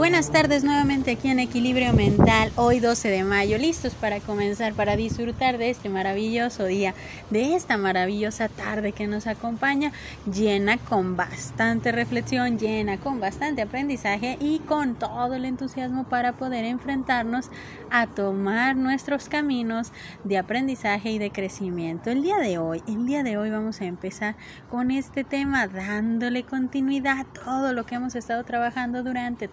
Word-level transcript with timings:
Buenas 0.00 0.30
tardes 0.30 0.64
nuevamente 0.64 1.10
aquí 1.10 1.28
en 1.28 1.40
Equilibrio 1.40 1.92
Mental, 1.92 2.50
hoy 2.56 2.80
12 2.80 3.10
de 3.10 3.22
mayo, 3.22 3.58
listos 3.58 3.92
para 3.92 4.18
comenzar, 4.20 4.72
para 4.72 4.96
disfrutar 4.96 5.58
de 5.58 5.68
este 5.68 5.90
maravilloso 5.90 6.64
día, 6.64 6.94
de 7.28 7.54
esta 7.54 7.76
maravillosa 7.76 8.48
tarde 8.48 8.92
que 8.92 9.06
nos 9.06 9.26
acompaña, 9.26 9.92
llena 10.24 10.78
con 10.78 11.18
bastante 11.18 11.92
reflexión, 11.92 12.58
llena 12.58 12.96
con 12.96 13.20
bastante 13.20 13.60
aprendizaje 13.60 14.38
y 14.40 14.60
con 14.60 14.94
todo 14.94 15.34
el 15.34 15.44
entusiasmo 15.44 16.04
para 16.04 16.32
poder 16.32 16.64
enfrentarnos 16.64 17.50
a 17.90 18.06
tomar 18.06 18.76
nuestros 18.76 19.28
caminos 19.28 19.92
de 20.24 20.38
aprendizaje 20.38 21.10
y 21.10 21.18
de 21.18 21.30
crecimiento. 21.30 22.08
El 22.08 22.22
día 22.22 22.38
de 22.38 22.56
hoy, 22.56 22.82
el 22.88 23.04
día 23.04 23.22
de 23.22 23.36
hoy 23.36 23.50
vamos 23.50 23.82
a 23.82 23.84
empezar 23.84 24.34
con 24.70 24.92
este 24.92 25.24
tema 25.24 25.66
dándole 25.66 26.44
continuidad 26.44 27.18
a 27.18 27.24
todo 27.24 27.74
lo 27.74 27.84
que 27.84 27.96
hemos 27.96 28.14
estado 28.14 28.44
trabajando 28.44 29.02
durante 29.02 29.46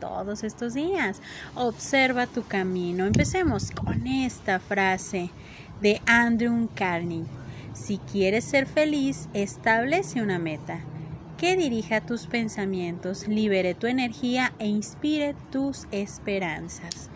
estos 0.44 0.74
días. 0.74 1.22
Observa 1.56 2.28
tu 2.28 2.44
camino. 2.44 3.06
Empecemos 3.06 3.72
con 3.72 4.08
esta 4.08 4.60
frase 4.60 5.30
de 5.82 6.02
Andrew 6.06 6.70
Carney. 6.76 7.26
Si 7.74 7.98
quieres 7.98 8.44
ser 8.44 8.66
feliz, 8.66 9.30
establece 9.34 10.22
una 10.22 10.40
meta 10.40 10.80
que 11.38 11.56
dirija 11.56 12.02
tus 12.02 12.26
pensamientos, 12.26 13.28
libere 13.28 13.76
tu 13.76 13.86
energía 13.86 14.54
e 14.58 14.66
inspire 14.66 15.36
tus 15.52 15.88
esperanzas. 15.92 17.10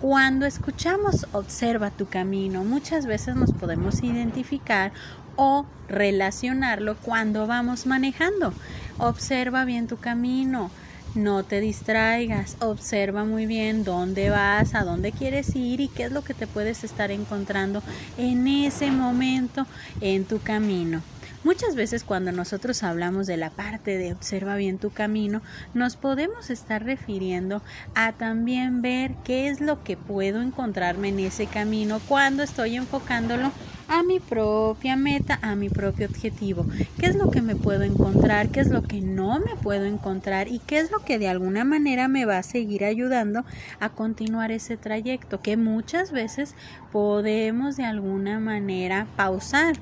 Cuando 0.00 0.46
escuchamos 0.46 1.26
observa 1.32 1.90
tu 1.90 2.06
camino, 2.06 2.64
muchas 2.64 3.06
veces 3.06 3.36
nos 3.36 3.52
podemos 3.52 4.02
identificar 4.02 4.92
o 5.36 5.64
relacionarlo 5.88 6.96
cuando 6.96 7.46
vamos 7.46 7.86
manejando. 7.86 8.52
Observa 8.98 9.64
bien 9.64 9.86
tu 9.86 9.96
camino. 9.96 10.70
No 11.14 11.44
te 11.44 11.60
distraigas, 11.60 12.56
observa 12.60 13.24
muy 13.24 13.44
bien 13.44 13.84
dónde 13.84 14.30
vas, 14.30 14.74
a 14.74 14.82
dónde 14.82 15.12
quieres 15.12 15.54
ir 15.54 15.82
y 15.82 15.88
qué 15.88 16.04
es 16.04 16.12
lo 16.12 16.24
que 16.24 16.32
te 16.32 16.46
puedes 16.46 16.84
estar 16.84 17.10
encontrando 17.10 17.82
en 18.16 18.46
ese 18.46 18.90
momento 18.90 19.66
en 20.00 20.24
tu 20.24 20.40
camino. 20.40 21.02
Muchas 21.44 21.74
veces 21.74 22.04
cuando 22.04 22.32
nosotros 22.32 22.82
hablamos 22.82 23.26
de 23.26 23.36
la 23.36 23.50
parte 23.50 23.98
de 23.98 24.12
observa 24.12 24.56
bien 24.56 24.78
tu 24.78 24.88
camino, 24.88 25.42
nos 25.74 25.96
podemos 25.96 26.48
estar 26.48 26.82
refiriendo 26.82 27.60
a 27.94 28.12
también 28.12 28.80
ver 28.80 29.12
qué 29.22 29.48
es 29.48 29.60
lo 29.60 29.84
que 29.84 29.98
puedo 29.98 30.40
encontrarme 30.40 31.08
en 31.08 31.18
ese 31.18 31.46
camino 31.46 32.00
cuando 32.08 32.42
estoy 32.42 32.76
enfocándolo 32.76 33.52
a 33.92 34.02
mi 34.02 34.20
propia 34.20 34.96
meta, 34.96 35.38
a 35.42 35.54
mi 35.54 35.68
propio 35.68 36.06
objetivo. 36.06 36.64
¿Qué 36.98 37.04
es 37.04 37.14
lo 37.14 37.30
que 37.30 37.42
me 37.42 37.56
puedo 37.56 37.82
encontrar? 37.82 38.48
¿Qué 38.48 38.60
es 38.60 38.70
lo 38.70 38.82
que 38.82 39.02
no 39.02 39.38
me 39.38 39.54
puedo 39.62 39.84
encontrar? 39.84 40.48
¿Y 40.48 40.60
qué 40.60 40.78
es 40.78 40.90
lo 40.90 41.00
que 41.00 41.18
de 41.18 41.28
alguna 41.28 41.64
manera 41.64 42.08
me 42.08 42.24
va 42.24 42.38
a 42.38 42.42
seguir 42.42 42.86
ayudando 42.86 43.44
a 43.80 43.90
continuar 43.90 44.50
ese 44.50 44.78
trayecto? 44.78 45.42
Que 45.42 45.58
muchas 45.58 46.10
veces 46.10 46.54
podemos 46.90 47.76
de 47.76 47.84
alguna 47.84 48.40
manera 48.40 49.08
pausar. 49.14 49.76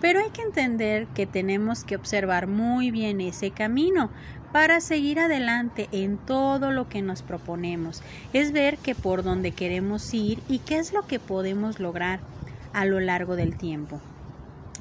Pero 0.00 0.20
hay 0.20 0.30
que 0.30 0.42
entender 0.42 1.08
que 1.08 1.26
tenemos 1.26 1.82
que 1.82 1.96
observar 1.96 2.46
muy 2.46 2.92
bien 2.92 3.20
ese 3.20 3.50
camino 3.50 4.10
para 4.52 4.80
seguir 4.80 5.18
adelante 5.18 5.88
en 5.90 6.16
todo 6.16 6.70
lo 6.70 6.88
que 6.88 7.02
nos 7.02 7.22
proponemos. 7.22 8.02
Es 8.32 8.52
ver 8.52 8.78
que 8.78 8.94
por 8.94 9.24
dónde 9.24 9.50
queremos 9.50 10.14
ir 10.14 10.38
y 10.48 10.60
qué 10.60 10.78
es 10.78 10.92
lo 10.92 11.08
que 11.08 11.18
podemos 11.18 11.80
lograr 11.80 12.20
a 12.72 12.84
lo 12.84 13.00
largo 13.00 13.36
del 13.36 13.56
tiempo. 13.56 14.00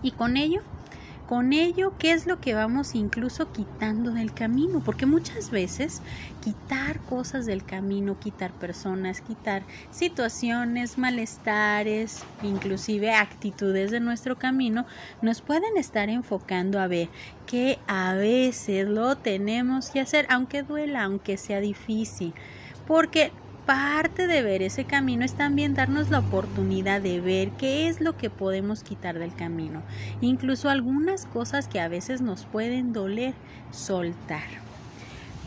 Y 0.02 0.12
con 0.12 0.38
ello, 0.38 0.62
con 1.28 1.52
ello, 1.52 1.92
¿qué 2.00 2.14
es 2.14 2.26
lo 2.26 2.40
que 2.40 2.54
vamos 2.54 2.96
incluso 2.96 3.52
quitando 3.52 4.12
del 4.12 4.34
camino? 4.34 4.82
Porque 4.84 5.06
muchas 5.06 5.52
veces 5.52 6.02
quitar 6.42 7.02
cosas 7.02 7.46
del 7.46 7.66
camino, 7.66 8.18
quitar 8.18 8.54
personas, 8.54 9.20
quitar 9.20 9.64
situaciones, 9.92 10.98
malestares, 10.98 12.24
inclusive 12.44 13.14
actitudes 13.14 13.92
de 13.92 14.00
nuestro 14.00 14.38
camino, 14.38 14.86
nos 15.22 15.42
pueden 15.42 15.76
estar 15.76 16.10
enfocando 16.10 16.80
a 16.80 16.88
ver 16.88 17.10
que 17.46 17.78
a 17.88 18.14
veces 18.14 18.88
lo 18.88 19.18
tenemos 19.18 19.90
que 19.90 20.00
hacer, 20.00 20.28
aunque 20.30 20.64
duela, 20.64 21.04
aunque 21.04 21.36
sea 21.36 21.60
difícil. 21.60 22.34
Porque 22.88 23.34
parte 23.68 24.28
de 24.28 24.42
ver 24.42 24.64
ese 24.64 24.86
camino 24.86 25.26
es 25.26 25.34
también 25.34 25.76
darnos 25.76 26.10
la 26.10 26.20
oportunidad 26.20 27.02
de 27.02 27.20
ver 27.20 27.50
qué 27.52 27.90
es 27.90 28.00
lo 28.00 28.16
que 28.18 28.30
podemos 28.30 28.82
quitar 28.82 29.20
del 29.20 29.36
camino. 29.36 29.84
Incluso 30.22 30.70
algunas 30.70 31.26
cosas 31.26 31.68
que 31.68 31.82
a 31.82 31.90
veces 31.90 32.22
nos 32.22 32.46
pueden 32.46 32.94
doler, 32.94 33.34
soltar. 33.72 34.46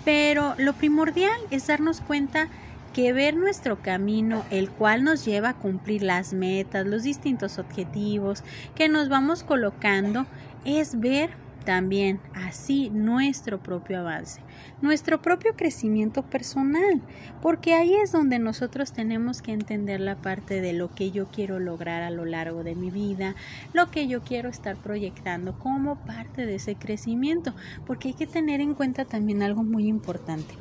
Pero 0.05 0.55
lo 0.59 0.75
primordial 0.75 1.39
es 1.51 1.67
darnos 1.67 2.03
cuenta 2.03 2.49
que 2.93 3.15
ver 3.15 3.37
nuestro 3.37 3.81
camino, 3.81 4.45
el 4.51 4.69
cual 4.69 5.03
nos 5.03 5.25
lleva 5.25 5.51
a 5.51 5.57
cumplir 5.57 6.03
las 6.03 6.35
metas, 6.35 6.87
los 6.87 7.05
distintos 7.05 7.59
objetivos 7.59 8.45
que 8.75 8.91
nos 8.91 9.09
vamos 9.09 9.43
colocando, 9.45 10.27
es 10.67 11.01
ver 11.01 11.31
también 11.71 12.19
así 12.35 12.91
nuestro 12.91 13.63
propio 13.63 14.01
avance, 14.01 14.41
nuestro 14.83 15.23
propio 15.23 15.55
crecimiento 15.55 16.23
personal, 16.25 17.01
porque 17.41 17.75
ahí 17.75 17.95
es 17.95 18.11
donde 18.11 18.41
nosotros 18.41 18.93
tenemos 18.93 19.41
que 19.41 19.53
entender 19.53 20.01
la 20.01 20.17
parte 20.17 20.61
de 20.61 20.73
lo 20.73 20.93
que 20.93 21.13
yo 21.13 21.29
quiero 21.29 21.61
lograr 21.61 22.03
a 22.03 22.11
lo 22.11 22.25
largo 22.25 22.65
de 22.65 22.75
mi 22.75 22.91
vida, 22.91 23.37
lo 23.73 23.89
que 23.89 24.09
yo 24.09 24.23
quiero 24.23 24.49
estar 24.49 24.75
proyectando 24.75 25.57
como 25.61 25.95
parte 25.95 26.45
de 26.45 26.57
ese 26.57 26.75
crecimiento, 26.75 27.55
porque 27.87 28.09
hay 28.09 28.15
que 28.15 28.27
tener 28.27 28.61
en 28.61 28.75
cuenta 28.75 29.05
también 29.05 29.41
algo 29.41 29.63
muy 29.63 29.87
importante. 29.87 30.53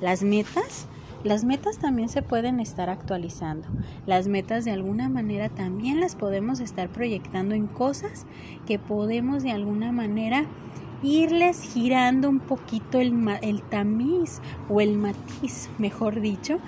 Las 0.00 0.22
metas 0.22 0.86
las 1.24 1.42
metas 1.42 1.78
también 1.78 2.10
se 2.10 2.22
pueden 2.22 2.60
estar 2.60 2.90
actualizando. 2.90 3.66
Las 4.06 4.28
metas 4.28 4.64
de 4.64 4.72
alguna 4.72 5.08
manera 5.08 5.48
también 5.48 5.98
las 5.98 6.14
podemos 6.14 6.60
estar 6.60 6.90
proyectando 6.90 7.54
en 7.54 7.66
cosas 7.66 8.26
que 8.66 8.78
podemos 8.78 9.42
de 9.42 9.50
alguna 9.50 9.90
manera 9.90 10.44
irles 11.02 11.62
girando 11.62 12.28
un 12.28 12.40
poquito 12.40 13.00
el, 13.00 13.14
el, 13.42 13.62
tamiz 13.62 14.40
o 14.68 14.80
el 14.80 14.96
matiz, 14.96 15.70
mejor 15.78 16.20
dicho, 16.20 16.58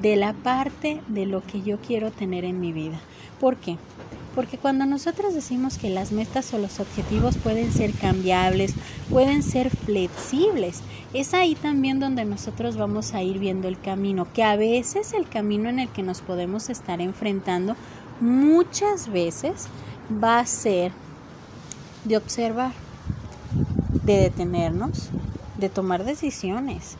de 0.00 0.16
la 0.16 0.32
parte 0.32 1.00
de 1.08 1.26
lo 1.26 1.42
que 1.42 1.62
yo 1.62 1.78
quiero 1.78 2.10
tener 2.10 2.44
en 2.44 2.60
mi 2.60 2.72
vida. 2.72 3.00
¿Por 3.40 3.56
qué? 3.56 3.78
Porque 4.34 4.58
cuando 4.58 4.84
nosotros 4.84 5.34
decimos 5.34 5.78
que 5.78 5.90
las 5.90 6.10
metas 6.10 6.52
o 6.54 6.58
los 6.58 6.80
objetivos 6.80 7.36
pueden 7.36 7.72
ser 7.72 7.92
cambiables, 7.92 8.74
pueden 9.08 9.42
ser 9.42 9.70
flexibles, 9.70 10.80
es 11.12 11.34
ahí 11.34 11.54
también 11.54 12.00
donde 12.00 12.24
nosotros 12.24 12.76
vamos 12.76 13.14
a 13.14 13.22
ir 13.22 13.38
viendo 13.38 13.68
el 13.68 13.78
camino, 13.78 14.26
que 14.32 14.42
a 14.42 14.56
veces 14.56 15.12
el 15.12 15.28
camino 15.28 15.68
en 15.68 15.78
el 15.78 15.88
que 15.88 16.02
nos 16.02 16.20
podemos 16.20 16.68
estar 16.68 17.00
enfrentando 17.00 17.76
muchas 18.20 19.08
veces 19.08 19.68
va 20.22 20.40
a 20.40 20.46
ser 20.46 20.92
de 22.04 22.16
observar, 22.16 22.72
de 24.04 24.16
detenernos, 24.18 25.10
de 25.58 25.68
tomar 25.68 26.04
decisiones. 26.04 26.96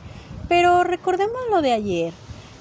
Pero 0.48 0.84
recordemos 0.84 1.40
lo 1.50 1.62
de 1.62 1.72
ayer. 1.72 2.12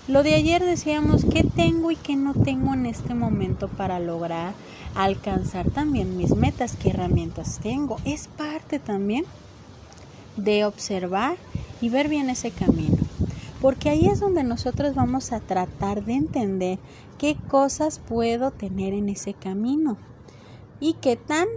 Lo 0.06 0.22
de 0.22 0.36
ayer 0.36 0.62
decíamos 0.62 1.24
qué 1.24 1.46
tengo 1.46 1.90
y 1.90 1.96
qué 1.96 2.18
no 2.18 2.34
tengo 2.34 2.74
en 2.74 2.86
este 2.86 3.14
momento 3.14 3.70
para 3.70 4.02
lograr 4.02 4.54
alcanzar 4.96 5.72
también 5.72 6.18
mis 6.18 6.36
metas, 6.36 6.76
qué 6.76 6.90
herramientas 6.90 7.62
tengo. 7.64 7.96
Es 8.04 8.28
parte 8.28 8.80
también 8.80 9.24
de 10.36 10.66
observar 10.66 11.38
y 11.80 11.88
ver 11.88 12.10
bien 12.10 12.30
ese 12.30 12.52
camino. 12.52 12.98
Porque 13.62 13.90
ahí 13.90 14.08
es 14.10 14.20
donde 14.20 14.44
nosotros 14.44 14.94
vamos 14.94 15.32
a 15.32 15.40
tratar 15.40 16.04
de 16.04 16.16
entender 16.16 16.80
qué 17.18 17.38
cosas 17.48 18.00
puedo 18.00 18.52
tener 18.52 18.94
en 18.94 19.08
ese 19.08 19.34
camino 19.34 19.96
y 20.82 20.96
qué 20.96 21.16
tan 21.16 21.48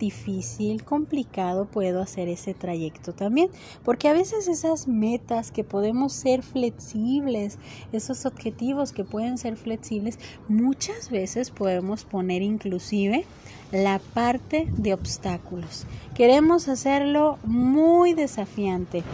difícil, 0.00 0.82
complicado 0.82 1.66
puedo 1.66 2.00
hacer 2.00 2.28
ese 2.28 2.54
trayecto 2.54 3.12
también, 3.12 3.50
porque 3.84 4.08
a 4.08 4.12
veces 4.12 4.48
esas 4.48 4.88
metas 4.88 5.52
que 5.52 5.62
podemos 5.62 6.12
ser 6.12 6.42
flexibles, 6.42 7.58
esos 7.92 8.26
objetivos 8.26 8.90
que 8.90 9.04
pueden 9.04 9.38
ser 9.38 9.56
flexibles, 9.56 10.18
muchas 10.48 11.10
veces 11.10 11.52
podemos 11.52 12.04
poner 12.04 12.42
inclusive 12.42 13.24
la 13.70 14.00
parte 14.14 14.66
de 14.76 14.94
obstáculos. 14.94 15.86
Queremos 16.16 16.68
hacerlo 16.68 17.38
muy 17.44 18.14
desafiante 18.14 19.04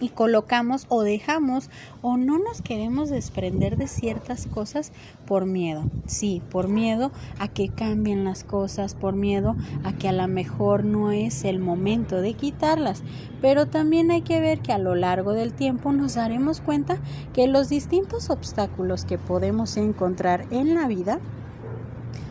y 0.00 0.10
colocamos 0.10 0.86
o 0.88 1.02
dejamos 1.02 1.70
o 2.02 2.16
no 2.16 2.38
nos 2.38 2.62
queremos 2.62 3.08
desprender 3.10 3.76
de 3.76 3.88
ciertas 3.88 4.46
cosas 4.46 4.92
por 5.26 5.46
miedo. 5.46 5.84
Sí, 6.06 6.42
por 6.50 6.68
miedo 6.68 7.10
a 7.38 7.48
que 7.48 7.68
cambien 7.68 8.24
las 8.24 8.44
cosas, 8.44 8.94
por 8.94 9.14
miedo 9.14 9.56
a 9.84 9.92
que 9.92 10.08
a 10.08 10.12
lo 10.12 10.28
mejor 10.28 10.84
no 10.84 11.12
es 11.12 11.44
el 11.44 11.58
momento 11.58 12.20
de 12.20 12.34
quitarlas. 12.34 13.02
Pero 13.40 13.66
también 13.66 14.10
hay 14.10 14.22
que 14.22 14.40
ver 14.40 14.60
que 14.60 14.72
a 14.72 14.78
lo 14.78 14.94
largo 14.94 15.32
del 15.32 15.52
tiempo 15.52 15.92
nos 15.92 16.14
daremos 16.14 16.60
cuenta 16.60 16.98
que 17.32 17.46
los 17.46 17.68
distintos 17.68 18.30
obstáculos 18.30 19.04
que 19.04 19.18
podemos 19.18 19.76
encontrar 19.76 20.46
en 20.50 20.74
la 20.74 20.88
vida 20.88 21.20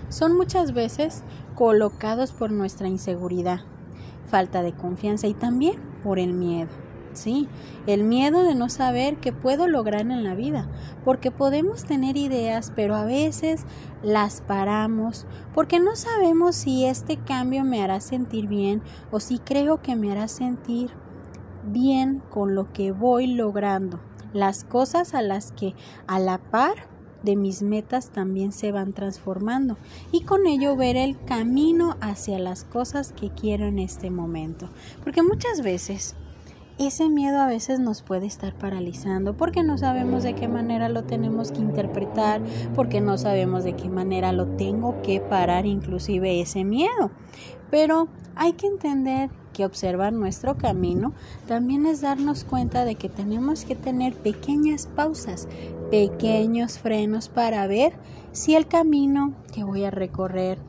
son 0.09 0.35
muchas 0.37 0.73
veces 0.73 1.23
colocados 1.55 2.31
por 2.31 2.51
nuestra 2.51 2.87
inseguridad, 2.87 3.61
falta 4.29 4.61
de 4.61 4.73
confianza 4.73 5.27
y 5.27 5.33
también 5.33 5.75
por 6.03 6.19
el 6.19 6.33
miedo. 6.33 6.84
Sí, 7.15 7.47
el 7.87 8.03
miedo 8.03 8.43
de 8.43 8.55
no 8.55 8.67
saber 8.67 9.17
qué 9.21 9.31
puedo 9.31 9.67
lograr 9.67 10.01
en 10.01 10.23
la 10.25 10.35
vida, 10.35 10.69
porque 11.05 11.31
podemos 11.31 11.85
tener 11.85 12.17
ideas, 12.17 12.73
pero 12.75 12.93
a 12.93 13.05
veces 13.05 13.65
las 14.03 14.41
paramos, 14.41 15.25
porque 15.53 15.79
no 15.79 15.95
sabemos 15.95 16.57
si 16.57 16.85
este 16.85 17.15
cambio 17.15 17.63
me 17.63 17.81
hará 17.81 18.01
sentir 18.01 18.47
bien 18.47 18.81
o 19.11 19.21
si 19.21 19.39
creo 19.39 19.81
que 19.81 19.95
me 19.95 20.11
hará 20.11 20.27
sentir 20.27 20.91
bien 21.63 22.21
con 22.29 22.53
lo 22.53 22.73
que 22.73 22.91
voy 22.91 23.27
logrando, 23.27 24.01
las 24.33 24.65
cosas 24.65 25.13
a 25.13 25.21
las 25.21 25.53
que 25.53 25.73
a 26.07 26.19
la 26.19 26.37
par 26.37 26.75
de 27.23 27.35
mis 27.37 27.61
metas 27.61 28.09
también 28.09 28.51
se 28.51 28.71
van 28.71 28.93
transformando 28.93 29.77
y 30.11 30.23
con 30.23 30.45
ello 30.47 30.75
ver 30.75 30.97
el 30.97 31.17
camino 31.23 31.95
hacia 32.01 32.39
las 32.39 32.65
cosas 32.65 33.13
que 33.13 33.31
quiero 33.31 33.65
en 33.65 33.79
este 33.79 34.11
momento. 34.11 34.69
Porque 35.03 35.23
muchas 35.23 35.61
veces 35.61 36.15
ese 36.77 37.09
miedo 37.09 37.39
a 37.39 37.47
veces 37.47 37.79
nos 37.79 38.01
puede 38.01 38.25
estar 38.25 38.53
paralizando 38.53 39.35
porque 39.37 39.63
no 39.63 39.77
sabemos 39.77 40.23
de 40.23 40.35
qué 40.35 40.47
manera 40.47 40.89
lo 40.89 41.03
tenemos 41.03 41.51
que 41.51 41.59
interpretar, 41.59 42.41
porque 42.75 43.01
no 43.01 43.17
sabemos 43.17 43.63
de 43.63 43.75
qué 43.75 43.89
manera 43.89 44.31
lo 44.31 44.47
tengo 44.47 45.01
que 45.01 45.21
parar 45.21 45.65
inclusive 45.65 46.41
ese 46.41 46.63
miedo. 46.63 47.11
Pero 47.71 48.07
hay 48.35 48.53
que 48.53 48.67
entender 48.67 49.29
que 49.53 49.65
observar 49.65 50.11
nuestro 50.11 50.57
camino 50.57 51.13
también 51.47 51.85
es 51.85 52.01
darnos 52.01 52.43
cuenta 52.43 52.83
de 52.83 52.95
que 52.95 53.07
tenemos 53.07 53.63
que 53.63 53.75
tener 53.75 54.13
pequeñas 54.13 54.87
pausas, 54.87 55.47
pequeños 55.89 56.77
frenos 56.77 57.29
para 57.29 57.65
ver 57.67 57.93
si 58.33 58.55
el 58.55 58.67
camino 58.67 59.33
que 59.53 59.63
voy 59.63 59.85
a 59.85 59.91
recorrer 59.91 60.59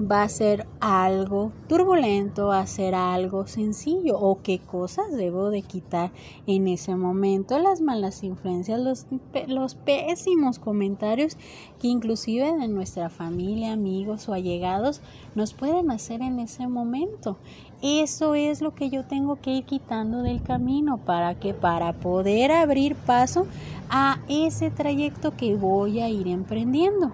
va 0.00 0.22
a 0.22 0.28
ser 0.28 0.66
algo 0.80 1.52
turbulento, 1.68 2.48
va 2.48 2.60
a 2.60 2.66
ser 2.66 2.94
algo 2.94 3.46
sencillo 3.46 4.18
o 4.18 4.42
qué 4.42 4.58
cosas 4.58 5.12
debo 5.12 5.50
de 5.50 5.62
quitar 5.62 6.10
en 6.46 6.68
ese 6.68 6.96
momento, 6.96 7.58
las 7.58 7.80
malas 7.80 8.22
influencias, 8.22 8.80
los, 8.80 9.06
los 9.46 9.74
pésimos 9.74 10.58
comentarios 10.58 11.36
que 11.80 11.88
inclusive 11.88 12.52
de 12.52 12.68
nuestra 12.68 13.08
familia, 13.08 13.72
amigos 13.72 14.28
o 14.28 14.34
allegados 14.34 15.00
nos 15.34 15.54
pueden 15.54 15.90
hacer 15.90 16.22
en 16.22 16.40
ese 16.40 16.66
momento. 16.66 17.36
Eso 17.82 18.34
es 18.34 18.62
lo 18.62 18.74
que 18.74 18.88
yo 18.88 19.04
tengo 19.04 19.36
que 19.36 19.52
ir 19.52 19.64
quitando 19.64 20.22
del 20.22 20.42
camino 20.42 20.98
para 20.98 21.38
que 21.38 21.52
para 21.52 21.92
poder 21.92 22.50
abrir 22.50 22.94
paso 22.94 23.46
a 23.90 24.20
ese 24.28 24.70
trayecto 24.70 25.36
que 25.36 25.54
voy 25.54 26.00
a 26.00 26.08
ir 26.08 26.26
emprendiendo. 26.28 27.12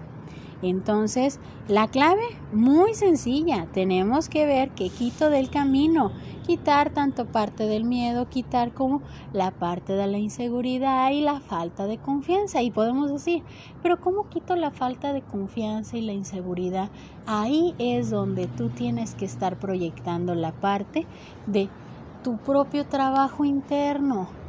Entonces, 0.61 1.39
la 1.67 1.87
clave, 1.87 2.21
muy 2.53 2.93
sencilla, 2.93 3.67
tenemos 3.73 4.29
que 4.29 4.45
ver 4.45 4.71
qué 4.71 4.89
quito 4.89 5.29
del 5.29 5.49
camino, 5.49 6.11
quitar 6.45 6.91
tanto 6.91 7.25
parte 7.25 7.65
del 7.65 7.83
miedo, 7.83 8.29
quitar 8.29 8.73
como 8.73 9.01
la 9.33 9.51
parte 9.51 9.93
de 9.93 10.07
la 10.07 10.17
inseguridad 10.17 11.11
y 11.11 11.21
la 11.21 11.39
falta 11.39 11.87
de 11.87 11.97
confianza. 11.97 12.61
Y 12.61 12.71
podemos 12.71 13.11
decir, 13.11 13.43
pero 13.81 13.99
¿cómo 13.99 14.29
quito 14.29 14.55
la 14.55 14.71
falta 14.71 15.13
de 15.13 15.21
confianza 15.21 15.97
y 15.97 16.01
la 16.01 16.13
inseguridad? 16.13 16.89
Ahí 17.25 17.73
es 17.79 18.09
donde 18.09 18.47
tú 18.47 18.69
tienes 18.69 19.15
que 19.15 19.25
estar 19.25 19.57
proyectando 19.57 20.35
la 20.35 20.51
parte 20.51 21.07
de 21.47 21.69
tu 22.23 22.37
propio 22.37 22.85
trabajo 22.85 23.45
interno. 23.45 24.40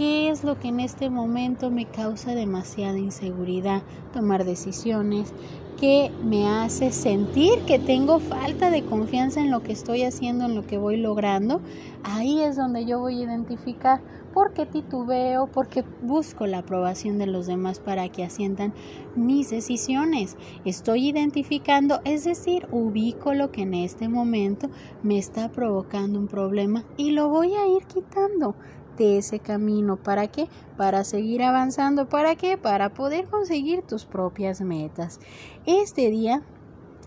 ¿Qué 0.00 0.30
es 0.30 0.44
lo 0.44 0.58
que 0.58 0.68
en 0.68 0.80
este 0.80 1.10
momento 1.10 1.70
me 1.70 1.84
causa 1.84 2.34
demasiada 2.34 2.98
inseguridad? 2.98 3.82
Tomar 4.14 4.46
decisiones, 4.46 5.34
que 5.78 6.10
me 6.24 6.48
hace 6.48 6.90
sentir 6.90 7.58
que 7.66 7.78
tengo 7.78 8.18
falta 8.18 8.70
de 8.70 8.82
confianza 8.82 9.40
en 9.40 9.50
lo 9.50 9.62
que 9.62 9.72
estoy 9.72 10.04
haciendo, 10.04 10.46
en 10.46 10.54
lo 10.54 10.66
que 10.66 10.78
voy 10.78 10.96
logrando, 10.96 11.60
ahí 12.02 12.40
es 12.40 12.56
donde 12.56 12.86
yo 12.86 12.98
voy 12.98 13.18
a 13.18 13.24
identificar 13.24 14.00
por 14.32 14.54
qué 14.54 14.64
titubeo, 14.64 15.48
porque 15.48 15.84
busco 16.02 16.46
la 16.46 16.58
aprobación 16.58 17.18
de 17.18 17.26
los 17.26 17.46
demás 17.46 17.78
para 17.78 18.08
que 18.08 18.24
asientan 18.24 18.72
mis 19.16 19.50
decisiones. 19.50 20.38
Estoy 20.64 21.08
identificando, 21.08 22.00
es 22.04 22.24
decir, 22.24 22.66
ubico 22.70 23.34
lo 23.34 23.50
que 23.50 23.62
en 23.62 23.74
este 23.74 24.08
momento 24.08 24.70
me 25.02 25.18
está 25.18 25.50
provocando 25.50 26.18
un 26.18 26.26
problema 26.26 26.84
y 26.96 27.10
lo 27.10 27.28
voy 27.28 27.54
a 27.54 27.66
ir 27.66 27.84
quitando 27.84 28.54
ese 29.00 29.38
camino. 29.38 29.96
¿Para 29.96 30.28
qué? 30.28 30.48
Para 30.76 31.04
seguir 31.04 31.42
avanzando. 31.42 32.08
¿Para 32.08 32.36
qué? 32.36 32.56
Para 32.56 32.94
poder 32.94 33.26
conseguir 33.26 33.82
tus 33.82 34.04
propias 34.04 34.60
metas. 34.60 35.20
Este 35.66 36.10
día 36.10 36.42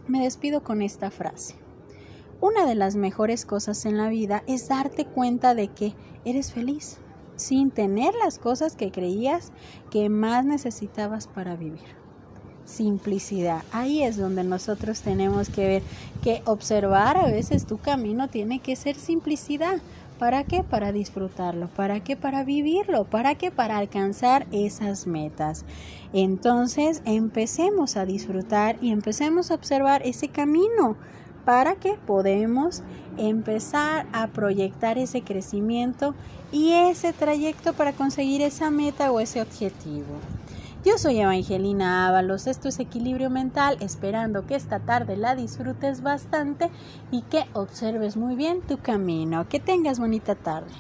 me 0.08 0.22
despido 0.22 0.64
con 0.64 0.82
esta 0.82 1.12
frase. 1.12 1.56
Una 2.42 2.66
de 2.66 2.76
las 2.76 2.96
mejores 2.96 3.46
cosas 3.46 3.86
en 3.86 3.98
la 3.98 4.10
vida 4.10 4.44
es 4.48 4.68
darte 4.68 5.06
cuenta 5.06 5.56
de 5.56 5.70
que 5.70 5.96
eres 6.26 6.52
feliz 6.52 6.98
sin 7.36 7.72
tener 7.72 8.14
las 8.16 8.38
cosas 8.38 8.76
que 8.76 8.92
creías 8.92 9.52
que 9.90 10.10
más 10.10 10.46
necesitabas 10.46 11.28
para 11.28 11.56
vivir 11.56 12.04
simplicidad. 12.66 13.64
Ahí 13.72 14.04
es 14.04 14.18
donde 14.18 14.44
nosotros 14.44 15.02
tenemos 15.02 15.50
que 15.50 15.68
ver 15.68 15.84
que 16.24 16.42
observar 16.46 17.18
a 17.18 17.26
veces 17.26 17.66
tu 17.66 17.78
camino 17.78 18.30
tiene 18.30 18.60
que 18.60 18.76
ser 18.76 18.96
simplicidad. 18.96 19.80
¿Para 20.20 20.44
qué? 20.44 20.64
Para 20.64 20.92
disfrutarlo. 20.92 21.68
¿Para 21.68 22.02
qué? 22.02 22.16
Para 22.16 22.44
vivirlo. 22.44 23.06
¿Para 23.06 23.36
qué? 23.36 23.52
Para 23.52 23.78
alcanzar 23.78 24.48
esas 24.52 25.08
metas. 25.08 25.66
Entonces 26.14 27.02
empecemos 27.06 27.98
a 27.98 28.06
disfrutar 28.06 28.78
y 28.82 28.92
empecemos 28.92 29.52
a 29.52 29.56
observar 29.56 30.02
ese 30.06 30.30
camino 30.30 30.96
para 31.46 31.76
que 31.76 31.96
podemos 32.06 32.84
empezar 33.18 34.08
a 34.14 34.28
proyectar 34.28 34.98
ese 34.98 35.22
crecimiento 35.22 36.16
y 36.52 36.72
ese 36.74 37.14
trayecto 37.14 37.74
para 37.74 37.94
conseguir 37.94 38.42
esa 38.42 38.70
meta 38.70 39.12
o 39.12 39.20
ese 39.20 39.42
objetivo. 39.42 40.20
Yo 40.86 40.98
soy 40.98 41.22
Evangelina 41.22 42.10
Ábalos, 42.10 42.46
esto 42.46 42.68
es 42.68 42.78
Equilibrio 42.78 43.30
Mental, 43.30 43.78
esperando 43.80 44.46
que 44.46 44.56
esta 44.56 44.80
tarde 44.80 45.16
la 45.16 45.34
disfrutes 45.34 46.02
bastante 46.02 46.70
y 47.10 47.22
que 47.22 47.46
observes 47.54 48.18
muy 48.18 48.36
bien 48.36 48.60
tu 48.60 48.78
camino. 48.80 49.48
Que 49.48 49.62
tengas 49.62 49.98
bonita 49.98 50.36
tarde. 50.36 50.74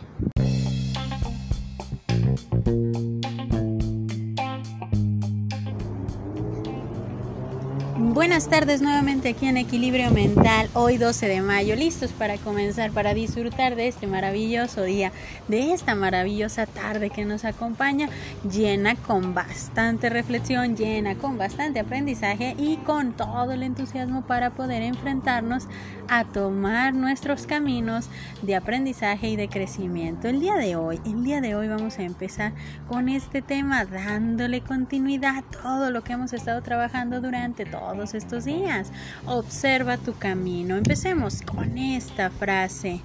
Buenas 8.13 8.47
tardes 8.47 8.83
nuevamente 8.83 9.29
aquí 9.29 9.47
en 9.47 9.57
Equilibrio 9.57 10.11
Mental, 10.11 10.69
hoy 10.75 10.97
12 10.97 11.27
de 11.27 11.41
mayo, 11.41 11.75
listos 11.75 12.11
para 12.11 12.37
comenzar, 12.37 12.91
para 12.91 13.15
disfrutar 13.15 13.75
de 13.75 13.87
este 13.87 14.05
maravilloso 14.05 14.83
día, 14.83 15.11
de 15.47 15.73
esta 15.73 15.95
maravillosa 15.95 16.67
tarde 16.67 17.09
que 17.09 17.25
nos 17.25 17.43
acompaña, 17.43 18.09
llena 18.47 18.95
con 18.95 19.33
bastante 19.33 20.11
reflexión, 20.11 20.77
llena 20.77 21.15
con 21.15 21.39
bastante 21.39 21.79
aprendizaje 21.79 22.53
y 22.59 22.77
con 22.77 23.13
todo 23.13 23.51
el 23.51 23.63
entusiasmo 23.63 24.21
para 24.27 24.51
poder 24.51 24.83
enfrentarnos 24.83 25.67
a 26.07 26.23
tomar 26.23 26.93
nuestros 26.93 27.47
caminos 27.47 28.09
de 28.43 28.55
aprendizaje 28.55 29.29
y 29.29 29.35
de 29.37 29.49
crecimiento. 29.49 30.27
El 30.27 30.39
día 30.39 30.55
de 30.57 30.75
hoy, 30.75 31.01
el 31.03 31.23
día 31.23 31.41
de 31.41 31.55
hoy 31.55 31.67
vamos 31.67 31.97
a 31.97 32.03
empezar 32.03 32.53
con 32.87 33.09
este 33.09 33.41
tema, 33.41 33.85
dándole 33.85 34.61
continuidad 34.61 35.37
a 35.37 35.41
todo 35.41 35.89
lo 35.89 36.03
que 36.03 36.13
hemos 36.13 36.31
estado 36.31 36.61
trabajando 36.61 37.19
durante 37.19 37.65
todo 37.65 38.02
estos 38.13 38.43
días. 38.43 38.91
Observa 39.25 39.97
tu 39.97 40.13
camino. 40.13 40.75
Empecemos 40.75 41.41
con 41.41 41.77
esta 41.77 42.29
frase 42.29 42.99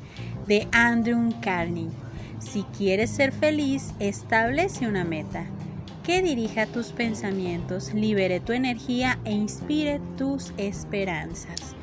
de 0.48 0.66
Andrew 0.72 1.32
Carnegie. 1.40 1.92
Si 2.40 2.64
quieres 2.76 3.10
ser 3.10 3.32
feliz, 3.32 3.92
establece 4.00 4.88
una 4.88 5.04
meta 5.04 5.44
que 6.02 6.22
dirija 6.22 6.66
tus 6.66 6.88
pensamientos, 6.88 7.92
libere 7.92 8.40
tu 8.40 8.52
energía 8.52 9.18
e 9.24 9.32
inspire 9.32 10.00
tus 10.16 10.52
esperanzas. 10.56 11.76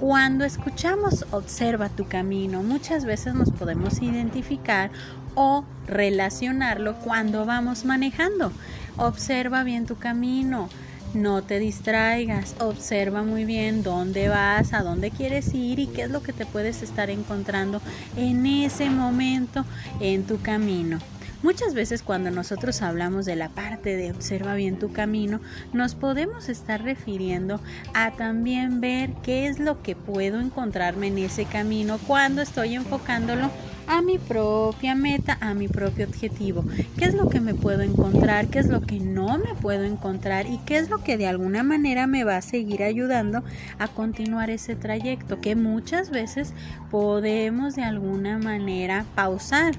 Cuando 0.00 0.44
escuchamos 0.44 1.26
observa 1.30 1.88
tu 1.88 2.06
camino, 2.06 2.62
muchas 2.62 3.04
veces 3.04 3.34
nos 3.34 3.50
podemos 3.50 4.00
identificar 4.02 4.90
o 5.34 5.64
relacionarlo 5.86 6.96
cuando 6.96 7.44
vamos 7.44 7.84
manejando. 7.84 8.52
Observa 8.96 9.62
bien 9.62 9.86
tu 9.86 9.96
camino. 9.96 10.68
No 11.16 11.42
te 11.42 11.58
distraigas, 11.58 12.54
observa 12.60 13.22
muy 13.22 13.46
bien 13.46 13.82
dónde 13.82 14.28
vas, 14.28 14.74
a 14.74 14.82
dónde 14.82 15.10
quieres 15.10 15.54
ir 15.54 15.78
y 15.78 15.86
qué 15.86 16.02
es 16.02 16.10
lo 16.10 16.22
que 16.22 16.34
te 16.34 16.44
puedes 16.44 16.82
estar 16.82 17.08
encontrando 17.08 17.80
en 18.18 18.44
ese 18.44 18.90
momento 18.90 19.64
en 19.98 20.24
tu 20.24 20.38
camino. 20.42 20.98
Muchas 21.42 21.72
veces 21.72 22.02
cuando 22.02 22.30
nosotros 22.30 22.82
hablamos 22.82 23.24
de 23.24 23.34
la 23.34 23.48
parte 23.48 23.96
de 23.96 24.10
observa 24.10 24.56
bien 24.56 24.78
tu 24.78 24.92
camino, 24.92 25.40
nos 25.72 25.94
podemos 25.94 26.50
estar 26.50 26.82
refiriendo 26.82 27.62
a 27.94 28.10
también 28.10 28.82
ver 28.82 29.14
qué 29.22 29.46
es 29.46 29.58
lo 29.58 29.82
que 29.82 29.96
puedo 29.96 30.38
encontrarme 30.38 31.06
en 31.06 31.16
ese 31.16 31.46
camino 31.46 31.98
cuando 32.06 32.42
estoy 32.42 32.74
enfocándolo 32.74 33.50
a 33.86 34.02
mi 34.02 34.18
propia 34.18 34.94
meta, 34.94 35.38
a 35.40 35.54
mi 35.54 35.68
propio 35.68 36.06
objetivo. 36.06 36.64
¿Qué 36.98 37.04
es 37.04 37.14
lo 37.14 37.28
que 37.28 37.40
me 37.40 37.54
puedo 37.54 37.82
encontrar? 37.82 38.48
¿Qué 38.48 38.58
es 38.58 38.66
lo 38.66 38.80
que 38.82 38.98
no 38.98 39.38
me 39.38 39.54
puedo 39.54 39.84
encontrar? 39.84 40.46
¿Y 40.46 40.58
qué 40.58 40.78
es 40.78 40.90
lo 40.90 41.02
que 41.02 41.16
de 41.16 41.26
alguna 41.26 41.62
manera 41.62 42.06
me 42.06 42.24
va 42.24 42.36
a 42.36 42.42
seguir 42.42 42.82
ayudando 42.82 43.42
a 43.78 43.88
continuar 43.88 44.50
ese 44.50 44.76
trayecto 44.76 45.40
que 45.40 45.56
muchas 45.56 46.10
veces 46.10 46.52
podemos 46.90 47.76
de 47.76 47.82
alguna 47.82 48.38
manera 48.38 49.04
pausar? 49.14 49.74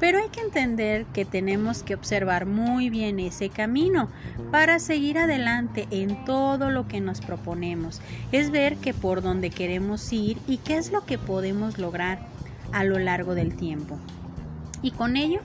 Pero 0.00 0.18
hay 0.18 0.30
que 0.30 0.40
entender 0.40 1.04
que 1.12 1.24
tenemos 1.24 1.84
que 1.84 1.94
observar 1.94 2.44
muy 2.44 2.90
bien 2.90 3.20
ese 3.20 3.50
camino 3.50 4.08
para 4.50 4.80
seguir 4.80 5.16
adelante 5.16 5.86
en 5.92 6.24
todo 6.24 6.70
lo 6.70 6.88
que 6.88 7.00
nos 7.00 7.20
proponemos. 7.20 8.00
Es 8.32 8.50
ver 8.50 8.78
que 8.78 8.94
por 8.94 9.22
dónde 9.22 9.50
queremos 9.50 10.12
ir 10.12 10.38
y 10.48 10.56
qué 10.56 10.76
es 10.76 10.90
lo 10.90 11.04
que 11.04 11.18
podemos 11.18 11.78
lograr 11.78 12.31
a 12.72 12.84
lo 12.84 12.98
largo 12.98 13.34
del 13.34 13.56
tiempo. 13.56 13.98
Y 14.82 14.90
con 14.90 15.16
ello 15.16 15.40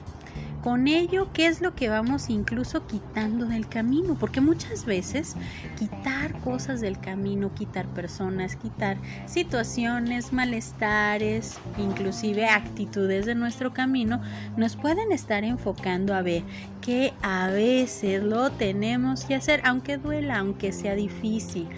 con 0.67 0.87
ello, 0.87 1.29
¿qué 1.31 1.47
es 1.47 1.61
lo 1.61 1.75
que 1.75 1.87
vamos 1.87 2.29
incluso 2.29 2.85
quitando 2.87 3.45
del 3.45 3.69
camino? 3.69 4.17
Porque 4.19 4.41
muchas 4.41 4.83
veces 4.85 5.35
quitar 5.77 6.37
cosas 6.41 6.81
del 6.81 6.99
camino, 6.99 7.53
quitar 7.53 7.85
personas, 7.87 8.57
quitar 8.57 8.97
situaciones, 9.27 10.33
malestares, 10.33 11.57
inclusive 11.77 12.47
actitudes 12.47 13.25
de 13.25 13.33
nuestro 13.33 13.71
camino, 13.71 14.21
nos 14.57 14.75
pueden 14.75 15.13
estar 15.13 15.45
enfocando 15.45 16.13
a 16.13 16.21
ver 16.21 16.43
que 16.81 17.13
a 17.21 17.47
veces 17.47 18.21
lo 18.21 18.49
tenemos 18.51 19.23
que 19.23 19.35
hacer, 19.35 19.61
aunque 19.63 19.95
duela, 19.97 20.39
aunque 20.39 20.73
sea 20.73 20.95
difícil. 20.95 21.69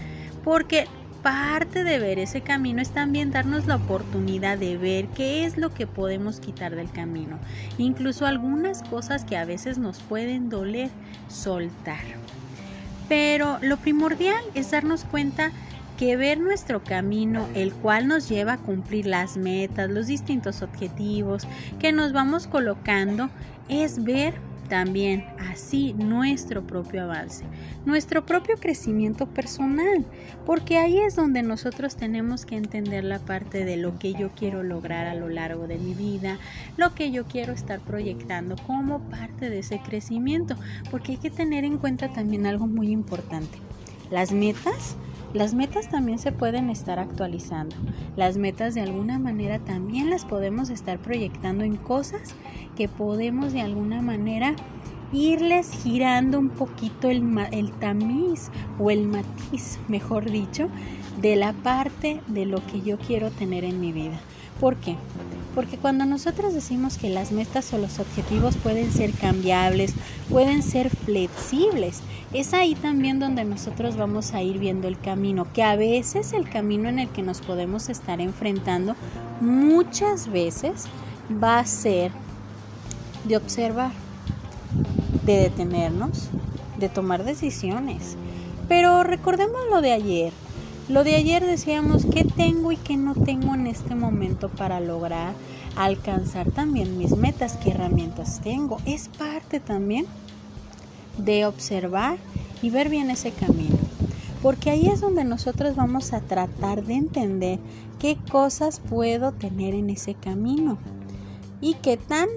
Porque 0.43 0.87
parte 1.21 1.83
de 1.83 1.99
ver 1.99 2.19
ese 2.19 2.41
camino 2.41 2.81
es 2.81 2.91
también 2.91 3.31
darnos 3.31 3.67
la 3.67 3.75
oportunidad 3.75 4.57
de 4.57 4.77
ver 4.77 5.07
qué 5.07 5.45
es 5.45 5.57
lo 5.57 5.73
que 5.73 5.87
podemos 5.87 6.39
quitar 6.39 6.75
del 6.75 6.91
camino. 6.91 7.39
Incluso 7.77 8.25
algunas 8.25 8.83
cosas 8.83 9.25
que 9.25 9.37
a 9.37 9.45
veces 9.45 9.77
nos 9.77 9.99
pueden 9.99 10.49
doler 10.49 10.89
soltar. 11.27 12.03
Pero 13.07 13.57
lo 13.61 13.77
primordial 13.77 14.43
es 14.53 14.71
darnos 14.71 15.03
cuenta 15.03 15.51
que 15.97 16.15
ver 16.15 16.39
nuestro 16.39 16.81
camino, 16.81 17.45
el 17.55 17.73
cual 17.73 18.07
nos 18.07 18.29
lleva 18.29 18.53
a 18.53 18.57
cumplir 18.57 19.05
las 19.05 19.35
metas, 19.35 19.89
los 19.89 20.07
distintos 20.07 20.61
objetivos 20.61 21.45
que 21.79 21.91
nos 21.91 22.13
vamos 22.13 22.47
colocando, 22.47 23.29
es 23.67 24.03
ver 24.03 24.35
también 24.69 25.25
así 25.39 25.93
nuestro 25.93 26.65
propio 26.65 27.03
avance, 27.03 27.43
nuestro 27.85 28.25
propio 28.25 28.55
crecimiento 28.57 29.25
personal, 29.25 30.05
porque 30.45 30.77
ahí 30.77 30.99
es 30.99 31.15
donde 31.15 31.43
nosotros 31.43 31.95
tenemos 31.95 32.45
que 32.45 32.55
entender 32.55 33.03
la 33.03 33.19
parte 33.19 33.65
de 33.65 33.77
lo 33.77 33.97
que 33.99 34.13
yo 34.13 34.29
quiero 34.35 34.63
lograr 34.63 35.07
a 35.07 35.15
lo 35.15 35.27
largo 35.27 35.67
de 35.67 35.77
mi 35.79 35.93
vida, 35.93 36.37
lo 36.77 36.93
que 36.93 37.11
yo 37.11 37.25
quiero 37.25 37.51
estar 37.51 37.79
proyectando 37.79 38.55
como 38.67 38.99
parte 39.09 39.49
de 39.49 39.59
ese 39.59 39.79
crecimiento, 39.79 40.55
porque 40.91 41.13
hay 41.13 41.17
que 41.17 41.31
tener 41.31 41.65
en 41.65 41.77
cuenta 41.77 42.13
también 42.13 42.45
algo 42.45 42.67
muy 42.67 42.91
importante. 42.91 43.57
Las 44.11 44.31
metas 44.31 44.95
las 45.33 45.53
metas 45.53 45.89
también 45.89 46.19
se 46.19 46.31
pueden 46.31 46.69
estar 46.69 46.99
actualizando. 46.99 47.75
Las 48.15 48.37
metas 48.37 48.73
de 48.73 48.81
alguna 48.81 49.19
manera 49.19 49.59
también 49.59 50.09
las 50.09 50.25
podemos 50.25 50.69
estar 50.69 50.99
proyectando 50.99 51.63
en 51.63 51.75
cosas 51.75 52.35
que 52.75 52.87
podemos 52.87 53.53
de 53.53 53.61
alguna 53.61 54.01
manera 54.01 54.55
irles 55.11 55.71
girando 55.71 56.39
un 56.39 56.49
poquito 56.49 57.09
el, 57.09 57.23
el 57.51 57.71
tamiz 57.73 58.49
o 58.79 58.91
el 58.91 59.07
matiz, 59.07 59.79
mejor 59.87 60.29
dicho, 60.29 60.69
de 61.21 61.35
la 61.35 61.53
parte 61.53 62.21
de 62.27 62.45
lo 62.45 62.65
que 62.65 62.81
yo 62.81 62.97
quiero 62.97 63.29
tener 63.31 63.63
en 63.63 63.79
mi 63.79 63.91
vida. 63.91 64.19
¿Por 64.59 64.75
qué? 64.75 64.95
Porque 65.55 65.77
cuando 65.77 66.05
nosotros 66.05 66.53
decimos 66.53 66.97
que 66.97 67.09
las 67.09 67.31
metas 67.31 67.73
o 67.73 67.77
los 67.77 67.99
objetivos 67.99 68.55
pueden 68.57 68.91
ser 68.91 69.11
cambiables, 69.13 69.93
pueden 70.29 70.61
ser 70.61 70.89
flexibles, 70.89 72.01
es 72.33 72.53
ahí 72.53 72.75
también 72.75 73.19
donde 73.19 73.43
nosotros 73.43 73.97
vamos 73.97 74.33
a 74.33 74.43
ir 74.43 74.59
viendo 74.59 74.87
el 74.87 74.99
camino, 74.99 75.47
que 75.51 75.63
a 75.63 75.75
veces 75.75 76.33
el 76.33 76.47
camino 76.47 76.87
en 76.87 76.99
el 76.99 77.09
que 77.09 77.23
nos 77.23 77.41
podemos 77.41 77.89
estar 77.89 78.21
enfrentando 78.21 78.95
muchas 79.41 80.27
veces 80.27 80.85
va 81.43 81.59
a 81.59 81.65
ser 81.65 82.11
de 83.25 83.37
observar, 83.37 83.91
de 85.25 85.37
detenernos, 85.37 86.29
de 86.77 86.89
tomar 86.89 87.23
decisiones. 87.23 88.15
Pero 88.67 89.03
recordemos 89.03 89.61
lo 89.71 89.81
de 89.81 89.93
ayer. 89.93 90.33
Lo 90.89 91.03
de 91.03 91.15
ayer 91.15 91.45
decíamos 91.45 92.03
qué 92.11 92.23
tengo 92.23 92.71
y 92.71 92.75
qué 92.75 92.97
no 92.97 93.13
tengo 93.13 93.53
en 93.53 93.67
este 93.67 93.93
momento 93.93 94.49
para 94.49 94.79
lograr 94.79 95.35
alcanzar 95.75 96.49
también 96.49 96.97
mis 96.97 97.15
metas, 97.15 97.57
qué 97.57 97.69
herramientas 97.69 98.41
tengo. 98.41 98.77
Es 98.87 99.07
parte 99.07 99.59
también 99.59 100.07
de 101.19 101.45
observar 101.45 102.17
y 102.63 102.71
ver 102.71 102.89
bien 102.89 103.11
ese 103.11 103.29
camino. 103.29 103.77
Porque 104.41 104.71
ahí 104.71 104.87
es 104.87 104.99
donde 104.99 105.25
nosotros 105.25 105.75
vamos 105.75 106.11
a 106.11 106.21
tratar 106.21 106.83
de 106.83 106.95
entender 106.95 107.59
qué 107.99 108.17
cosas 108.31 108.79
puedo 108.79 109.31
tener 109.31 109.75
en 109.75 109.91
ese 109.91 110.15
camino 110.15 110.79
y 111.61 111.75
qué 111.75 111.97
tan 111.97 112.27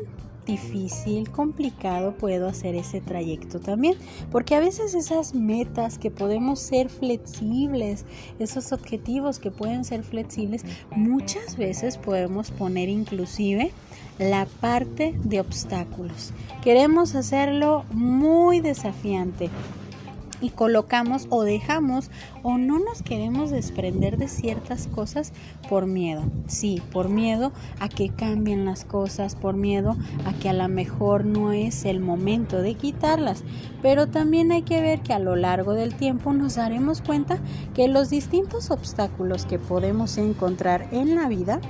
difícil, 0.47 1.31
complicado 1.31 2.15
puedo 2.17 2.49
hacer 2.49 2.75
ese 2.75 3.01
trayecto 3.01 3.61
también. 3.61 3.95
Porque 4.31 4.55
a 4.55 4.61
veces 4.61 4.95
esas 4.95 5.35
metas 5.35 5.99
que 5.99 6.11
podemos 6.11 6.61
ser 6.61 6.89
flexibles, 6.89 8.05
esos 8.39 8.73
objetivos 8.73 9.39
que 9.39 9.51
pueden 9.51 9.85
ser 9.85 10.03
flexibles, 10.03 10.65
muchas 10.95 11.57
veces 11.57 11.99
podemos 11.99 12.51
poner 12.51 12.89
inclusive 12.89 13.73
la 14.19 14.47
parte 14.61 15.15
de 15.25 15.41
obstáculos. 15.41 16.33
Queremos 16.63 17.15
hacerlo 17.15 17.85
muy 17.91 18.61
desafiante 18.61 19.51
y 20.43 20.51
colocamos 20.51 21.27
o 21.31 21.45
dejamos 21.45 22.11
o 22.43 22.59
no 22.59 22.79
nos 22.79 23.03
queremos 23.03 23.51
desprender 23.51 24.19
de 24.19 24.29
ciertas 24.29 24.89
cosas 24.89 25.33
por 25.69 25.87
miedo. 25.87 26.25
Sí, 26.47 26.83
por 26.93 27.09
miedo 27.09 27.53
a 27.81 27.89
que 27.89 28.11
cambien 28.11 28.65
las 28.65 28.85
cosas, 28.85 29.37
por 29.37 29.55
miedo 29.55 29.97
a 30.27 30.33
que 30.35 30.51
a 30.51 30.53
lo 30.53 30.69
mejor 30.69 31.25
no 31.25 31.53
es 31.53 31.85
el 31.85 32.01
momento 32.01 32.61
de 32.61 32.75
quitarlas. 32.75 33.45
Pero 33.81 34.09
también 34.09 34.53
hay 34.53 34.63
que 34.63 34.83
ver 34.83 35.01
que 35.01 35.13
a 35.13 35.19
lo 35.19 35.37
largo 35.37 35.73
del 35.73 35.95
tiempo 35.95 36.33
nos 36.33 36.57
daremos 36.57 37.01
cuenta 37.01 37.39
que 37.75 37.89
los 37.89 38.11
distintos 38.11 38.71
obstáculos 38.71 39.47
que 39.47 39.59
podemos 39.59 40.19
encontrar 40.19 40.89
en 40.93 41.15
la 41.15 41.29
vida 41.29 41.61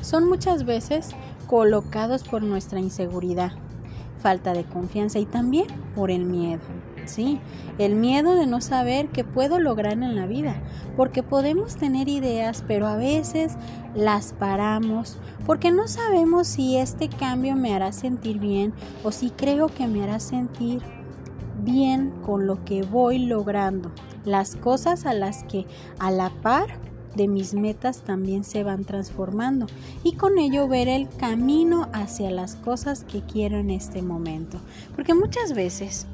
son 0.00 0.28
muchas 0.28 0.64
veces 0.64 1.10
colocados 1.46 2.24
por 2.24 2.42
nuestra 2.42 2.80
inseguridad, 2.80 3.52
falta 4.18 4.52
de 4.52 4.64
confianza 4.64 5.18
y 5.18 5.26
también 5.26 5.66
por 5.94 6.10
el 6.10 6.24
miedo. 6.24 6.60
Sí, 7.04 7.40
el 7.78 7.96
miedo 7.96 8.34
de 8.36 8.46
no 8.46 8.60
saber 8.60 9.08
qué 9.08 9.24
puedo 9.24 9.58
lograr 9.58 9.94
en 9.94 10.14
la 10.14 10.26
vida, 10.26 10.62
porque 10.96 11.22
podemos 11.22 11.76
tener 11.76 12.08
ideas, 12.08 12.64
pero 12.66 12.86
a 12.86 12.96
veces 12.96 13.56
las 13.94 14.32
paramos 14.32 15.18
porque 15.46 15.70
no 15.70 15.88
sabemos 15.88 16.46
si 16.46 16.76
este 16.76 17.08
cambio 17.08 17.56
me 17.56 17.74
hará 17.74 17.92
sentir 17.92 18.38
bien 18.38 18.72
o 19.02 19.10
si 19.10 19.30
creo 19.30 19.66
que 19.66 19.86
me 19.86 20.02
hará 20.02 20.20
sentir 20.20 20.82
bien 21.62 22.12
con 22.22 22.46
lo 22.46 22.64
que 22.64 22.82
voy 22.82 23.18
logrando, 23.18 23.90
las 24.24 24.56
cosas 24.56 25.06
a 25.06 25.14
las 25.14 25.44
que 25.44 25.66
a 25.98 26.10
la 26.10 26.30
par 26.42 26.80
de 27.16 27.28
mis 27.28 27.54
metas 27.54 28.02
también 28.02 28.42
se 28.42 28.64
van 28.64 28.84
transformando 28.84 29.66
y 30.02 30.14
con 30.14 30.38
ello 30.38 30.66
ver 30.66 30.88
el 30.88 31.08
camino 31.08 31.88
hacia 31.92 32.30
las 32.30 32.56
cosas 32.56 33.04
que 33.04 33.20
quiero 33.20 33.58
en 33.58 33.70
este 33.70 34.00
momento. 34.00 34.58
Porque 34.94 35.12
muchas 35.12 35.52
veces 35.52 36.06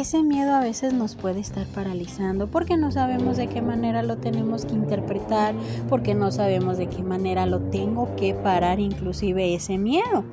ese 0.00 0.24
miedo 0.24 0.52
a 0.54 0.60
veces 0.60 0.92
nos 0.92 1.14
puede 1.14 1.38
estar 1.38 1.66
paralizando 1.68 2.48
porque 2.48 2.76
no 2.76 2.90
sabemos 2.90 3.36
de 3.36 3.46
qué 3.46 3.62
manera 3.62 4.02
lo 4.02 4.16
tenemos 4.16 4.66
que 4.66 4.74
interpretar, 4.74 5.54
porque 5.88 6.14
no 6.14 6.32
sabemos 6.32 6.78
de 6.78 6.88
qué 6.88 7.04
manera 7.04 7.46
lo 7.46 7.60
tengo 7.60 8.14
que 8.16 8.34
parar 8.34 8.80
inclusive 8.80 9.54
ese 9.54 9.78
miedo. 9.78 10.24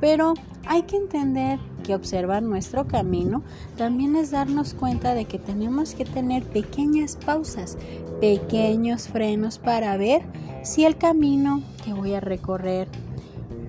Pero 0.00 0.34
hay 0.64 0.82
que 0.82 0.96
entender 0.96 1.58
que 1.82 1.96
observar 1.96 2.44
nuestro 2.44 2.86
camino 2.86 3.42
también 3.76 4.14
es 4.14 4.30
darnos 4.30 4.74
cuenta 4.74 5.14
de 5.14 5.24
que 5.24 5.40
tenemos 5.40 5.94
que 5.94 6.04
tener 6.04 6.44
pequeñas 6.44 7.16
pausas, 7.16 7.78
pequeños 8.20 9.08
frenos 9.08 9.58
para 9.58 9.96
ver 9.96 10.22
si 10.62 10.84
el 10.84 10.96
camino 10.96 11.62
que 11.84 11.92
voy 11.94 12.14
a 12.14 12.20
recorrer 12.20 12.86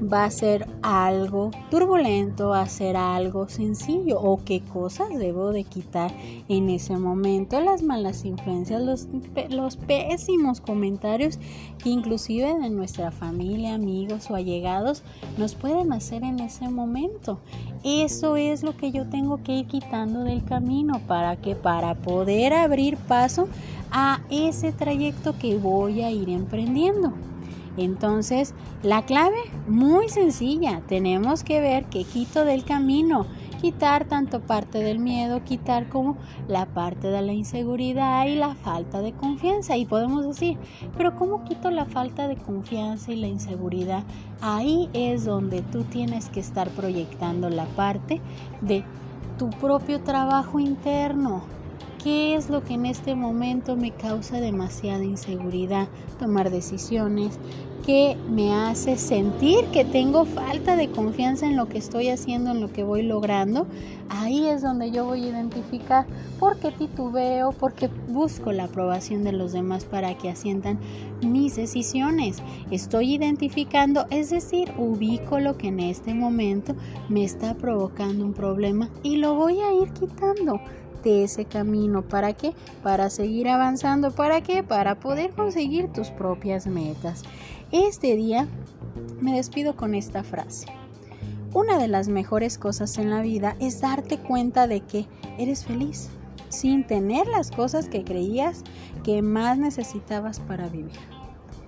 va 0.01 0.25
a 0.25 0.31
ser 0.31 0.67
algo 0.81 1.51
turbulento, 1.69 2.49
va 2.49 2.61
a 2.61 2.69
ser 2.69 2.97
algo 2.97 3.47
sencillo 3.47 4.19
o 4.19 4.43
qué 4.43 4.61
cosas 4.61 5.09
debo 5.17 5.51
de 5.51 5.63
quitar 5.63 6.11
en 6.49 6.69
ese 6.69 6.97
momento, 6.97 7.61
las 7.61 7.83
malas 7.83 8.25
influencias, 8.25 8.81
los, 8.81 9.07
los 9.49 9.77
pésimos 9.77 10.61
comentarios 10.61 11.39
que 11.83 11.89
inclusive 11.89 12.53
de 12.59 12.69
nuestra 12.69 13.11
familia, 13.11 13.75
amigos 13.75 14.29
o 14.31 14.35
allegados 14.35 15.03
nos 15.37 15.55
pueden 15.55 15.93
hacer 15.93 16.23
en 16.23 16.39
ese 16.39 16.69
momento. 16.69 17.39
Eso 17.83 18.37
es 18.37 18.63
lo 18.63 18.75
que 18.77 18.91
yo 18.91 19.07
tengo 19.07 19.43
que 19.43 19.53
ir 19.53 19.67
quitando 19.67 20.23
del 20.23 20.43
camino 20.43 21.01
para 21.07 21.35
que 21.35 21.55
para 21.55 21.95
poder 21.95 22.53
abrir 22.53 22.97
paso 22.97 23.47
a 23.91 24.21
ese 24.29 24.71
trayecto 24.71 25.37
que 25.37 25.57
voy 25.57 26.01
a 26.01 26.11
ir 26.11 26.29
emprendiendo. 26.29 27.13
Entonces, 27.77 28.53
la 28.83 29.03
clave 29.03 29.37
muy 29.67 30.09
sencilla, 30.09 30.81
tenemos 30.87 31.43
que 31.43 31.61
ver 31.61 31.85
qué 31.85 32.03
quito 32.03 32.43
del 32.43 32.65
camino, 32.65 33.25
quitar 33.61 34.05
tanto 34.05 34.41
parte 34.41 34.79
del 34.79 34.99
miedo, 34.99 35.43
quitar 35.43 35.87
como 35.87 36.17
la 36.47 36.65
parte 36.65 37.07
de 37.07 37.21
la 37.21 37.31
inseguridad 37.31 38.25
y 38.25 38.35
la 38.35 38.55
falta 38.55 39.01
de 39.01 39.13
confianza. 39.13 39.77
Y 39.77 39.85
podemos 39.85 40.25
decir, 40.25 40.57
pero 40.97 41.15
¿cómo 41.15 41.45
quito 41.45 41.71
la 41.71 41.85
falta 41.85 42.27
de 42.27 42.35
confianza 42.35 43.11
y 43.11 43.17
la 43.17 43.27
inseguridad? 43.27 44.03
Ahí 44.41 44.89
es 44.93 45.25
donde 45.25 45.61
tú 45.61 45.83
tienes 45.83 46.29
que 46.29 46.39
estar 46.39 46.69
proyectando 46.69 47.49
la 47.49 47.65
parte 47.65 48.19
de 48.61 48.83
tu 49.37 49.49
propio 49.49 50.01
trabajo 50.01 50.59
interno. 50.59 51.60
¿Qué 52.03 52.33
es 52.33 52.49
lo 52.49 52.63
que 52.63 52.73
en 52.73 52.87
este 52.87 53.13
momento 53.13 53.75
me 53.75 53.91
causa 53.91 54.41
demasiada 54.41 55.03
inseguridad? 55.03 55.87
Tomar 56.17 56.49
decisiones, 56.49 57.37
que 57.85 58.17
me 58.27 58.53
hace 58.53 58.97
sentir 58.97 59.65
que 59.65 59.85
tengo 59.85 60.25
falta 60.25 60.75
de 60.75 60.89
confianza 60.89 61.45
en 61.45 61.55
lo 61.55 61.67
que 61.67 61.77
estoy 61.77 62.09
haciendo, 62.09 62.51
en 62.51 62.61
lo 62.61 62.71
que 62.71 62.83
voy 62.83 63.03
logrando, 63.03 63.67
ahí 64.09 64.47
es 64.47 64.61
donde 64.61 64.89
yo 64.89 65.05
voy 65.05 65.25
a 65.25 65.29
identificar 65.29 66.07
por 66.39 66.57
qué 66.57 66.71
titubeo, 66.71 67.51
porque 67.51 67.87
busco 68.07 68.51
la 68.51 68.65
aprobación 68.65 69.23
de 69.23 69.31
los 69.31 69.51
demás 69.51 69.85
para 69.85 70.17
que 70.17 70.29
asientan 70.29 70.79
mis 71.21 71.55
decisiones. 71.55 72.37
Estoy 72.71 73.13
identificando, 73.13 74.05
es 74.09 74.31
decir, 74.31 74.71
ubico 74.77 75.39
lo 75.39 75.57
que 75.57 75.67
en 75.67 75.79
este 75.79 76.13
momento 76.15 76.75
me 77.09 77.23
está 77.23 77.53
provocando 77.55 78.25
un 78.25 78.33
problema 78.33 78.89
y 79.03 79.17
lo 79.17 79.35
voy 79.35 79.59
a 79.59 79.73
ir 79.73 79.91
quitando 79.93 80.59
de 81.03 81.23
ese 81.23 81.45
camino. 81.45 82.01
¿Para 82.01 82.33
qué? 82.33 82.53
Para 82.83 83.09
seguir 83.09 83.49
avanzando. 83.49 84.11
¿Para 84.11 84.41
qué? 84.41 84.63
Para 84.63 84.99
poder 84.99 85.31
conseguir 85.31 85.91
tus 85.91 86.09
propias 86.09 86.67
metas. 86.67 87.23
Este 87.71 88.15
día 88.15 88.47
me 89.21 89.35
despido 89.35 89.75
con 89.75 89.95
esta 89.95 90.23
frase. 90.23 90.67
Una 91.53 91.77
de 91.77 91.87
las 91.87 92.07
mejores 92.07 92.57
cosas 92.57 92.97
en 92.97 93.09
la 93.09 93.21
vida 93.21 93.55
es 93.59 93.81
darte 93.81 94.17
cuenta 94.17 94.67
de 94.67 94.81
que 94.81 95.05
eres 95.37 95.65
feliz 95.65 96.09
sin 96.51 96.85
tener 96.85 97.27
las 97.27 97.51
cosas 97.51 97.87
que 97.87 98.03
creías 98.03 98.63
que 99.03 99.21
más 99.21 99.57
necesitabas 99.57 100.39
para 100.39 100.67
vivir. 100.67 100.99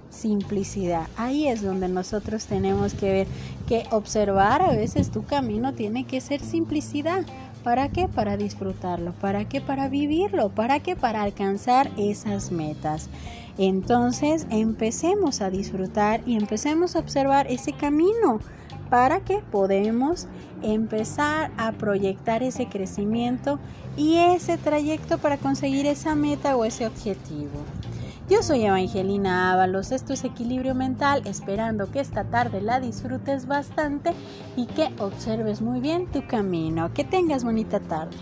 Simplicidad. 0.09 1.07
Ahí 1.17 1.47
es 1.47 1.63
donde 1.63 1.87
nosotros 1.87 2.45
tenemos 2.45 2.93
que 2.93 3.11
ver 3.11 3.27
que 3.67 3.85
observar 3.91 4.61
a 4.61 4.69
veces 4.69 5.09
tu 5.09 5.25
camino 5.25 5.73
tiene 5.73 6.05
que 6.05 6.21
ser 6.21 6.41
simplicidad. 6.41 7.25
¿Para 7.63 7.89
qué? 7.89 8.07
Para 8.07 8.35
disfrutarlo. 8.35 9.13
¿Para 9.13 9.45
qué? 9.45 9.61
Para 9.61 9.87
vivirlo. 9.87 10.49
¿Para 10.49 10.81
qué? 10.81 10.95
Para 10.95 11.21
alcanzar 11.21 11.89
esas 11.97 12.51
metas. 12.51 13.09
Entonces 13.57 14.47
empecemos 14.49 15.41
a 15.41 15.49
disfrutar 15.49 16.21
y 16.25 16.35
empecemos 16.35 16.95
a 16.95 16.99
observar 16.99 17.47
ese 17.49 17.73
camino 17.73 18.39
para 18.89 19.21
que 19.21 19.39
podamos 19.51 20.27
empezar 20.61 21.51
a 21.57 21.71
proyectar 21.71 22.43
ese 22.43 22.67
crecimiento 22.67 23.59
y 23.97 24.17
ese 24.17 24.57
trayecto 24.57 25.17
para 25.17 25.37
conseguir 25.37 25.85
esa 25.85 26.15
meta 26.15 26.55
o 26.55 26.65
ese 26.65 26.85
objetivo. 26.85 27.63
Yo 28.29 28.41
soy 28.41 28.63
Evangelina 28.63 29.51
Ábalos, 29.51 29.91
esto 29.91 30.13
es 30.13 30.23
Equilibrio 30.23 30.73
Mental, 30.73 31.23
esperando 31.25 31.91
que 31.91 31.99
esta 31.99 32.23
tarde 32.23 32.61
la 32.61 32.79
disfrutes 32.79 33.47
bastante 33.47 34.13
y 34.55 34.65
que 34.65 34.93
observes 34.99 35.61
muy 35.61 35.81
bien 35.81 36.09
tu 36.09 36.25
camino. 36.25 36.93
Que 36.93 37.03
tengas 37.03 37.43
bonita 37.43 37.81
tarde. 37.81 38.15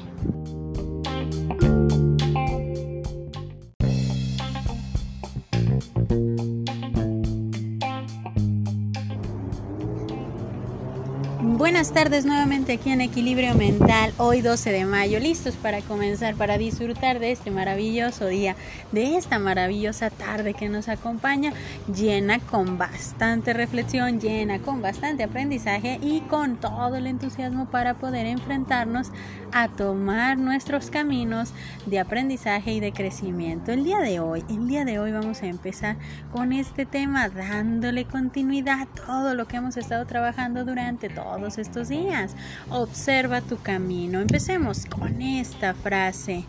Buenas 11.71 11.93
tardes 11.93 12.25
nuevamente 12.25 12.73
aquí 12.73 12.91
en 12.91 12.99
Equilibrio 12.99 13.55
Mental, 13.55 14.11
hoy 14.17 14.41
12 14.41 14.73
de 14.73 14.83
mayo, 14.83 15.19
listos 15.21 15.55
para 15.55 15.79
comenzar, 15.79 16.35
para 16.35 16.57
disfrutar 16.57 17.19
de 17.19 17.31
este 17.31 17.49
maravilloso 17.49 18.27
día, 18.27 18.57
de 18.91 19.15
esta 19.15 19.39
maravillosa 19.39 20.09
tarde 20.09 20.53
que 20.53 20.67
nos 20.67 20.89
acompaña, 20.89 21.53
llena 21.87 22.39
con 22.39 22.77
bastante 22.77 23.53
reflexión, 23.53 24.19
llena 24.19 24.59
con 24.59 24.81
bastante 24.81 25.23
aprendizaje 25.23 25.97
y 26.01 26.19
con 26.19 26.57
todo 26.57 26.97
el 26.97 27.07
entusiasmo 27.07 27.69
para 27.69 27.93
poder 27.93 28.25
enfrentarnos 28.25 29.09
a 29.53 29.69
tomar 29.69 30.37
nuestros 30.37 30.89
caminos 30.89 31.53
de 31.85 31.99
aprendizaje 31.99 32.73
y 32.73 32.79
de 32.81 32.91
crecimiento. 32.91 33.71
El 33.71 33.85
día 33.85 33.99
de 33.99 34.19
hoy, 34.19 34.43
el 34.49 34.67
día 34.67 34.83
de 34.83 34.99
hoy 34.99 35.13
vamos 35.13 35.41
a 35.41 35.47
empezar 35.47 35.95
con 36.33 36.51
este 36.51 36.85
tema 36.85 37.29
dándole 37.29 38.03
continuidad 38.03 38.81
a 38.81 38.85
todo 38.87 39.35
lo 39.35 39.47
que 39.47 39.55
hemos 39.57 39.77
estado 39.77 40.05
trabajando 40.05 40.65
durante 40.65 41.07
todos 41.07 41.60
estos 41.61 41.87
días. 41.87 42.35
Observa 42.69 43.41
tu 43.41 43.57
camino. 43.57 44.19
Empecemos 44.19 44.85
con 44.85 45.21
esta 45.21 45.73
frase 45.73 46.43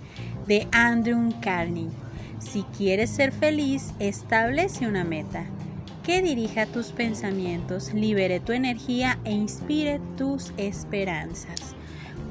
de 0.46 0.66
Andrew 0.72 1.32
Carney. 1.40 1.88
Si 2.40 2.62
quieres 2.76 3.10
ser 3.10 3.30
feliz, 3.32 3.92
establece 4.00 4.86
una 4.86 5.04
meta 5.04 5.44
que 6.02 6.20
dirija 6.20 6.66
tus 6.66 6.88
pensamientos, 6.88 7.94
libere 7.94 8.40
tu 8.40 8.52
energía 8.52 9.18
e 9.24 9.30
inspire 9.30 10.00
tus 10.16 10.52
esperanzas. 10.56 11.76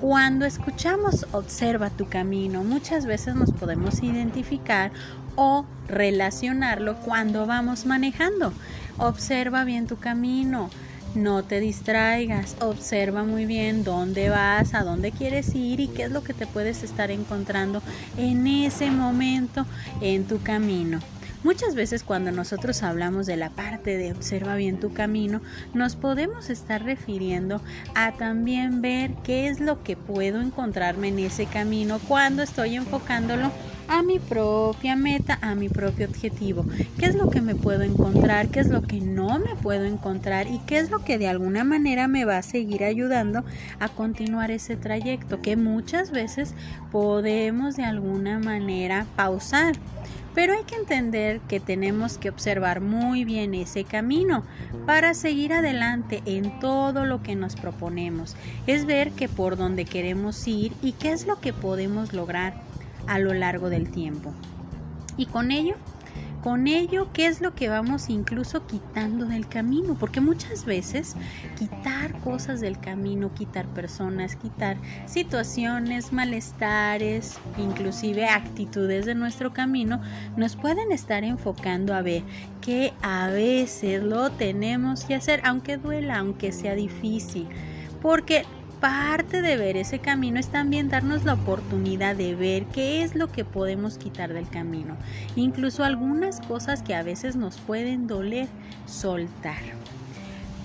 Cuando 0.02 0.46
escuchamos 0.46 1.28
observa 1.32 1.90
tu 1.90 2.10
camino, 2.10 2.64
muchas 2.64 3.06
veces 3.06 3.36
nos 3.36 3.52
podemos 3.52 4.02
identificar 4.04 4.92
o 5.36 5.66
relacionarlo 5.88 6.98
cuando 6.98 7.46
vamos 7.46 7.86
manejando. 7.86 8.52
Observa 8.98 9.64
bien 9.64 9.88
tu 9.88 9.98
camino. 9.98 10.70
No 11.14 11.44
te 11.44 11.60
distraigas, 11.60 12.56
observa 12.62 13.24
muy 13.24 13.46
bien 13.46 13.84
dónde 13.84 14.30
vas, 14.30 14.74
a 14.74 14.84
dónde 14.84 15.12
quieres 15.12 15.54
ir 15.56 15.82
y 15.82 15.90
qué 15.90 16.04
es 16.04 16.12
lo 16.12 16.24
que 16.24 16.34
te 16.34 16.48
puedes 16.48 16.84
estar 16.84 17.12
encontrando 17.12 17.82
en 18.16 18.48
ese 18.48 18.92
momento 18.92 19.66
en 20.00 20.26
tu 20.26 20.42
camino. 20.42 21.00
Muchas 21.44 21.74
veces 21.74 22.04
cuando 22.04 22.32
nosotros 22.32 22.84
hablamos 22.84 23.26
de 23.26 23.36
la 23.36 23.50
parte 23.50 23.98
de 23.98 24.12
observa 24.12 24.56
bien 24.56 24.80
tu 24.80 24.94
camino, 24.94 25.42
nos 25.74 25.96
podemos 25.96 26.52
estar 26.52 26.84
refiriendo 26.84 27.62
a 27.96 28.12
también 28.12 28.82
ver 28.82 29.12
qué 29.24 29.48
es 29.48 29.60
lo 29.60 29.82
que 29.84 29.98
puedo 29.98 30.40
encontrarme 30.40 31.08
en 31.08 31.18
ese 31.18 31.48
camino 31.48 32.00
cuando 32.08 32.44
estoy 32.44 32.76
enfocándolo 32.76 33.52
a 33.88 34.04
mi 34.04 34.20
propia 34.20 34.96
meta, 34.96 35.40
a 35.42 35.56
mi 35.56 35.68
propio 35.68 36.08
objetivo. 36.08 36.64
¿Qué 37.00 37.08
es 37.08 37.16
lo 37.16 37.32
que 37.32 37.42
me 37.42 37.56
puedo 37.56 37.82
encontrar? 37.82 38.50
¿Qué 38.50 38.60
es 38.60 38.70
lo 38.70 38.84
que 38.84 39.02
no 39.02 39.40
me 39.40 39.56
puedo 39.56 39.86
encontrar? 39.86 40.46
¿Y 40.46 40.60
qué 40.60 40.78
es 40.78 40.92
lo 40.92 41.04
que 41.04 41.18
de 41.18 41.28
alguna 41.28 41.64
manera 41.64 42.08
me 42.08 42.24
va 42.24 42.38
a 42.38 42.44
seguir 42.44 42.84
ayudando 42.84 43.44
a 43.80 43.90
continuar 43.90 44.52
ese 44.52 44.78
trayecto 44.78 45.42
que 45.42 45.58
muchas 45.58 46.12
veces 46.12 46.54
podemos 46.92 47.76
de 47.76 47.84
alguna 47.84 48.38
manera 48.38 49.08
pausar? 49.16 49.74
Pero 50.34 50.54
hay 50.54 50.64
que 50.64 50.76
entender 50.76 51.42
que 51.42 51.60
tenemos 51.60 52.18
que 52.18 52.30
observar 52.30 52.80
muy 52.80 53.26
bien 53.26 53.54
ese 53.54 53.84
camino 53.84 54.44
para 54.86 55.14
seguir 55.14 55.52
adelante 55.54 56.22
en 56.26 56.60
todo 56.60 57.06
lo 57.06 57.22
que 57.22 57.36
nos 57.36 57.56
proponemos. 57.56 58.36
Es 58.66 58.86
ver 58.86 59.12
que 59.12 59.28
por 59.28 59.58
dónde 59.58 59.86
queremos 59.86 60.48
ir 60.48 60.74
y 60.82 60.94
qué 60.94 61.12
es 61.12 61.28
lo 61.28 61.40
que 61.42 61.52
podemos 61.52 62.14
lograr 62.14 62.54
a 63.08 63.20
lo 63.20 63.34
largo 63.34 63.70
del 63.70 63.92
tiempo. 63.92 64.34
Y 65.18 65.26
con 65.26 65.52
ello, 65.52 65.76
con 66.42 66.68
ello, 66.68 67.10
¿qué 67.14 67.28
es 67.28 67.40
lo 67.40 67.54
que 67.54 67.70
vamos 67.70 68.10
incluso 68.10 68.66
quitando 68.66 69.26
del 69.26 69.48
camino? 69.48 69.96
Porque 70.00 70.22
muchas 70.22 70.66
veces 70.66 71.16
quitar 71.58 72.20
cosas 72.22 72.62
del 72.62 72.80
camino, 72.80 73.34
quitar 73.34 73.68
personas, 73.68 74.36
quitar 74.36 74.78
situaciones, 75.06 76.12
malestares, 76.12 77.38
inclusive 77.58 78.28
actitudes 78.28 79.06
de 79.06 79.16
nuestro 79.16 79.54
camino, 79.54 80.02
nos 80.36 80.56
pueden 80.56 80.92
estar 80.92 81.24
enfocando 81.24 81.94
a 81.94 82.02
ver 82.02 82.24
que 82.60 82.94
a 83.02 83.28
veces 83.28 84.04
lo 84.04 84.32
tenemos 84.32 85.06
que 85.06 85.16
hacer, 85.16 85.42
aunque 85.44 85.78
duela, 85.78 86.18
aunque 86.18 86.52
sea 86.52 86.74
difícil. 86.74 87.48
Porque 88.02 88.46
parte 88.82 89.42
de 89.44 89.56
ver 89.58 89.78
ese 89.78 90.00
camino 90.00 90.40
es 90.40 90.50
también 90.50 90.90
darnos 90.90 91.24
la 91.24 91.36
oportunidad 91.36 92.16
de 92.16 92.36
ver 92.36 92.66
qué 92.66 93.04
es 93.04 93.16
lo 93.16 93.32
que 93.32 93.46
podemos 93.46 93.98
quitar 93.98 94.34
del 94.34 94.50
camino. 94.50 94.98
Incluso 95.36 95.84
algunas 95.84 96.42
cosas 96.42 96.82
que 96.82 96.96
a 96.96 97.04
veces 97.04 97.36
nos 97.36 97.58
pueden 97.58 98.08
doler 98.08 98.48
soltar. 98.88 99.62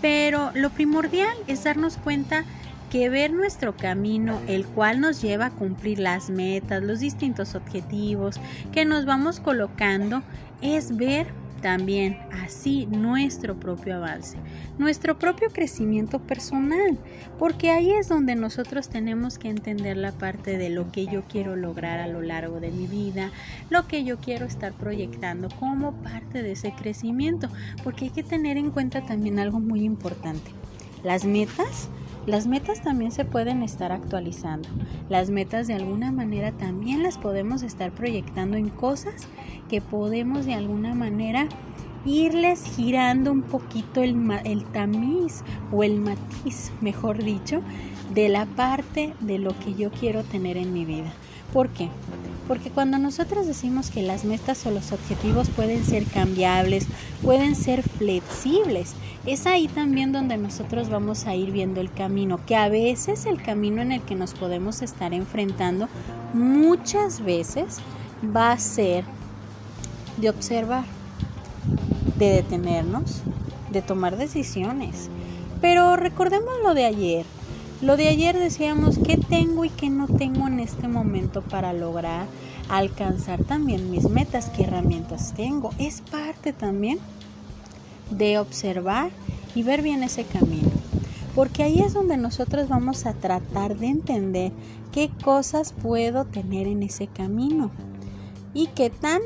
Pero 0.00 0.50
lo 0.54 0.70
primordial 0.70 1.36
es 1.46 1.64
darnos 1.64 1.98
cuenta 1.98 2.44
que 2.90 3.10
ver 3.10 3.32
nuestro 3.32 3.76
camino, 3.76 4.40
el 4.46 4.64
cual 4.64 5.00
nos 5.00 5.20
lleva 5.20 5.46
a 5.46 5.50
cumplir 5.50 5.98
las 5.98 6.30
metas, 6.30 6.82
los 6.82 7.00
distintos 7.00 7.54
objetivos 7.54 8.40
que 8.72 8.84
nos 8.86 9.04
vamos 9.04 9.40
colocando, 9.40 10.22
es 10.62 10.96
ver 10.96 11.26
también 11.66 12.16
así 12.30 12.86
nuestro 12.86 13.58
propio 13.58 13.96
avance, 13.96 14.38
nuestro 14.78 15.18
propio 15.18 15.48
crecimiento 15.50 16.20
personal, 16.20 16.96
porque 17.40 17.72
ahí 17.72 17.90
es 17.90 18.08
donde 18.08 18.36
nosotros 18.36 18.88
tenemos 18.88 19.36
que 19.36 19.48
entender 19.48 19.96
la 19.96 20.12
parte 20.12 20.58
de 20.58 20.70
lo 20.70 20.92
que 20.92 21.06
yo 21.06 21.24
quiero 21.24 21.56
lograr 21.56 21.98
a 21.98 22.06
lo 22.06 22.22
largo 22.22 22.60
de 22.60 22.70
mi 22.70 22.86
vida, 22.86 23.32
lo 23.68 23.88
que 23.88 24.04
yo 24.04 24.18
quiero 24.18 24.46
estar 24.46 24.74
proyectando 24.74 25.48
como 25.58 25.90
parte 26.04 26.44
de 26.44 26.52
ese 26.52 26.70
crecimiento, 26.70 27.48
porque 27.82 28.04
hay 28.04 28.10
que 28.12 28.22
tener 28.22 28.58
en 28.58 28.70
cuenta 28.70 29.04
también 29.04 29.40
algo 29.40 29.58
muy 29.58 29.82
importante. 29.82 30.52
Las 31.02 31.24
metas 31.24 31.88
las 32.26 32.46
metas 32.46 32.82
también 32.82 33.12
se 33.12 33.24
pueden 33.24 33.62
estar 33.62 33.92
actualizando. 33.92 34.68
Las 35.08 35.30
metas 35.30 35.68
de 35.68 35.74
alguna 35.74 36.10
manera 36.10 36.52
también 36.52 37.02
las 37.02 37.18
podemos 37.18 37.62
estar 37.62 37.92
proyectando 37.92 38.56
en 38.56 38.68
cosas 38.68 39.28
que 39.68 39.80
podemos 39.80 40.44
de 40.44 40.54
alguna 40.54 40.94
manera 40.94 41.48
irles 42.04 42.64
girando 42.64 43.32
un 43.32 43.42
poquito 43.42 44.02
el, 44.02 44.64
tamiz 44.72 45.42
o 45.72 45.82
el 45.82 46.00
matiz, 46.00 46.72
mejor 46.80 47.22
dicho, 47.22 47.62
de 48.12 48.28
la 48.28 48.46
parte 48.46 49.14
de 49.20 49.38
lo 49.38 49.58
que 49.58 49.74
yo 49.74 49.90
quiero 49.90 50.22
tener 50.24 50.56
en 50.56 50.72
mi 50.72 50.84
vida. 50.84 51.12
¿Por 51.52 51.68
qué? 51.70 51.88
Porque 52.48 52.70
cuando 52.70 52.98
nosotros 52.98 53.46
decimos 53.46 53.90
que 53.90 54.02
las 54.02 54.24
metas 54.24 54.64
o 54.66 54.70
los 54.70 54.92
objetivos 54.92 55.50
pueden 55.50 55.84
ser 55.84 56.04
cambiables, 56.04 56.86
pueden 57.22 57.56
ser 57.56 57.82
flexibles, 57.82 58.94
es 59.26 59.46
ahí 59.46 59.66
también 59.66 60.12
donde 60.12 60.36
nosotros 60.36 60.88
vamos 60.88 61.26
a 61.26 61.34
ir 61.34 61.50
viendo 61.50 61.80
el 61.80 61.90
camino, 61.90 62.38
que 62.46 62.54
a 62.54 62.68
veces 62.68 63.26
el 63.26 63.42
camino 63.42 63.82
en 63.82 63.90
el 63.90 64.02
que 64.02 64.14
nos 64.14 64.34
podemos 64.34 64.82
estar 64.82 65.12
enfrentando 65.12 65.88
muchas 66.32 67.20
veces 67.20 67.78
va 68.34 68.52
a 68.52 68.58
ser 68.58 69.04
de 70.18 70.30
observar, 70.30 70.84
de 72.16 72.30
detenernos, 72.30 73.22
de 73.70 73.82
tomar 73.82 74.16
decisiones. 74.16 75.10
Pero 75.60 75.96
recordemos 75.96 76.54
lo 76.62 76.74
de 76.74 76.84
ayer. 76.84 77.26
Lo 77.82 77.98
de 77.98 78.08
ayer 78.08 78.38
decíamos 78.38 78.98
qué 78.98 79.18
tengo 79.18 79.66
y 79.66 79.68
qué 79.68 79.90
no 79.90 80.06
tengo 80.06 80.46
en 80.46 80.60
este 80.60 80.88
momento 80.88 81.42
para 81.42 81.74
lograr 81.74 82.26
alcanzar 82.70 83.44
también 83.44 83.90
mis 83.90 84.08
metas, 84.08 84.48
qué 84.48 84.62
herramientas 84.62 85.34
tengo. 85.34 85.70
Es 85.78 86.00
parte 86.00 86.54
también 86.54 86.98
de 88.10 88.38
observar 88.38 89.10
y 89.54 89.62
ver 89.62 89.82
bien 89.82 90.02
ese 90.02 90.24
camino. 90.24 90.70
Porque 91.34 91.64
ahí 91.64 91.80
es 91.80 91.92
donde 91.92 92.16
nosotros 92.16 92.66
vamos 92.68 93.04
a 93.04 93.12
tratar 93.12 93.76
de 93.76 93.88
entender 93.88 94.52
qué 94.90 95.10
cosas 95.22 95.74
puedo 95.74 96.24
tener 96.24 96.66
en 96.66 96.82
ese 96.82 97.08
camino 97.08 97.70
y 98.54 98.68
qué 98.68 98.88
tan 98.88 99.20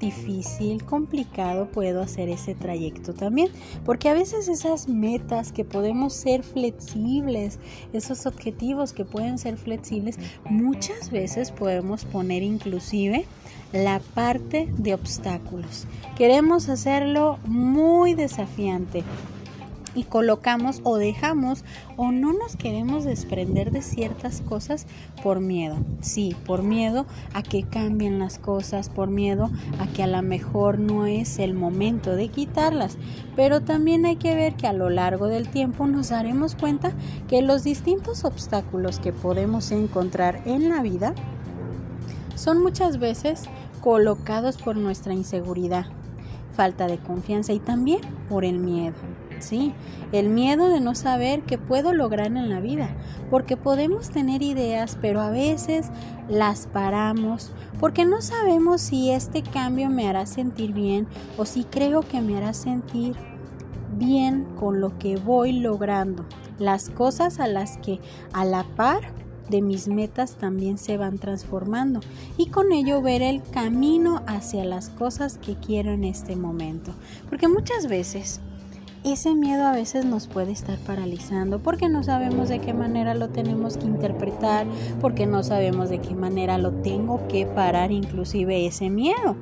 difícil, 0.00 0.84
complicado 0.84 1.68
puedo 1.70 2.02
hacer 2.02 2.28
ese 2.28 2.56
trayecto 2.56 3.14
también. 3.14 3.50
Porque 3.84 4.08
a 4.08 4.14
veces 4.14 4.48
esas 4.48 4.88
metas 4.88 5.52
que 5.52 5.64
podemos 5.64 6.14
ser 6.14 6.42
flexibles, 6.42 7.60
esos 7.92 8.26
objetivos 8.26 8.92
que 8.92 9.04
pueden 9.04 9.38
ser 9.38 9.56
flexibles, 9.56 10.18
muchas 10.46 11.10
veces 11.10 11.52
podemos 11.52 12.04
poner 12.04 12.42
inclusive 12.42 13.26
la 13.72 14.00
parte 14.14 14.68
de 14.76 14.94
obstáculos. 14.94 15.86
Queremos 16.16 16.68
hacerlo 16.68 17.38
muy 17.44 18.14
desafiante 18.14 19.04
y 19.94 20.04
colocamos 20.04 20.80
o 20.84 20.96
dejamos 20.96 21.64
o 21.96 22.12
no 22.12 22.32
nos 22.32 22.56
queremos 22.56 23.04
desprender 23.04 23.70
de 23.70 23.82
ciertas 23.82 24.40
cosas 24.40 24.86
por 25.22 25.40
miedo. 25.40 25.76
Sí, 26.00 26.36
por 26.46 26.62
miedo 26.62 27.06
a 27.34 27.42
que 27.42 27.62
cambien 27.62 28.18
las 28.18 28.38
cosas, 28.38 28.88
por 28.88 29.08
miedo 29.08 29.50
a 29.78 29.86
que 29.86 30.02
a 30.02 30.06
lo 30.06 30.22
mejor 30.22 30.78
no 30.78 31.06
es 31.06 31.38
el 31.38 31.54
momento 31.54 32.16
de 32.16 32.28
quitarlas. 32.28 32.96
Pero 33.36 33.60
también 33.62 34.06
hay 34.06 34.16
que 34.16 34.34
ver 34.34 34.54
que 34.54 34.66
a 34.66 34.72
lo 34.72 34.90
largo 34.90 35.26
del 35.26 35.48
tiempo 35.48 35.86
nos 35.86 36.10
daremos 36.10 36.54
cuenta 36.54 36.92
que 37.28 37.42
los 37.42 37.64
distintos 37.64 38.24
obstáculos 38.24 38.98
que 38.98 39.12
podemos 39.12 39.70
encontrar 39.70 40.42
en 40.44 40.68
la 40.68 40.82
vida 40.82 41.14
son 42.34 42.62
muchas 42.62 42.98
veces 42.98 43.44
colocados 43.80 44.56
por 44.56 44.76
nuestra 44.76 45.12
inseguridad, 45.12 45.86
falta 46.54 46.86
de 46.86 46.98
confianza 46.98 47.52
y 47.52 47.58
también 47.58 48.00
por 48.28 48.44
el 48.44 48.58
miedo. 48.58 48.94
Sí, 49.40 49.72
el 50.12 50.28
miedo 50.28 50.68
de 50.68 50.80
no 50.80 50.94
saber 50.94 51.42
qué 51.42 51.58
puedo 51.58 51.92
lograr 51.92 52.26
en 52.26 52.50
la 52.50 52.60
vida, 52.60 52.94
porque 53.30 53.56
podemos 53.56 54.10
tener 54.10 54.42
ideas, 54.42 54.98
pero 55.00 55.20
a 55.20 55.30
veces 55.30 55.90
las 56.28 56.66
paramos 56.66 57.52
porque 57.80 58.04
no 58.04 58.20
sabemos 58.20 58.82
si 58.82 59.10
este 59.10 59.42
cambio 59.42 59.88
me 59.88 60.06
hará 60.06 60.26
sentir 60.26 60.72
bien 60.74 61.08
o 61.38 61.46
si 61.46 61.64
creo 61.64 62.02
que 62.02 62.20
me 62.20 62.36
hará 62.36 62.52
sentir 62.52 63.16
bien 63.96 64.46
con 64.58 64.80
lo 64.80 64.98
que 64.98 65.16
voy 65.16 65.52
logrando, 65.52 66.26
las 66.58 66.90
cosas 66.90 67.40
a 67.40 67.46
las 67.46 67.78
que 67.78 67.98
a 68.32 68.44
la 68.44 68.64
par 68.64 69.00
de 69.48 69.62
mis 69.62 69.88
metas 69.88 70.36
también 70.36 70.78
se 70.78 70.96
van 70.96 71.18
transformando 71.18 72.00
y 72.36 72.46
con 72.50 72.70
ello 72.70 73.02
ver 73.02 73.22
el 73.22 73.42
camino 73.42 74.22
hacia 74.26 74.64
las 74.64 74.90
cosas 74.90 75.38
que 75.38 75.56
quiero 75.56 75.90
en 75.90 76.04
este 76.04 76.36
momento. 76.36 76.92
Porque 77.28 77.48
muchas 77.48 77.88
veces 77.88 78.40
ese 79.04 79.34
miedo 79.34 79.66
a 79.66 79.72
veces 79.72 80.04
nos 80.04 80.26
puede 80.26 80.52
estar 80.52 80.78
paralizando 80.78 81.62
porque 81.62 81.88
no 81.88 82.02
sabemos 82.02 82.48
de 82.48 82.60
qué 82.60 82.74
manera 82.74 83.14
lo 83.14 83.30
tenemos 83.30 83.76
que 83.76 83.86
interpretar, 83.86 84.66
porque 85.00 85.26
no 85.26 85.42
sabemos 85.42 85.88
de 85.88 86.00
qué 86.00 86.14
manera 86.14 86.58
lo 86.58 86.72
tengo 86.72 87.26
que 87.28 87.46
parar 87.46 87.92
inclusive 87.92 88.66
ese 88.66 88.90
miedo. 88.90 89.36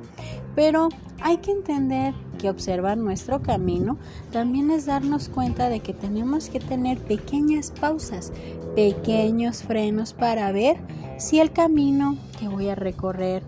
Pero 0.55 0.89
hay 1.21 1.37
que 1.37 1.51
entender 1.51 2.13
que 2.37 2.49
observar 2.49 2.97
nuestro 2.97 3.41
camino 3.41 3.97
también 4.31 4.71
es 4.71 4.85
darnos 4.85 5.29
cuenta 5.29 5.69
de 5.69 5.81
que 5.81 5.93
tenemos 5.93 6.49
que 6.49 6.59
tener 6.59 6.97
pequeñas 6.97 7.71
pausas, 7.71 8.31
pequeños 8.75 9.63
frenos 9.63 10.13
para 10.13 10.51
ver 10.51 10.77
si 11.17 11.39
el 11.39 11.51
camino 11.51 12.17
que 12.39 12.47
voy 12.47 12.69
a 12.69 12.75
recorrer 12.75 13.43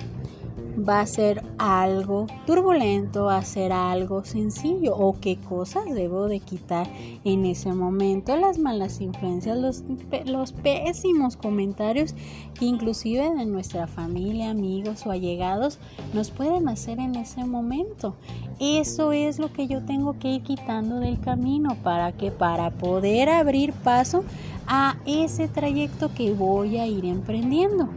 va 0.77 1.01
a 1.01 1.05
ser 1.05 1.43
algo 1.57 2.27
turbulento, 2.45 3.25
va 3.25 3.37
a 3.37 3.45
ser 3.45 3.71
algo 3.71 4.23
sencillo 4.23 4.95
o 4.95 5.19
qué 5.19 5.37
cosas 5.37 5.85
debo 5.93 6.27
de 6.27 6.39
quitar 6.39 6.87
en 7.23 7.45
ese 7.45 7.73
momento, 7.73 8.35
las 8.35 8.57
malas 8.57 9.01
influencias, 9.01 9.57
los, 9.57 9.83
los 10.25 10.51
pésimos 10.53 11.37
comentarios 11.37 12.15
que 12.53 12.65
inclusive 12.65 13.29
de 13.31 13.45
nuestra 13.45 13.87
familia, 13.87 14.51
amigos 14.51 15.05
o 15.05 15.11
allegados 15.11 15.79
nos 16.13 16.31
pueden 16.31 16.69
hacer 16.69 16.99
en 16.99 17.15
ese 17.15 17.45
momento. 17.45 18.15
Eso 18.59 19.11
es 19.11 19.39
lo 19.39 19.51
que 19.51 19.67
yo 19.67 19.83
tengo 19.83 20.19
que 20.19 20.29
ir 20.33 20.43
quitando 20.43 20.99
del 20.99 21.19
camino 21.19 21.77
para 21.83 22.11
que 22.11 22.31
para 22.31 22.71
poder 22.71 23.29
abrir 23.29 23.73
paso 23.73 24.23
a 24.67 24.97
ese 25.05 25.47
trayecto 25.47 26.13
que 26.13 26.33
voy 26.33 26.77
a 26.77 26.87
ir 26.87 27.05
emprendiendo. 27.05 27.89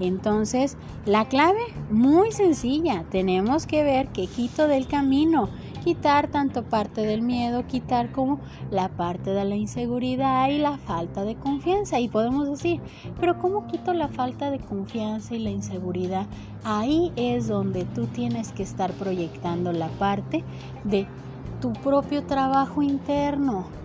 Entonces, 0.00 0.76
la 1.06 1.26
clave, 1.26 1.60
muy 1.90 2.32
sencilla, 2.32 3.04
tenemos 3.10 3.66
que 3.66 3.82
ver 3.82 4.08
que 4.08 4.26
quito 4.26 4.68
del 4.68 4.86
camino, 4.86 5.48
quitar 5.82 6.28
tanto 6.28 6.64
parte 6.64 7.00
del 7.06 7.22
miedo, 7.22 7.66
quitar 7.66 8.12
como 8.12 8.40
la 8.70 8.88
parte 8.90 9.30
de 9.30 9.44
la 9.44 9.56
inseguridad 9.56 10.48
y 10.50 10.58
la 10.58 10.76
falta 10.78 11.24
de 11.24 11.34
confianza. 11.34 11.98
Y 11.98 12.08
podemos 12.08 12.48
decir, 12.48 12.80
pero 13.18 13.38
¿cómo 13.38 13.66
quito 13.66 13.92
la 13.94 14.08
falta 14.08 14.50
de 14.50 14.58
confianza 14.58 15.34
y 15.34 15.38
la 15.38 15.50
inseguridad? 15.50 16.26
Ahí 16.64 17.12
es 17.16 17.48
donde 17.48 17.84
tú 17.84 18.06
tienes 18.06 18.52
que 18.52 18.62
estar 18.62 18.92
proyectando 18.92 19.72
la 19.72 19.88
parte 19.88 20.44
de 20.84 21.06
tu 21.60 21.72
propio 21.72 22.24
trabajo 22.24 22.82
interno. 22.82 23.77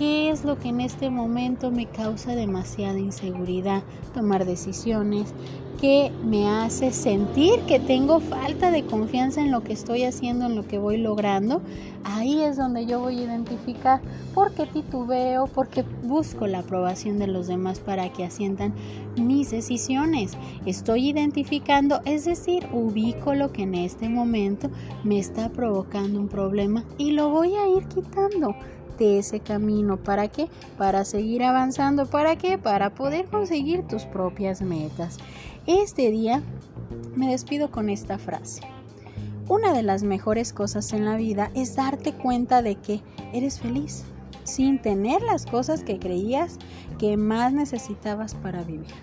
¿Qué 0.00 0.30
es 0.30 0.46
lo 0.46 0.58
que 0.58 0.68
en 0.68 0.80
este 0.80 1.10
momento 1.10 1.70
me 1.70 1.84
causa 1.84 2.34
demasiada 2.34 2.98
inseguridad? 2.98 3.82
Tomar 4.14 4.46
decisiones, 4.46 5.34
que 5.78 6.10
me 6.24 6.48
hace 6.48 6.90
sentir 6.90 7.60
que 7.66 7.78
tengo 7.78 8.20
falta 8.20 8.70
de 8.70 8.86
confianza 8.86 9.42
en 9.42 9.50
lo 9.50 9.62
que 9.62 9.74
estoy 9.74 10.04
haciendo, 10.04 10.46
en 10.46 10.56
lo 10.56 10.66
que 10.66 10.78
voy 10.78 10.96
logrando, 10.96 11.60
ahí 12.02 12.40
es 12.40 12.56
donde 12.56 12.86
yo 12.86 13.00
voy 13.00 13.18
a 13.18 13.24
identificar 13.24 14.00
por 14.34 14.54
qué 14.54 14.64
titubeo, 14.64 15.48
porque 15.48 15.84
busco 16.02 16.46
la 16.46 16.60
aprobación 16.60 17.18
de 17.18 17.26
los 17.26 17.46
demás 17.46 17.78
para 17.78 18.10
que 18.10 18.24
asientan 18.24 18.72
mis 19.16 19.50
decisiones. 19.50 20.32
Estoy 20.64 21.10
identificando, 21.10 22.00
es 22.06 22.24
decir, 22.24 22.66
ubico 22.72 23.34
lo 23.34 23.52
que 23.52 23.64
en 23.64 23.74
este 23.74 24.08
momento 24.08 24.70
me 25.04 25.18
está 25.18 25.50
provocando 25.50 26.18
un 26.18 26.28
problema 26.28 26.84
y 26.96 27.10
lo 27.10 27.28
voy 27.28 27.54
a 27.54 27.68
ir 27.68 27.84
quitando 27.84 28.54
de 29.00 29.18
ese 29.18 29.40
camino. 29.40 29.96
¿Para 29.96 30.28
qué? 30.28 30.48
Para 30.78 31.04
seguir 31.04 31.42
avanzando. 31.42 32.06
¿Para 32.06 32.36
qué? 32.36 32.58
Para 32.58 32.90
poder 32.90 33.24
conseguir 33.26 33.82
tus 33.88 34.04
propias 34.04 34.60
metas. 34.62 35.16
Este 35.66 36.10
día 36.10 36.42
me 37.16 37.28
despido 37.28 37.70
con 37.70 37.88
esta 37.88 38.18
frase. 38.18 38.60
Una 39.48 39.72
de 39.72 39.82
las 39.82 40.04
mejores 40.04 40.52
cosas 40.52 40.92
en 40.92 41.04
la 41.04 41.16
vida 41.16 41.50
es 41.54 41.74
darte 41.74 42.12
cuenta 42.12 42.62
de 42.62 42.76
que 42.76 43.00
eres 43.32 43.58
feliz 43.58 44.04
sin 44.44 44.80
tener 44.80 45.22
las 45.22 45.46
cosas 45.46 45.82
que 45.82 45.98
creías 45.98 46.58
que 46.98 47.16
más 47.16 47.52
necesitabas 47.52 48.34
para 48.34 48.62
vivir. 48.62 48.94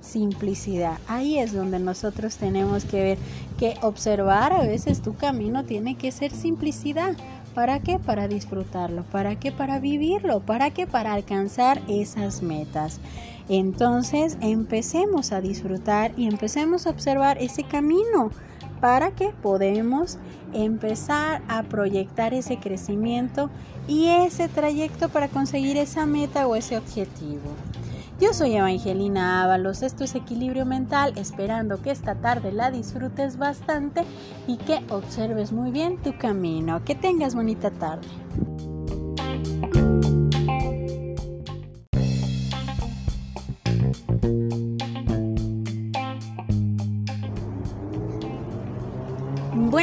Simplicidad. 0.00 0.98
Ahí 1.06 1.38
es 1.38 1.52
donde 1.52 1.78
nosotros 1.78 2.36
tenemos 2.36 2.84
que 2.84 3.02
ver 3.02 3.18
que 3.58 3.74
observar 3.82 4.52
a 4.52 4.62
veces 4.62 5.02
tu 5.02 5.14
camino 5.14 5.64
tiene 5.64 5.96
que 5.96 6.12
ser 6.12 6.32
simplicidad. 6.32 7.14
¿Para 7.54 7.80
qué? 7.80 7.98
Para 7.98 8.28
disfrutarlo. 8.28 9.02
¿Para 9.04 9.36
qué? 9.36 9.52
Para 9.52 9.78
vivirlo. 9.80 10.40
¿Para 10.40 10.70
qué? 10.70 10.86
Para 10.86 11.12
alcanzar 11.12 11.80
esas 11.88 12.42
metas. 12.42 13.00
Entonces 13.48 14.36
empecemos 14.40 15.32
a 15.32 15.40
disfrutar 15.40 16.12
y 16.16 16.26
empecemos 16.26 16.86
a 16.86 16.90
observar 16.90 17.38
ese 17.38 17.64
camino 17.64 18.30
para 18.80 19.10
que 19.10 19.30
podamos 19.42 20.18
empezar 20.52 21.42
a 21.48 21.62
proyectar 21.64 22.34
ese 22.34 22.58
crecimiento 22.58 23.50
y 23.86 24.08
ese 24.08 24.48
trayecto 24.48 25.08
para 25.08 25.28
conseguir 25.28 25.76
esa 25.78 26.06
meta 26.06 26.46
o 26.46 26.56
ese 26.56 26.76
objetivo. 26.76 27.54
Yo 28.20 28.34
soy 28.34 28.56
Evangelina 28.56 29.44
Ábalos, 29.44 29.82
esto 29.84 30.02
es 30.02 30.16
Equilibrio 30.16 30.66
Mental, 30.66 31.12
esperando 31.14 31.80
que 31.80 31.92
esta 31.92 32.16
tarde 32.16 32.50
la 32.50 32.72
disfrutes 32.72 33.38
bastante 33.38 34.02
y 34.48 34.56
que 34.56 34.80
observes 34.90 35.52
muy 35.52 35.70
bien 35.70 35.98
tu 35.98 36.18
camino. 36.18 36.84
Que 36.84 36.96
tengas 36.96 37.36
bonita 37.36 37.70
tarde. 37.70 38.08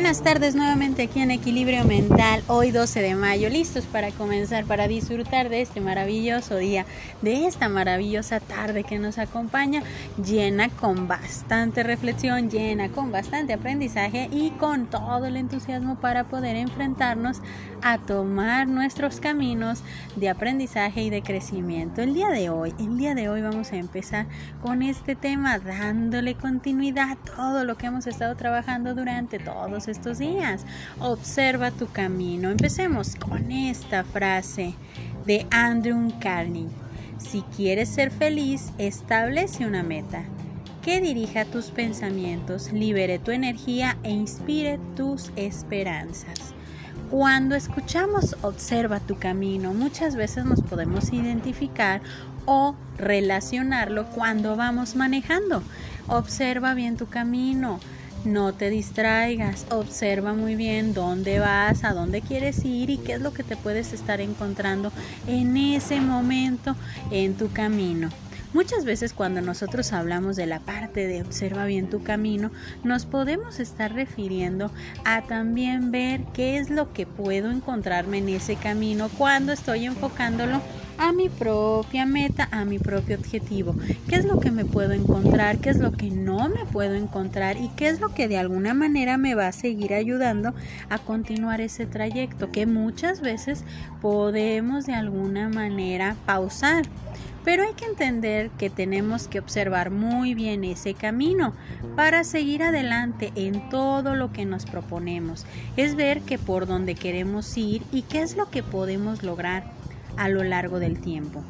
Buenas 0.06 0.22
tardes 0.22 0.54
nuevamente 0.54 1.02
aquí 1.02 1.20
en 1.20 1.32
Equilibrio 1.32 1.84
Mental, 1.84 2.44
hoy 2.46 2.70
12 2.70 3.02
de 3.02 3.16
mayo, 3.16 3.50
listos 3.50 3.86
para 3.86 4.12
comenzar, 4.12 4.64
para 4.66 4.88
disfrutar 4.88 5.50
de 5.50 5.64
este 5.64 5.82
maravilloso 5.82 6.58
día, 6.58 6.86
de 7.24 7.48
esta 7.48 7.70
maravillosa 7.70 8.40
tarde 8.40 8.84
que 8.84 9.00
nos 9.00 9.18
acompaña, 9.18 9.82
llena 10.24 10.70
con 10.70 11.08
bastante 11.08 11.82
reflexión, 11.82 12.52
llena 12.52 12.90
con 12.90 13.12
bastante 13.12 13.54
aprendizaje 13.54 14.30
y 14.32 14.52
con 14.52 14.86
todo 14.86 15.26
el 15.26 15.38
entusiasmo 15.38 15.96
para 15.96 16.26
poder 16.26 16.56
enfrentarnos 16.56 17.42
a 17.82 17.98
tomar 17.98 18.68
nuestros 18.68 19.20
caminos 19.20 19.82
de 20.16 20.30
aprendizaje 20.30 21.02
y 21.02 21.10
de 21.10 21.24
crecimiento. 21.24 22.04
El 22.04 22.14
día 22.14 22.30
de 22.30 22.52
hoy, 22.52 22.76
el 22.78 23.00
día 23.00 23.16
de 23.16 23.28
hoy 23.28 23.42
vamos 23.42 23.72
a 23.72 23.78
empezar 23.78 24.28
con 24.62 24.84
este 24.84 25.16
tema, 25.16 25.58
dándole 25.58 26.36
continuidad 26.36 27.10
a 27.10 27.16
todo 27.16 27.64
lo 27.64 27.76
que 27.76 27.88
hemos 27.88 28.06
estado 28.06 28.36
trabajando 28.36 28.94
durante 28.94 29.40
todos 29.40 29.88
estos 29.88 29.95
días. 30.04 30.66
Observa 31.00 31.72
tu 31.72 31.88
camino. 31.88 32.50
Empecemos 32.50 33.16
con 33.16 33.52
esta 33.52 34.04
frase 34.04 34.76
de 35.26 35.48
Andrew 35.52 36.12
Carney. 36.20 36.68
Si 37.18 37.42
quieres 37.56 37.90
ser 37.90 38.12
feliz, 38.12 38.72
establece 38.78 39.66
una 39.66 39.84
meta 39.84 40.24
que 40.84 41.02
dirija 41.02 41.46
tus 41.46 41.72
pensamientos, 41.72 42.72
libere 42.72 43.18
tu 43.18 43.32
energía 43.32 43.98
e 44.04 44.12
inspire 44.12 44.80
tus 44.96 45.32
esperanzas. 45.36 46.54
Cuando 47.10 47.56
escuchamos 47.56 48.36
observa 48.42 49.00
tu 49.00 49.18
camino, 49.18 49.74
muchas 49.74 50.16
veces 50.16 50.46
nos 50.46 50.62
podemos 50.62 51.12
identificar 51.12 52.02
o 52.46 52.76
relacionarlo 52.98 54.06
cuando 54.10 54.56
vamos 54.56 54.96
manejando. 54.96 55.64
Observa 56.08 56.76
bien 56.76 56.98
tu 56.98 57.08
camino, 57.08 57.80
no 58.26 58.54
te 58.54 58.70
distraigas, 58.70 59.66
observa 59.70 60.34
muy 60.34 60.56
bien 60.56 60.94
dónde 60.94 61.40
vas, 61.40 61.84
a 61.84 61.94
dónde 61.94 62.22
quieres 62.22 62.64
ir 62.66 62.90
y 62.90 62.98
qué 62.98 63.14
es 63.14 63.22
lo 63.22 63.34
que 63.34 63.44
te 63.44 63.56
puedes 63.56 63.94
estar 63.94 64.22
encontrando 64.22 64.92
en 65.28 65.56
ese 65.58 66.02
momento 66.02 66.76
en 67.12 67.36
tu 67.36 67.52
camino. 67.52 68.10
Muchas 68.54 68.86
veces 68.86 69.12
cuando 69.12 69.42
nosotros 69.42 69.92
hablamos 69.92 70.38
de 70.38 70.46
la 70.46 70.62
parte 70.62 71.08
de 71.08 71.22
observa 71.22 71.66
bien 71.66 71.90
tu 71.90 72.04
camino, 72.04 72.52
nos 72.86 73.06
podemos 73.06 73.60
estar 73.60 73.94
refiriendo 73.94 74.72
a 75.04 75.24
también 75.24 75.92
ver 75.92 76.22
qué 76.34 76.58
es 76.58 76.70
lo 76.70 76.94
que 76.94 77.06
puedo 77.06 77.52
encontrarme 77.52 78.20
en 78.20 78.30
ese 78.30 78.56
camino 78.56 79.10
cuando 79.18 79.52
estoy 79.52 79.86
enfocándolo 79.86 80.62
a 80.98 81.12
mi 81.12 81.30
propia 81.30 82.06
meta, 82.06 82.48
a 82.52 82.66
mi 82.66 82.80
propio 82.80 83.18
objetivo. 83.18 83.76
¿Qué 84.08 84.16
es 84.16 84.26
lo 84.26 84.40
que 84.40 84.52
me 84.52 84.66
puedo 84.66 84.94
encontrar? 84.94 85.58
¿Qué 85.58 85.70
es 85.70 85.78
lo 85.78 85.92
que 85.92 86.10
no 86.10 86.50
me 86.50 86.66
puedo 86.66 86.96
encontrar? 86.96 87.58
¿Y 87.58 87.70
qué 87.70 87.90
es 87.90 88.00
lo 88.00 88.14
que 88.14 88.28
de 88.28 88.38
alguna 88.38 88.74
manera 88.74 89.18
me 89.18 89.36
va 89.36 89.48
a 89.48 89.52
seguir 89.52 89.94
ayudando 89.94 90.54
a 90.90 90.98
continuar 91.00 91.62
ese 91.62 91.86
trayecto 91.86 92.52
que 92.52 92.66
muchas 92.66 93.22
veces 93.22 93.64
podemos 94.02 94.86
de 94.86 94.94
alguna 94.94 95.50
manera 95.50 96.16
pausar? 96.26 96.86
Pero 97.44 97.62
hay 97.62 97.76
que 97.76 97.86
entender 97.86 98.50
que 98.58 98.72
tenemos 98.72 99.28
que 99.28 99.38
observar 99.38 99.92
muy 99.92 100.34
bien 100.34 100.64
ese 100.64 100.96
camino 100.96 101.54
para 101.96 102.24
seguir 102.24 102.64
adelante 102.64 103.32
en 103.36 103.70
todo 103.70 104.16
lo 104.16 104.34
que 104.34 104.46
nos 104.46 104.66
proponemos. 104.66 105.46
Es 105.78 105.96
ver 105.96 106.22
que 106.22 106.40
por 106.40 106.66
dónde 106.66 106.96
queremos 106.96 107.56
ir 107.56 107.84
y 107.92 108.02
qué 108.02 108.24
es 108.24 108.36
lo 108.36 108.50
que 108.50 108.64
podemos 108.64 109.22
lograr 109.22 109.75
a 110.18 110.30
lo 110.30 110.44
largo 110.44 110.80
del 110.80 111.00
tiempo. 111.00 111.44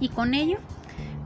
Y 0.00 0.08
con 0.10 0.34
ello, 0.34 0.58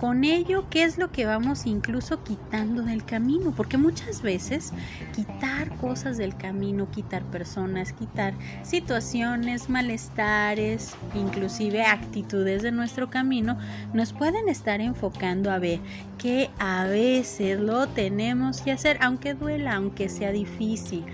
con 0.03 0.25
ello, 0.25 0.65
¿qué 0.69 0.83
es 0.83 0.99
lo 0.99 1.13
que 1.13 1.27
vamos 1.27 1.65
incluso 1.65 2.25
quitando 2.25 2.83
del 2.83 3.05
camino? 3.05 3.53
Porque 3.57 3.79
muchas 3.79 4.21
veces 4.21 4.73
quitar 5.15 5.77
cosas 5.77 6.17
del 6.17 6.37
camino, 6.37 6.91
quitar 6.91 7.23
personas, 7.23 7.93
quitar 7.93 8.35
situaciones, 8.65 9.71
malestares, 9.71 10.97
inclusive 11.15 11.85
actitudes 11.85 12.63
de 12.63 12.73
nuestro 12.73 13.11
camino, 13.11 13.57
nos 13.95 14.13
pueden 14.13 14.49
estar 14.49 14.81
enfocando 14.81 15.53
a 15.53 15.61
ver 15.61 15.79
que 16.19 16.51
a 16.59 16.85
veces 16.87 17.61
lo 17.61 17.87
tenemos 17.87 18.61
que 18.61 18.73
hacer, 18.73 18.99
aunque 19.03 19.35
duela, 19.35 19.77
aunque 19.77 20.09
sea 20.09 20.33
difícil. 20.33 21.05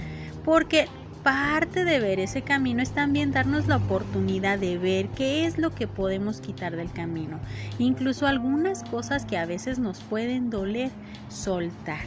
Porque 0.47 0.89
parte 1.29 1.85
de 1.85 2.01
ver 2.01 2.21
ese 2.21 2.41
camino 2.41 2.81
es 2.81 2.93
también 2.93 3.33
darnos 3.33 3.67
la 3.67 3.77
oportunidad 3.77 4.59
de 4.59 4.79
ver 4.79 5.09
qué 5.09 5.45
es 5.45 5.59
lo 5.59 5.75
que 5.75 5.87
podemos 5.87 6.41
quitar 6.41 6.75
del 6.75 6.91
camino. 6.91 7.39
Incluso 7.79 8.27
algunas 8.27 8.83
cosas 8.83 9.27
que 9.27 9.37
a 9.37 9.45
veces 9.45 9.79
nos 9.79 10.01
pueden 10.01 10.49
doler 10.49 10.91
soltar. 11.29 12.01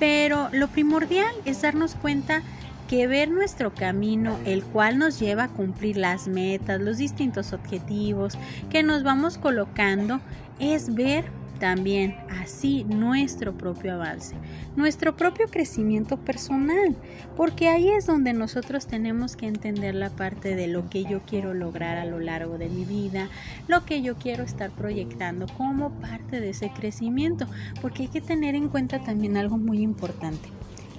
Pero 0.00 0.48
lo 0.50 0.66
primordial 0.66 1.32
es 1.44 1.62
darnos 1.62 1.94
cuenta 1.94 2.42
que 2.88 3.06
ver 3.06 3.30
nuestro 3.30 3.72
camino, 3.72 4.36
el 4.44 4.64
cual 4.64 4.98
nos 4.98 5.20
lleva 5.20 5.44
a 5.44 5.48
cumplir 5.48 5.96
las 5.96 6.26
metas, 6.26 6.80
los 6.80 6.98
distintos 6.98 7.52
objetivos 7.52 8.36
que 8.68 8.82
nos 8.82 9.04
vamos 9.04 9.38
colocando, 9.38 10.20
es 10.58 10.92
ver 10.92 11.26
también 11.58 12.16
así 12.28 12.84
nuestro 12.84 13.56
propio 13.56 13.94
avance, 13.94 14.36
nuestro 14.76 15.16
propio 15.16 15.46
crecimiento 15.48 16.16
personal, 16.16 16.96
porque 17.36 17.68
ahí 17.68 17.88
es 17.88 18.06
donde 18.06 18.32
nosotros 18.32 18.86
tenemos 18.86 19.36
que 19.36 19.46
entender 19.46 19.94
la 19.94 20.10
parte 20.10 20.54
de 20.54 20.68
lo 20.68 20.88
que 20.88 21.04
yo 21.04 21.20
quiero 21.22 21.54
lograr 21.54 21.98
a 21.98 22.04
lo 22.04 22.20
largo 22.20 22.58
de 22.58 22.68
mi 22.68 22.84
vida, 22.84 23.28
lo 23.66 23.84
que 23.84 24.02
yo 24.02 24.16
quiero 24.16 24.44
estar 24.44 24.70
proyectando 24.70 25.46
como 25.56 25.90
parte 26.00 26.40
de 26.40 26.50
ese 26.50 26.70
crecimiento, 26.70 27.46
porque 27.80 28.04
hay 28.04 28.08
que 28.08 28.20
tener 28.20 28.54
en 28.54 28.68
cuenta 28.68 29.00
también 29.00 29.36
algo 29.36 29.58
muy 29.58 29.82
importante. 29.82 30.48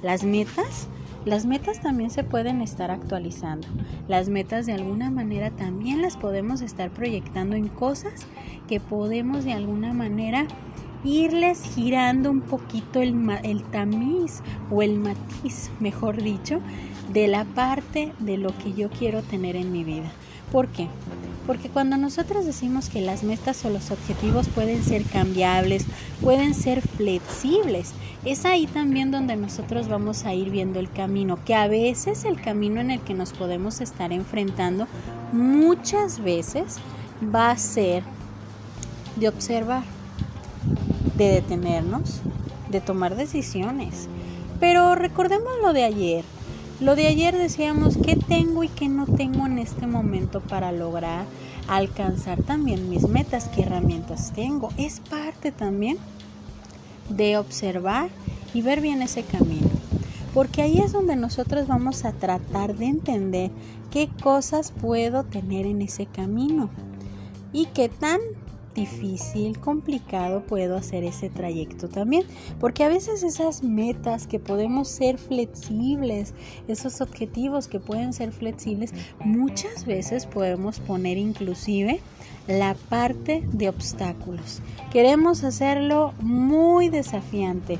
Las 0.02 0.24
metas 0.24 0.88
las 1.30 1.46
metas 1.46 1.80
también 1.80 2.10
se 2.10 2.24
pueden 2.24 2.60
estar 2.60 2.90
actualizando. 2.90 3.68
Las 4.08 4.30
metas 4.30 4.66
de 4.66 4.74
alguna 4.74 5.12
manera 5.12 5.52
también 5.52 6.02
las 6.02 6.18
podemos 6.18 6.62
estar 6.62 6.90
proyectando 6.90 7.56
en 7.56 7.68
cosas 7.68 8.26
que 8.68 8.80
podemos 8.80 9.46
de 9.46 9.54
alguna 9.54 9.94
manera 9.94 10.48
irles 11.04 11.62
girando 11.76 12.32
un 12.32 12.42
poquito 12.42 13.00
el, 13.00 13.16
el 13.44 13.62
tamiz 13.66 14.42
o 14.72 14.82
el 14.82 14.98
matiz, 14.98 15.70
mejor 15.80 16.20
dicho, 16.20 16.62
de 17.14 17.28
la 17.28 17.46
parte 17.46 18.12
de 18.18 18.38
lo 18.38 18.50
que 18.58 18.74
yo 18.74 18.90
quiero 18.90 19.22
tener 19.22 19.56
en 19.56 19.72
mi 19.72 19.84
vida. 19.84 20.12
¿Por 20.52 20.68
qué? 20.68 20.88
Porque 21.46 21.70
cuando 21.70 21.98
nosotros 21.98 22.46
decimos 22.46 22.90
que 22.90 23.02
las 23.02 23.24
metas 23.24 23.66
o 23.66 23.72
los 23.72 23.90
objetivos 23.90 24.48
pueden 24.50 24.84
ser 24.84 25.04
cambiables, 25.04 25.86
pueden 26.22 26.54
ser 26.54 26.82
flexibles, 26.82 27.94
es 28.24 28.46
ahí 28.46 28.68
también 28.68 29.10
donde 29.10 29.36
nosotros 29.36 29.88
vamos 29.88 30.26
a 30.26 30.34
ir 30.34 30.52
viendo 30.52 30.80
el 30.80 30.92
camino, 30.92 31.40
que 31.46 31.56
a 31.56 31.68
veces 31.68 32.24
el 32.26 32.40
camino 32.40 32.82
en 32.82 32.92
el 32.92 33.00
que 33.00 33.16
nos 33.16 33.34
podemos 33.34 33.82
estar 33.82 34.12
enfrentando 34.12 34.88
muchas 35.32 36.20
veces 36.20 36.78
va 37.34 37.50
a 37.52 37.58
ser 37.58 38.04
de 39.16 39.28
observar, 39.28 39.84
de 41.16 41.32
detenernos, 41.32 42.22
de 42.70 42.82
tomar 42.82 43.16
decisiones. 43.16 44.08
Pero 44.60 44.96
recordemos 44.96 45.54
lo 45.62 45.74
de 45.74 45.84
ayer. 45.84 46.26
Lo 46.80 46.96
de 46.96 47.08
ayer 47.08 47.38
decíamos 47.38 47.98
qué 47.98 48.16
tengo 48.16 48.64
y 48.64 48.70
qué 48.70 48.88
no 48.88 49.06
tengo 49.06 49.46
en 49.46 49.60
este 49.60 49.86
momento 49.86 50.40
para 50.40 50.72
lograr 50.72 51.26
alcanzar 51.68 52.42
también 52.42 52.90
mis 52.90 53.06
metas, 53.10 53.50
qué 53.50 53.64
herramientas 53.64 54.32
tengo. 54.34 54.70
Es 54.78 55.02
parte 55.02 55.52
también 55.52 55.98
de 57.10 57.38
observar 57.38 58.10
y 58.54 58.62
ver 58.62 58.80
bien 58.80 59.02
ese 59.02 59.24
camino. 59.24 59.68
Porque 60.34 60.62
ahí 60.62 60.80
es 60.80 60.94
donde 60.94 61.18
nosotros 61.18 61.68
vamos 61.68 62.06
a 62.06 62.14
tratar 62.14 62.78
de 62.78 62.86
entender 62.86 63.52
qué 63.92 64.10
cosas 64.24 64.72
puedo 64.72 65.26
tener 65.26 65.66
en 65.66 65.82
ese 65.82 66.06
camino 66.06 66.70
y 67.52 67.66
qué 67.66 67.90
tan 67.90 68.20
difícil, 68.74 69.60
complicado 69.60 70.44
puedo 70.44 70.76
hacer 70.76 71.04
ese 71.04 71.30
trayecto 71.30 71.90
también. 71.90 72.24
Porque 72.60 72.84
a 72.84 72.90
veces 72.90 73.24
esas 73.24 73.64
metas 73.64 74.28
que 74.28 74.40
podemos 74.40 74.88
ser 74.88 75.18
flexibles, 75.18 76.34
esos 76.68 77.02
objetivos 77.02 77.68
que 77.68 77.80
pueden 77.80 78.14
ser 78.14 78.32
flexibles, 78.32 78.94
muchas 79.24 79.86
veces 79.86 80.26
podemos 80.26 80.80
poner 80.80 81.18
inclusive 81.18 82.00
la 82.48 82.76
parte 82.90 83.44
de 83.52 83.70
obstáculos. 83.70 84.62
Queremos 84.92 85.44
hacerlo 85.44 86.14
muy 86.20 86.90
desafiante. 86.90 87.78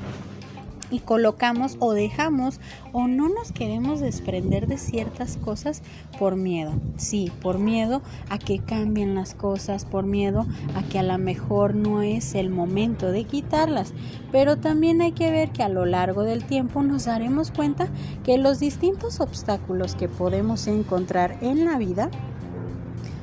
Y 0.90 1.00
colocamos 1.00 1.76
o 1.78 1.92
dejamos 1.92 2.60
o 2.92 3.06
no 3.06 3.28
nos 3.28 3.52
queremos 3.52 4.00
desprender 4.00 4.66
de 4.66 4.78
ciertas 4.78 5.36
cosas 5.36 5.82
por 6.18 6.36
miedo. 6.36 6.72
Sí, 6.96 7.30
por 7.42 7.58
miedo 7.58 8.02
a 8.28 8.38
que 8.38 8.58
cambien 8.58 9.14
las 9.14 9.34
cosas, 9.34 9.84
por 9.84 10.04
miedo 10.04 10.46
a 10.74 10.82
que 10.82 10.98
a 10.98 11.02
lo 11.02 11.16
mejor 11.18 11.74
no 11.74 12.02
es 12.02 12.34
el 12.34 12.50
momento 12.50 13.10
de 13.10 13.24
quitarlas. 13.24 13.92
Pero 14.32 14.56
también 14.56 15.00
hay 15.00 15.12
que 15.12 15.30
ver 15.30 15.50
que 15.50 15.62
a 15.62 15.68
lo 15.68 15.86
largo 15.86 16.24
del 16.24 16.44
tiempo 16.44 16.82
nos 16.82 17.04
daremos 17.04 17.50
cuenta 17.50 17.88
que 18.24 18.38
los 18.38 18.60
distintos 18.60 19.20
obstáculos 19.20 19.94
que 19.94 20.08
podemos 20.08 20.66
encontrar 20.66 21.38
en 21.40 21.64
la 21.64 21.78
vida 21.78 22.10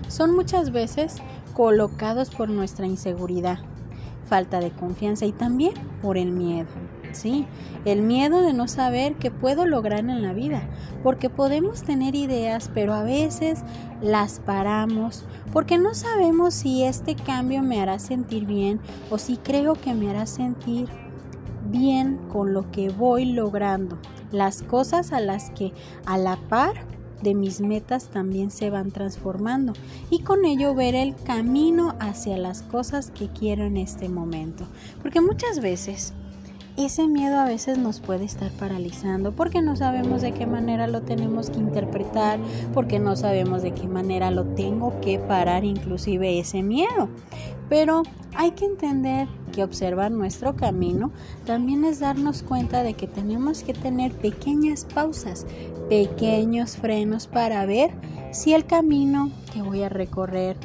son 0.07 0.33
muchas 0.35 0.71
veces 0.71 1.17
colocados 1.53 2.29
por 2.29 2.49
nuestra 2.49 2.85
inseguridad, 2.85 3.59
falta 4.27 4.59
de 4.59 4.71
confianza 4.71 5.25
y 5.25 5.31
también 5.31 5.73
por 6.01 6.17
el 6.17 6.31
miedo. 6.31 6.67
Sí, 7.17 7.47
el 7.83 8.03
miedo 8.03 8.43
de 8.43 8.53
no 8.53 8.67
saber 8.67 9.15
qué 9.15 9.31
puedo 9.31 9.65
lograr 9.65 10.01
en 10.01 10.21
la 10.21 10.33
vida, 10.33 10.69
porque 11.01 11.31
podemos 11.31 11.81
tener 11.81 12.13
ideas, 12.13 12.69
pero 12.71 12.93
a 12.93 13.01
veces 13.01 13.63
las 14.03 14.39
paramos 14.39 15.25
porque 15.51 15.79
no 15.79 15.95
sabemos 15.95 16.53
si 16.53 16.83
este 16.83 17.15
cambio 17.15 17.63
me 17.63 17.81
hará 17.81 17.97
sentir 17.97 18.45
bien 18.45 18.79
o 19.09 19.17
si 19.17 19.37
creo 19.37 19.73
que 19.73 19.95
me 19.95 20.11
hará 20.11 20.27
sentir 20.27 20.87
bien 21.71 22.19
con 22.29 22.53
lo 22.53 22.69
que 22.69 22.89
voy 22.89 23.25
logrando, 23.25 23.97
las 24.31 24.61
cosas 24.61 25.11
a 25.11 25.19
las 25.19 25.49
que 25.49 25.73
a 26.05 26.19
la 26.19 26.37
par 26.49 26.85
de 27.23 27.33
mis 27.33 27.61
metas 27.61 28.09
también 28.09 28.51
se 28.51 28.69
van 28.69 28.91
transformando 28.91 29.73
y 30.11 30.19
con 30.19 30.45
ello 30.45 30.75
ver 30.75 30.93
el 30.93 31.15
camino 31.15 31.95
hacia 31.99 32.37
las 32.37 32.61
cosas 32.61 33.09
que 33.09 33.27
quiero 33.29 33.63
en 33.65 33.77
este 33.77 34.07
momento. 34.07 34.67
Porque 35.01 35.21
muchas 35.21 35.59
veces 35.59 36.13
ese 36.77 37.07
miedo 37.07 37.39
a 37.39 37.45
veces 37.45 37.79
nos 37.79 37.99
puede 37.99 38.23
estar 38.23 38.51
paralizando 38.51 39.31
porque 39.31 39.63
no 39.63 39.75
sabemos 39.75 40.21
de 40.21 40.31
qué 40.31 40.45
manera 40.45 40.85
lo 40.85 41.01
tenemos 41.01 41.49
que 41.49 41.57
interpretar, 41.57 42.39
porque 42.73 42.99
no 42.99 43.15
sabemos 43.15 43.63
de 43.63 43.71
qué 43.71 43.87
manera 43.87 44.29
lo 44.29 44.45
tengo 44.45 45.01
que 45.01 45.17
parar 45.17 45.65
inclusive 45.65 46.39
ese 46.39 46.61
miedo. 46.61 47.09
Pero 47.67 48.03
hay 48.35 48.51
que 48.51 48.65
entender 48.65 49.27
que 49.51 49.63
observar 49.63 50.11
nuestro 50.11 50.55
camino 50.55 51.11
también 51.45 51.83
es 51.83 51.99
darnos 51.99 52.43
cuenta 52.43 52.83
de 52.83 52.93
que 52.93 53.07
tenemos 53.07 53.63
que 53.63 53.73
tener 53.73 54.11
pequeñas 54.11 54.85
pausas, 54.85 55.47
pequeños 55.89 56.77
frenos 56.77 57.25
para 57.25 57.65
ver 57.65 57.91
si 58.31 58.53
el 58.53 58.65
camino 58.65 59.31
que 59.51 59.63
voy 59.63 59.81
a 59.81 59.89
recorrer 59.89 60.57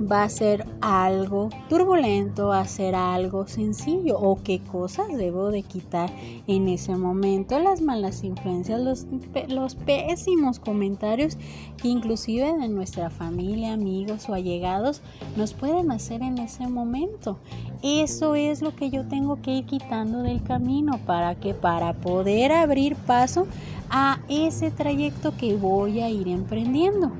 va 0.00 0.24
a 0.24 0.28
ser 0.28 0.66
algo 0.80 1.50
turbulento, 1.68 2.48
va 2.48 2.60
a 2.60 2.68
ser 2.68 2.94
algo 2.94 3.46
sencillo 3.46 4.18
o 4.18 4.42
qué 4.42 4.60
cosas 4.60 5.08
debo 5.16 5.50
de 5.50 5.62
quitar 5.62 6.10
en 6.46 6.68
ese 6.68 6.96
momento, 6.96 7.58
las 7.58 7.80
malas 7.80 8.24
influencias, 8.24 8.80
los, 8.80 9.06
los 9.48 9.74
pésimos 9.74 10.58
comentarios 10.58 11.36
que 11.80 11.88
inclusive 11.88 12.52
de 12.58 12.68
nuestra 12.68 13.10
familia, 13.10 13.72
amigos 13.72 14.28
o 14.28 14.34
allegados 14.34 15.02
nos 15.36 15.54
pueden 15.54 15.90
hacer 15.90 16.22
en 16.22 16.38
ese 16.38 16.66
momento. 16.68 17.38
Eso 17.82 18.34
es 18.34 18.62
lo 18.62 18.74
que 18.74 18.90
yo 18.90 19.06
tengo 19.06 19.40
que 19.40 19.52
ir 19.56 19.66
quitando 19.66 20.22
del 20.22 20.42
camino 20.42 20.98
para 21.06 21.34
que 21.34 21.54
para 21.54 21.92
poder 21.94 22.52
abrir 22.52 22.96
paso 22.96 23.46
a 23.90 24.20
ese 24.28 24.70
trayecto 24.70 25.36
que 25.36 25.56
voy 25.56 26.00
a 26.00 26.10
ir 26.10 26.28
emprendiendo. 26.28 27.12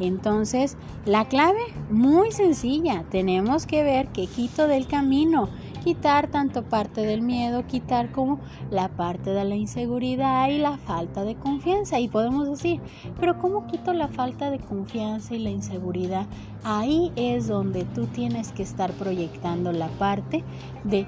Entonces, 0.00 0.76
la 1.04 1.26
clave, 1.26 1.60
muy 1.90 2.32
sencilla, 2.32 3.04
tenemos 3.10 3.66
que 3.66 3.82
ver 3.82 4.08
que 4.08 4.26
quito 4.26 4.68
del 4.68 4.86
camino, 4.86 5.48
quitar 5.82 6.28
tanto 6.28 6.62
parte 6.62 7.02
del 7.02 7.22
miedo, 7.22 7.66
quitar 7.66 8.12
como 8.12 8.38
la 8.70 8.88
parte 8.88 9.30
de 9.30 9.44
la 9.44 9.56
inseguridad 9.56 10.48
y 10.48 10.58
la 10.58 10.78
falta 10.78 11.24
de 11.24 11.34
confianza. 11.34 11.98
Y 12.00 12.08
podemos 12.08 12.48
decir, 12.48 12.80
pero 13.18 13.38
¿cómo 13.38 13.66
quito 13.66 13.92
la 13.92 14.08
falta 14.08 14.50
de 14.50 14.58
confianza 14.58 15.34
y 15.34 15.40
la 15.40 15.50
inseguridad? 15.50 16.26
Ahí 16.64 17.12
es 17.16 17.48
donde 17.48 17.84
tú 17.84 18.06
tienes 18.06 18.52
que 18.52 18.62
estar 18.62 18.92
proyectando 18.92 19.72
la 19.72 19.88
parte 19.88 20.44
de 20.84 21.06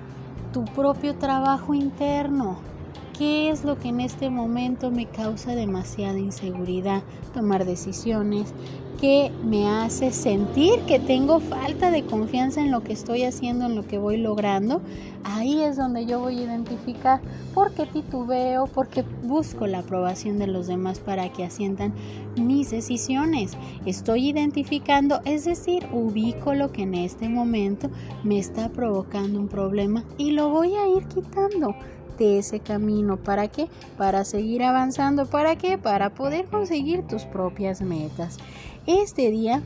tu 0.52 0.64
propio 0.64 1.16
trabajo 1.16 1.74
interno. 1.74 2.73
¿Qué 3.16 3.48
es 3.48 3.62
lo 3.62 3.78
que 3.78 3.90
en 3.90 4.00
este 4.00 4.28
momento 4.28 4.90
me 4.90 5.06
causa 5.06 5.54
demasiada 5.54 6.18
inseguridad? 6.18 7.04
Tomar 7.32 7.64
decisiones, 7.64 8.52
que 9.00 9.30
me 9.44 9.68
hace 9.68 10.10
sentir 10.10 10.80
que 10.88 10.98
tengo 10.98 11.38
falta 11.38 11.92
de 11.92 12.04
confianza 12.04 12.60
en 12.60 12.72
lo 12.72 12.82
que 12.82 12.92
estoy 12.92 13.22
haciendo, 13.22 13.66
en 13.66 13.76
lo 13.76 13.86
que 13.86 13.98
voy 13.98 14.16
logrando, 14.16 14.80
ahí 15.22 15.62
es 15.62 15.76
donde 15.76 16.06
yo 16.06 16.18
voy 16.18 16.40
a 16.40 16.42
identificar 16.42 17.20
por 17.54 17.72
qué 17.72 17.86
titubeo, 17.86 18.66
porque 18.66 19.04
busco 19.22 19.68
la 19.68 19.80
aprobación 19.80 20.38
de 20.38 20.48
los 20.48 20.66
demás 20.66 20.98
para 20.98 21.32
que 21.32 21.44
asientan 21.44 21.92
mis 22.36 22.70
decisiones. 22.70 23.52
Estoy 23.86 24.30
identificando, 24.30 25.20
es 25.24 25.44
decir, 25.44 25.86
ubico 25.92 26.54
lo 26.54 26.72
que 26.72 26.82
en 26.82 26.94
este 26.94 27.28
momento 27.28 27.90
me 28.24 28.38
está 28.38 28.70
provocando 28.70 29.38
un 29.38 29.46
problema 29.48 30.02
y 30.18 30.32
lo 30.32 30.48
voy 30.48 30.74
a 30.74 30.88
ir 30.88 31.06
quitando 31.06 31.76
de 32.16 32.38
ese 32.38 32.60
camino. 32.60 33.16
¿Para 33.16 33.48
qué? 33.48 33.68
Para 33.96 34.24
seguir 34.24 34.62
avanzando. 34.62 35.26
¿Para 35.26 35.56
qué? 35.56 35.78
Para 35.78 36.10
poder 36.14 36.46
conseguir 36.46 37.06
tus 37.06 37.24
propias 37.24 37.80
metas. 37.80 38.38
Este 38.86 39.30
día 39.30 39.62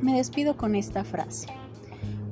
me 0.00 0.16
despido 0.16 0.56
con 0.56 0.74
esta 0.74 1.04
frase. 1.04 1.48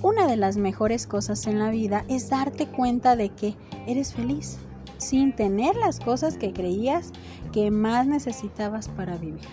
Una 0.03 0.27
de 0.27 0.37
las 0.37 0.57
mejores 0.57 1.07
cosas 1.07 1.47
en 1.47 1.59
la 1.59 1.71
vida 1.71 2.05
es 2.09 2.31
darte 2.31 2.67
cuenta 2.67 3.17
de 3.17 3.31
que 3.31 3.57
eres 3.87 4.15
feliz 4.15 4.59
sin 4.99 5.33
tener 5.33 5.77
las 5.77 6.01
cosas 6.01 6.37
que 6.37 6.53
creías 6.53 7.13
que 7.53 7.71
más 7.71 8.07
necesitabas 8.07 8.89
para 8.89 9.17
vivir. 9.17 9.49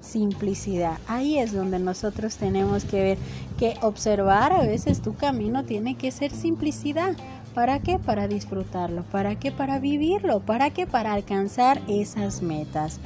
Simplicidad. 0.00 0.98
Ahí 1.06 1.38
es 1.38 1.52
donde 1.52 1.78
nosotros 1.78 2.36
tenemos 2.36 2.84
que 2.84 3.02
ver 3.02 3.18
que 3.58 3.74
observar 3.82 4.52
a 4.52 4.62
veces 4.62 5.00
tu 5.00 5.14
camino 5.14 5.64
tiene 5.64 5.96
que 5.96 6.10
ser 6.10 6.32
simplicidad. 6.32 7.14
¿Para 7.54 7.80
qué? 7.80 7.98
Para 7.98 8.28
disfrutarlo. 8.28 9.02
¿Para 9.04 9.34
qué? 9.38 9.52
Para 9.52 9.78
vivirlo. 9.78 10.40
¿Para 10.40 10.70
qué? 10.70 10.86
Para 10.86 11.12
alcanzar 11.12 11.82
esas 11.86 12.42
metas. 12.42 12.98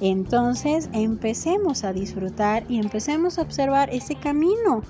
Entonces 0.00 0.90
empecemos 0.92 1.84
a 1.84 1.92
disfrutar 1.92 2.64
y 2.68 2.78
empecemos 2.78 3.38
a 3.38 3.42
observar 3.42 3.90
ese 3.90 4.16
camino 4.16 4.82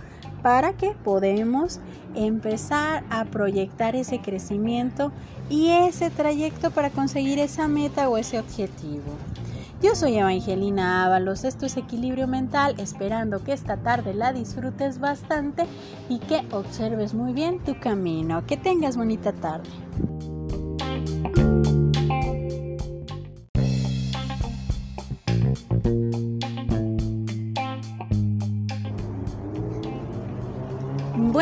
para 0.42 0.74
que 0.74 0.90
podamos 1.04 1.80
empezar 2.14 3.04
a 3.10 3.24
proyectar 3.24 3.96
ese 3.96 4.20
crecimiento 4.20 5.12
y 5.48 5.70
ese 5.70 6.10
trayecto 6.10 6.70
para 6.70 6.90
conseguir 6.90 7.38
esa 7.38 7.68
meta 7.68 8.08
o 8.08 8.18
ese 8.18 8.38
objetivo. 8.38 9.16
Yo 9.84 9.94
soy 9.94 10.16
Evangelina 10.16 11.04
Ábalos, 11.04 11.44
esto 11.44 11.66
es 11.66 11.76
Equilibrio 11.76 12.26
Mental, 12.26 12.74
esperando 12.78 13.44
que 13.44 13.52
esta 13.52 13.76
tarde 13.76 14.14
la 14.14 14.32
disfrutes 14.32 14.98
bastante 14.98 15.66
y 16.08 16.20
que 16.20 16.40
observes 16.52 17.12
muy 17.12 17.34
bien 17.34 17.62
tu 17.62 17.78
camino. 17.78 18.46
Que 18.46 18.56
tengas 18.56 18.96
bonita 18.96 19.34
tarde. 19.34 19.68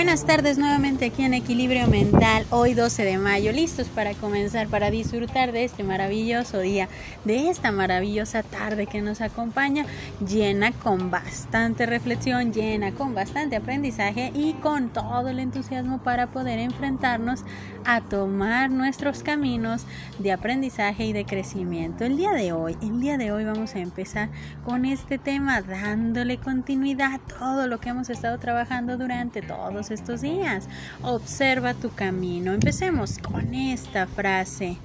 Buenas 0.03 0.27
tardes 0.27 0.59
nuevamente 0.59 1.05
aquí 1.05 1.23
en 1.23 1.33
Equilibrio 1.33 1.87
Mental, 1.87 2.45
hoy 2.51 2.75
12 2.75 3.05
de 3.05 3.19
mayo, 3.19 3.53
listos 3.53 3.87
para 3.87 4.15
comenzar, 4.15 4.67
para 4.67 4.91
disfrutar 4.91 5.53
de 5.53 5.63
este 5.63 5.85
maravilloso 5.85 6.59
día, 6.59 6.89
de 7.25 7.49
esta 7.49 7.71
maravillosa 7.71 8.43
tarde 8.43 8.89
que 8.89 9.01
nos 9.01 9.21
acompaña, 9.21 9.87
llena 10.19 10.73
con 10.73 11.13
bastante 11.13 11.87
reflexión, 11.87 12.53
llena 12.53 12.91
con 12.91 13.15
bastante 13.15 13.55
aprendizaje 13.55 14.33
y 14.35 14.55
con 14.55 14.89
todo 14.89 15.29
el 15.29 15.39
entusiasmo 15.39 16.03
para 16.03 16.27
poder 16.27 16.59
enfrentarnos 16.59 17.45
a 17.85 18.01
tomar 18.01 18.73
nuestros 18.73 19.23
caminos 19.23 19.87
de 20.19 20.33
aprendizaje 20.33 21.05
y 21.05 21.13
de 21.13 21.25
crecimiento. 21.25 22.05
El 22.05 22.17
día 22.17 22.33
de 22.33 22.53
hoy, 22.53 22.77
el 22.83 23.01
día 23.01 23.19
de 23.19 23.31
hoy 23.31 23.45
vamos 23.45 23.77
a 23.77 23.79
empezar 23.79 24.31
con 24.65 24.85
este 24.85 25.19
tema, 25.19 25.63
dándole 25.63 26.39
continuidad 26.39 27.15
a 27.15 27.19
todo 27.19 27.69
lo 27.69 27.79
que 27.79 27.91
hemos 27.91 28.11
estado 28.11 28.39
trabajando 28.39 28.97
durante 28.97 29.43
todos 29.43 29.92
estos 29.93 30.23
días. 30.23 30.69
Observa 31.03 31.75
tu 31.75 31.91
camino. 31.91 32.53
Empecemos 32.53 33.19
con 33.19 33.55
esta 33.55 34.07
frase 34.07 34.77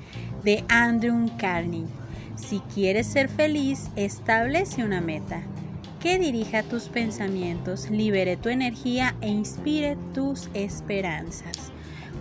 de 0.44 0.64
Andrew 0.70 1.30
Carney. 1.38 1.86
Si 2.36 2.60
quieres 2.74 3.08
ser 3.08 3.30
feliz, 3.30 3.90
establece 3.96 4.84
una 4.84 5.02
meta 5.02 5.42
que 6.00 6.20
dirija 6.20 6.64
tus 6.64 6.84
pensamientos, 6.84 7.90
libere 7.90 8.38
tu 8.38 8.50
energía 8.50 9.16
e 9.22 9.30
inspire 9.30 9.98
tus 10.14 10.50
esperanzas. 10.54 11.72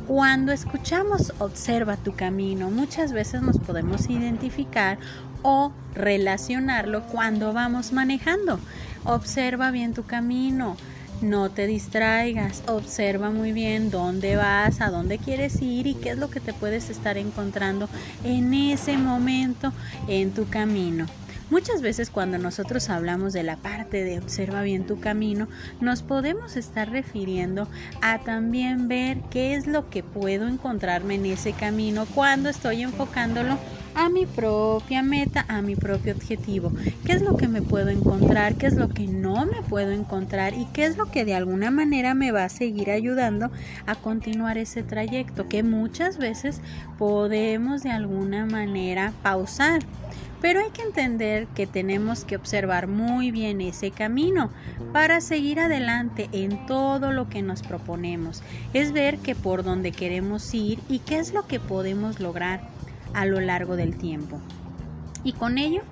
Cuando 0.07 0.53
escuchamos 0.53 1.33
observa 1.41 1.97
tu 1.97 2.15
camino, 2.15 2.71
muchas 2.71 3.13
veces 3.13 3.43
nos 3.43 3.59
podemos 3.59 4.09
identificar 4.09 4.99
o 5.43 5.73
relacionarlo 5.95 7.03
cuando 7.07 7.53
vamos 7.53 7.93
manejando. 7.93 8.61
Observa 9.05 9.71
bien 9.71 9.95
tu 9.95 10.05
camino, 10.05 10.77
no 11.21 11.51
te 11.51 11.67
distraigas, 11.67 12.63
observa 12.67 13.31
muy 13.31 13.53
bien 13.53 13.91
dónde 13.91 14.37
vas, 14.37 14.81
a 14.81 14.91
dónde 14.91 15.19
quieres 15.19 15.61
ir 15.63 15.87
y 15.87 15.95
qué 15.95 16.11
es 16.11 16.19
lo 16.19 16.31
que 16.31 16.41
te 16.41 16.53
puedes 16.53 16.91
estar 16.91 17.17
encontrando 17.17 17.89
en 18.25 18.53
ese 18.55 18.97
momento 18.97 19.73
en 20.09 20.33
tu 20.33 20.49
camino. 20.49 21.07
Muchas 21.49 21.81
veces 21.81 22.11
cuando 22.11 22.39
nosotros 22.39 22.91
hablamos 22.91 23.33
de 23.33 23.45
la 23.45 23.57
parte 23.57 24.03
de 24.03 24.19
observa 24.19 24.63
bien 24.63 24.85
tu 24.85 24.99
camino, 24.99 25.47
nos 25.81 26.03
podemos 26.03 26.57
estar 26.57 26.91
refiriendo 26.91 27.69
a 28.03 28.19
también 28.19 28.89
ver 28.89 29.19
qué 29.31 29.55
es 29.55 29.69
lo 29.69 29.89
que 29.89 30.03
puedo 30.03 30.49
encontrarme 30.49 31.15
en 31.15 31.27
ese 31.27 31.53
camino 31.53 32.05
cuando 32.17 32.49
estoy 32.49 32.83
enfocándolo 32.83 33.59
a 33.95 34.09
mi 34.09 34.27
propia 34.27 35.05
meta, 35.05 35.45
a 35.49 35.63
mi 35.63 35.77
propio 35.77 36.15
objetivo. 36.15 36.73
¿Qué 37.05 37.13
es 37.13 37.23
lo 37.23 37.37
que 37.37 37.47
me 37.47 37.63
puedo 37.63 37.91
encontrar? 37.91 38.57
¿Qué 38.57 38.67
es 38.67 38.75
lo 38.75 38.89
que 38.89 39.07
no 39.07 39.47
me 39.47 39.63
puedo 39.63 39.93
encontrar? 39.93 40.53
¿Y 40.53 40.67
qué 40.67 40.85
es 40.85 40.97
lo 40.97 41.13
que 41.13 41.25
de 41.25 41.35
alguna 41.35 41.71
manera 41.71 42.13
me 42.15 42.33
va 42.33 42.43
a 42.43 42.49
seguir 42.49 42.91
ayudando 42.91 43.53
a 43.87 43.95
continuar 43.95 44.59
ese 44.59 44.83
trayecto 44.83 45.49
que 45.49 45.63
muchas 45.63 46.19
veces 46.19 46.61
podemos 46.99 47.85
de 47.85 47.91
alguna 47.91 48.47
manera 48.47 49.13
pausar? 49.23 49.81
Pero 50.41 50.61
hay 50.61 50.71
que 50.71 50.83
entender 50.83 51.47
que 51.49 51.67
tenemos 51.67 52.25
que 52.25 52.37
observar 52.37 52.87
muy 52.87 53.31
bien 53.31 53.61
ese 53.61 53.91
camino 53.91 54.51
para 54.93 55.21
seguir 55.21 55.61
adelante 55.61 56.29
en 56.33 56.67
todo 56.67 57.13
lo 57.13 57.29
que 57.29 57.43
nos 57.43 57.63
proponemos. 57.63 58.43
Es 58.75 58.93
ver 58.93 59.19
que 59.19 59.35
por 59.35 59.65
dónde 59.65 59.93
queremos 59.93 60.53
ir 60.55 60.79
y 60.89 61.01
qué 61.01 61.19
es 61.19 61.33
lo 61.33 61.47
que 61.47 61.59
podemos 61.59 62.21
lograr 62.21 62.61
a 63.15 63.25
lo 63.25 63.41
largo 63.41 63.77
del 63.77 63.97
tiempo. 63.97 64.41
Y 65.25 65.33
con 65.33 65.59
ello, 65.59 65.83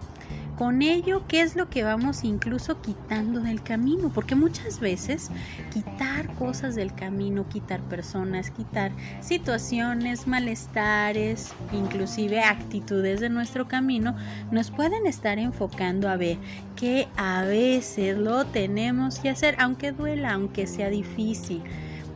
con 0.56 0.82
ello, 0.82 1.22
¿qué 1.26 1.40
es 1.40 1.56
lo 1.56 1.68
que 1.68 1.82
vamos 1.82 2.24
incluso 2.24 2.80
quitando 2.80 3.40
del 3.40 3.62
camino? 3.62 4.10
Porque 4.14 4.34
muchas 4.34 4.80
veces 4.80 5.30
quitar 5.72 6.32
cosas 6.34 6.74
del 6.74 6.94
camino, 6.94 7.48
quitar 7.48 7.80
personas, 7.80 8.50
quitar 8.50 8.92
situaciones, 9.20 10.26
malestares, 10.26 11.52
inclusive 11.72 12.40
actitudes 12.40 13.20
de 13.20 13.30
nuestro 13.30 13.66
camino, 13.66 14.16
nos 14.50 14.70
pueden 14.70 15.06
estar 15.06 15.38
enfocando 15.38 16.08
a 16.08 16.16
ver 16.16 16.38
que 16.76 17.08
a 17.16 17.42
veces 17.42 18.16
lo 18.16 18.44
tenemos 18.44 19.18
que 19.18 19.30
hacer, 19.30 19.56
aunque 19.58 19.92
duela, 19.92 20.34
aunque 20.34 20.66
sea 20.66 20.88
difícil. 20.88 21.62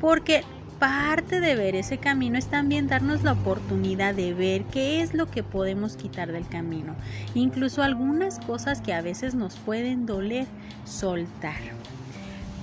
Porque 0.01 0.45
parte 0.79 1.41
de 1.41 1.57
ver 1.57 1.75
ese 1.75 1.99
camino 1.99 2.39
es 2.39 2.47
también 2.47 2.87
darnos 2.87 3.23
la 3.23 3.33
oportunidad 3.33 4.15
de 4.15 4.35
ver 4.35 4.63
qué 4.65 5.03
es 5.03 5.15
lo 5.15 5.31
que 5.31 5.43
podemos 5.43 5.97
quitar 5.97 6.33
del 6.33 6.47
camino. 6.49 6.95
Incluso 7.35 7.83
algunas 7.83 8.39
cosas 8.41 8.81
que 8.81 8.93
a 8.93 9.03
veces 9.03 9.35
nos 9.35 9.57
pueden 9.57 10.07
doler, 10.07 10.47
soltar. 10.85 11.57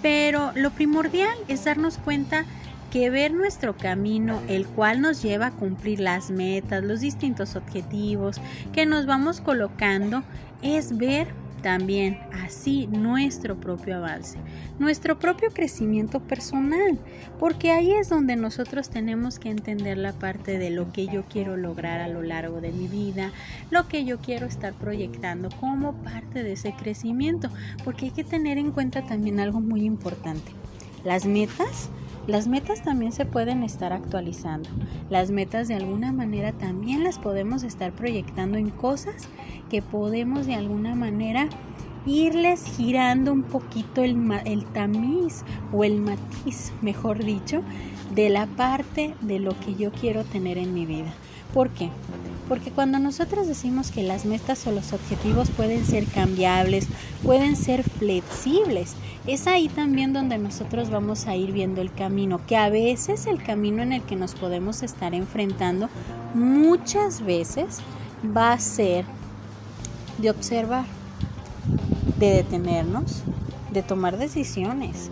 Pero 0.01 0.51
lo 0.55 0.71
primordial 0.71 1.35
es 1.47 1.65
darnos 1.65 1.97
cuenta 1.97 2.45
que 2.91 3.09
ver 3.09 3.33
nuestro 3.33 3.75
camino, 3.75 4.39
el 4.47 4.65
cual 4.65 5.01
nos 5.01 5.21
lleva 5.21 5.47
a 5.47 5.51
cumplir 5.51 5.99
las 5.99 6.31
metas, 6.31 6.83
los 6.83 7.01
distintos 7.01 7.55
objetivos 7.55 8.39
que 8.71 8.85
nos 8.85 9.05
vamos 9.05 9.41
colocando, 9.41 10.23
es 10.61 10.97
ver 10.97 11.27
también 11.65 12.19
así 12.31 12.85
nuestro 12.85 13.55
propio 13.55 13.97
avance, 13.97 14.37
nuestro 14.77 15.17
propio 15.17 15.49
crecimiento 15.49 16.19
personal, 16.19 16.99
porque 17.39 17.71
ahí 17.71 17.91
es 17.91 18.07
donde 18.07 18.35
nosotros 18.35 18.91
tenemos 18.91 19.39
que 19.39 19.49
entender 19.49 19.97
la 19.97 20.13
parte 20.13 20.59
de 20.59 20.69
lo 20.69 20.91
que 20.91 21.07
yo 21.07 21.23
quiero 21.23 21.57
lograr 21.57 22.01
a 22.01 22.07
lo 22.07 22.21
largo 22.21 22.61
de 22.61 22.71
mi 22.71 22.87
vida, 22.87 23.31
lo 23.71 23.87
que 23.87 24.05
yo 24.05 24.19
quiero 24.19 24.45
estar 24.45 24.73
proyectando 24.73 25.49
como 25.59 25.93
parte 26.03 26.43
de 26.43 26.51
ese 26.53 26.71
crecimiento, 26.73 27.49
porque 27.83 28.05
hay 28.05 28.11
que 28.11 28.23
tener 28.23 28.59
en 28.59 28.69
cuenta 28.69 29.01
también 29.01 29.39
algo 29.39 29.59
muy 29.59 29.85
importante. 29.85 30.51
Las 31.03 31.25
metas 31.25 31.89
las 32.27 32.47
metas 32.47 32.81
también 32.81 33.11
se 33.11 33.25
pueden 33.25 33.63
estar 33.63 33.93
actualizando. 33.93 34.69
Las 35.09 35.31
metas 35.31 35.67
de 35.67 35.75
alguna 35.75 36.11
manera 36.11 36.53
también 36.53 37.03
las 37.03 37.19
podemos 37.19 37.63
estar 37.63 37.91
proyectando 37.91 38.57
en 38.57 38.69
cosas 38.69 39.27
que 39.69 39.81
podemos 39.81 40.45
de 40.45 40.55
alguna 40.55 40.95
manera 40.95 41.49
irles 42.05 42.63
girando 42.77 43.31
un 43.31 43.43
poquito 43.43 44.03
el, 44.03 44.17
el 44.45 44.65
tamiz 44.65 45.43
o 45.71 45.83
el 45.83 46.01
matiz, 46.01 46.71
mejor 46.81 47.23
dicho, 47.23 47.61
de 48.13 48.29
la 48.29 48.45
parte 48.45 49.15
de 49.21 49.39
lo 49.39 49.59
que 49.59 49.75
yo 49.75 49.91
quiero 49.91 50.23
tener 50.23 50.57
en 50.57 50.73
mi 50.73 50.85
vida. 50.85 51.13
¿Por 51.55 51.69
qué? 51.69 51.89
Porque 52.49 52.69
cuando 52.69 52.99
nosotros 52.99 53.47
decimos 53.47 53.89
que 53.89 54.03
las 54.03 54.25
metas 54.25 54.67
o 54.67 54.73
los 54.73 54.91
objetivos 54.91 55.49
pueden 55.49 55.85
ser 55.85 56.05
cambiables, 56.05 56.85
pueden 57.23 57.55
ser 57.55 57.81
flexibles, 57.83 58.93
es 59.25 59.47
ahí 59.47 59.69
también 59.69 60.11
donde 60.11 60.37
nosotros 60.37 60.89
vamos 60.89 61.27
a 61.27 61.37
ir 61.37 61.53
viendo 61.53 61.79
el 61.79 61.93
camino, 61.93 62.41
que 62.45 62.57
a 62.57 62.69
veces 62.69 63.25
el 63.25 63.41
camino 63.41 63.81
en 63.83 63.93
el 63.93 64.01
que 64.01 64.17
nos 64.17 64.35
podemos 64.35 64.83
estar 64.83 65.15
enfrentando 65.15 65.87
muchas 66.33 67.21
veces 67.21 67.79
va 68.35 68.51
a 68.51 68.59
ser 68.59 69.05
de 70.17 70.31
observar, 70.31 70.83
de 72.19 72.31
detenernos, 72.31 73.23
de 73.71 73.81
tomar 73.81 74.17
decisiones. 74.17 75.09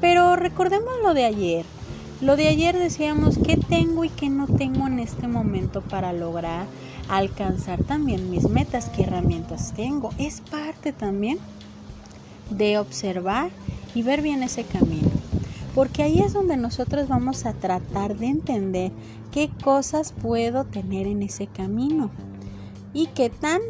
Pero 0.00 0.34
recordemos 0.34 0.92
lo 1.04 1.14
de 1.14 1.24
ayer. 1.24 1.64
Lo 2.20 2.36
de 2.36 2.48
ayer 2.48 2.78
decíamos 2.78 3.38
qué 3.38 3.56
tengo 3.56 4.04
y 4.04 4.08
qué 4.08 4.30
no 4.30 4.46
tengo 4.46 4.86
en 4.86 5.00
este 5.00 5.26
momento 5.26 5.82
para 5.82 6.12
lograr 6.12 6.66
alcanzar 7.08 7.82
también 7.82 8.30
mis 8.30 8.48
metas, 8.48 8.88
qué 8.88 9.02
herramientas 9.02 9.74
tengo. 9.74 10.10
Es 10.16 10.40
parte 10.40 10.92
también 10.92 11.38
de 12.50 12.78
observar 12.78 13.50
y 13.94 14.02
ver 14.02 14.22
bien 14.22 14.42
ese 14.44 14.62
camino. 14.62 15.10
Porque 15.74 16.04
ahí 16.04 16.20
es 16.20 16.32
donde 16.32 16.56
nosotros 16.56 17.08
vamos 17.08 17.46
a 17.46 17.52
tratar 17.52 18.16
de 18.16 18.26
entender 18.26 18.92
qué 19.32 19.50
cosas 19.62 20.12
puedo 20.12 20.64
tener 20.64 21.08
en 21.08 21.22
ese 21.22 21.48
camino 21.48 22.10
y 22.92 23.08
qué 23.08 23.28
tan 23.28 23.60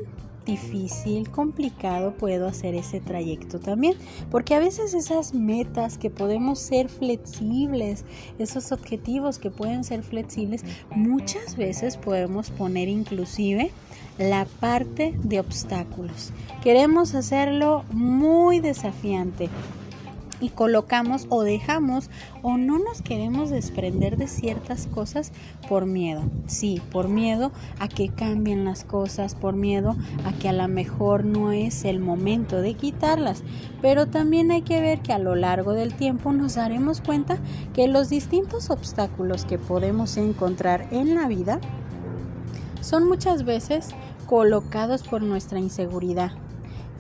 difícil, 0.45 1.31
complicado 1.31 2.15
puedo 2.15 2.47
hacer 2.47 2.75
ese 2.75 3.01
trayecto 3.01 3.59
también. 3.61 3.95
Porque 4.31 4.55
a 4.55 4.61
veces 4.61 4.95
esas 4.95 5.35
metas 5.35 5.99
que 5.99 6.11
podemos 6.11 6.59
ser 6.59 6.89
flexibles, 6.89 8.05
esos 8.39 8.73
objetivos 8.73 9.39
que 9.39 9.51
pueden 9.51 9.85
ser 9.85 10.03
flexibles, 10.03 10.65
muchas 10.91 11.57
veces 11.57 11.97
podemos 11.97 12.51
poner 12.51 12.89
inclusive 12.89 13.71
la 14.19 14.47
parte 14.61 15.15
de 15.23 15.41
obstáculos. 15.41 16.33
Queremos 16.63 17.15
hacerlo 17.15 17.85
muy 17.91 18.61
desafiante 18.61 19.49
y 20.45 20.51
colocamos 20.51 21.27
o 21.31 21.43
dejamos 21.43 22.11
o 22.43 22.59
no 22.59 22.79
nos 22.79 23.01
queremos 23.01 23.49
desprender 23.49 24.19
de 24.19 24.29
ciertas 24.29 24.87
cosas 24.87 25.33
por 25.71 25.87
miedo. 25.87 26.23
Sí, 26.47 26.83
por 26.93 27.09
miedo 27.09 27.51
a 27.79 27.89
que 27.89 28.11
cambien 28.11 28.67
las 28.67 28.85
cosas, 28.85 29.35
por 29.35 29.55
miedo 29.55 29.97
a 30.27 30.33
que 30.33 30.51
a 30.51 30.53
lo 30.53 30.69
mejor 30.69 31.25
no 31.25 31.51
es 31.51 31.87
el 31.87 31.99
momento 31.99 32.61
de 32.61 32.75
quitarlas. 32.75 33.43
Pero 33.81 34.07
también 34.07 34.51
hay 34.51 34.61
que 34.61 34.83
ver 34.83 35.01
que 35.01 35.15
a 35.15 35.19
lo 35.19 35.35
largo 35.35 35.73
del 35.73 35.95
tiempo 35.95 36.31
nos 36.35 36.57
daremos 36.57 37.01
cuenta 37.01 37.39
que 37.73 37.89
los 37.89 38.11
distintos 38.11 38.69
obstáculos 38.69 39.47
que 39.47 39.59
podemos 39.59 40.19
encontrar 40.19 40.89
en 40.91 41.15
la 41.15 41.27
vida 41.27 41.59
son 42.83 43.09
muchas 43.09 43.45
veces 43.45 43.95
colocados 44.27 45.05
por 45.05 45.23
nuestra 45.23 45.59
inseguridad, 45.59 46.33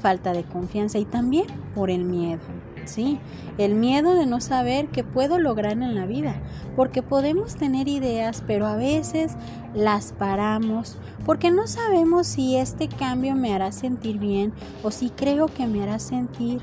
falta 0.00 0.32
de 0.32 0.44
confianza 0.44 0.98
y 0.98 1.04
también 1.04 1.46
por 1.74 1.90
el 1.90 2.04
miedo. 2.04 2.40
Sí, 2.86 3.18
el 3.58 3.74
miedo 3.74 4.14
de 4.14 4.26
no 4.26 4.40
saber 4.40 4.88
qué 4.88 5.04
puedo 5.04 5.38
lograr 5.38 5.72
en 5.72 5.94
la 5.94 6.06
vida, 6.06 6.42
porque 6.76 7.02
podemos 7.02 7.56
tener 7.56 7.88
ideas, 7.88 8.42
pero 8.46 8.66
a 8.66 8.76
veces 8.76 9.36
las 9.74 10.12
paramos 10.12 10.98
porque 11.24 11.50
no 11.50 11.66
sabemos 11.66 12.26
si 12.26 12.56
este 12.56 12.88
cambio 12.88 13.34
me 13.34 13.54
hará 13.54 13.72
sentir 13.72 14.18
bien 14.18 14.52
o 14.82 14.90
si 14.90 15.10
creo 15.10 15.46
que 15.46 15.66
me 15.66 15.82
hará 15.82 15.98
sentir 15.98 16.60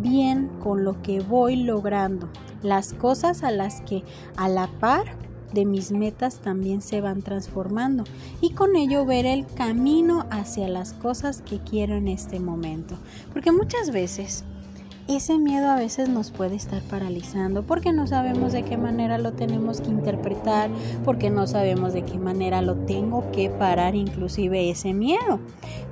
bien 0.00 0.48
con 0.62 0.84
lo 0.84 1.02
que 1.02 1.20
voy 1.20 1.56
logrando, 1.56 2.28
las 2.62 2.92
cosas 2.92 3.42
a 3.42 3.50
las 3.50 3.80
que 3.82 4.04
a 4.36 4.48
la 4.48 4.68
par 4.68 5.16
de 5.52 5.66
mis 5.66 5.92
metas 5.92 6.38
también 6.38 6.80
se 6.80 7.00
van 7.00 7.22
transformando 7.22 8.04
y 8.40 8.50
con 8.50 8.74
ello 8.76 9.04
ver 9.04 9.26
el 9.26 9.46
camino 9.46 10.26
hacia 10.30 10.68
las 10.68 10.94
cosas 10.94 11.42
que 11.42 11.58
quiero 11.58 11.94
en 11.96 12.08
este 12.08 12.40
momento. 12.40 12.96
Porque 13.32 13.52
muchas 13.52 13.90
veces 13.90 14.44
ese 15.08 15.38
miedo 15.38 15.70
a 15.70 15.76
veces 15.76 16.08
nos 16.08 16.30
puede 16.30 16.54
estar 16.54 16.82
paralizando 16.82 17.64
porque 17.64 17.92
no 17.92 18.06
sabemos 18.06 18.52
de 18.52 18.62
qué 18.62 18.76
manera 18.76 19.18
lo 19.18 19.32
tenemos 19.32 19.80
que 19.80 19.90
interpretar, 19.90 20.70
porque 21.04 21.30
no 21.30 21.46
sabemos 21.46 21.92
de 21.92 22.02
qué 22.02 22.18
manera 22.18 22.62
lo 22.62 22.76
tengo 22.76 23.30
que 23.32 23.50
parar 23.50 23.94
inclusive 23.94 24.70
ese 24.70 24.92
miedo. 24.94 25.40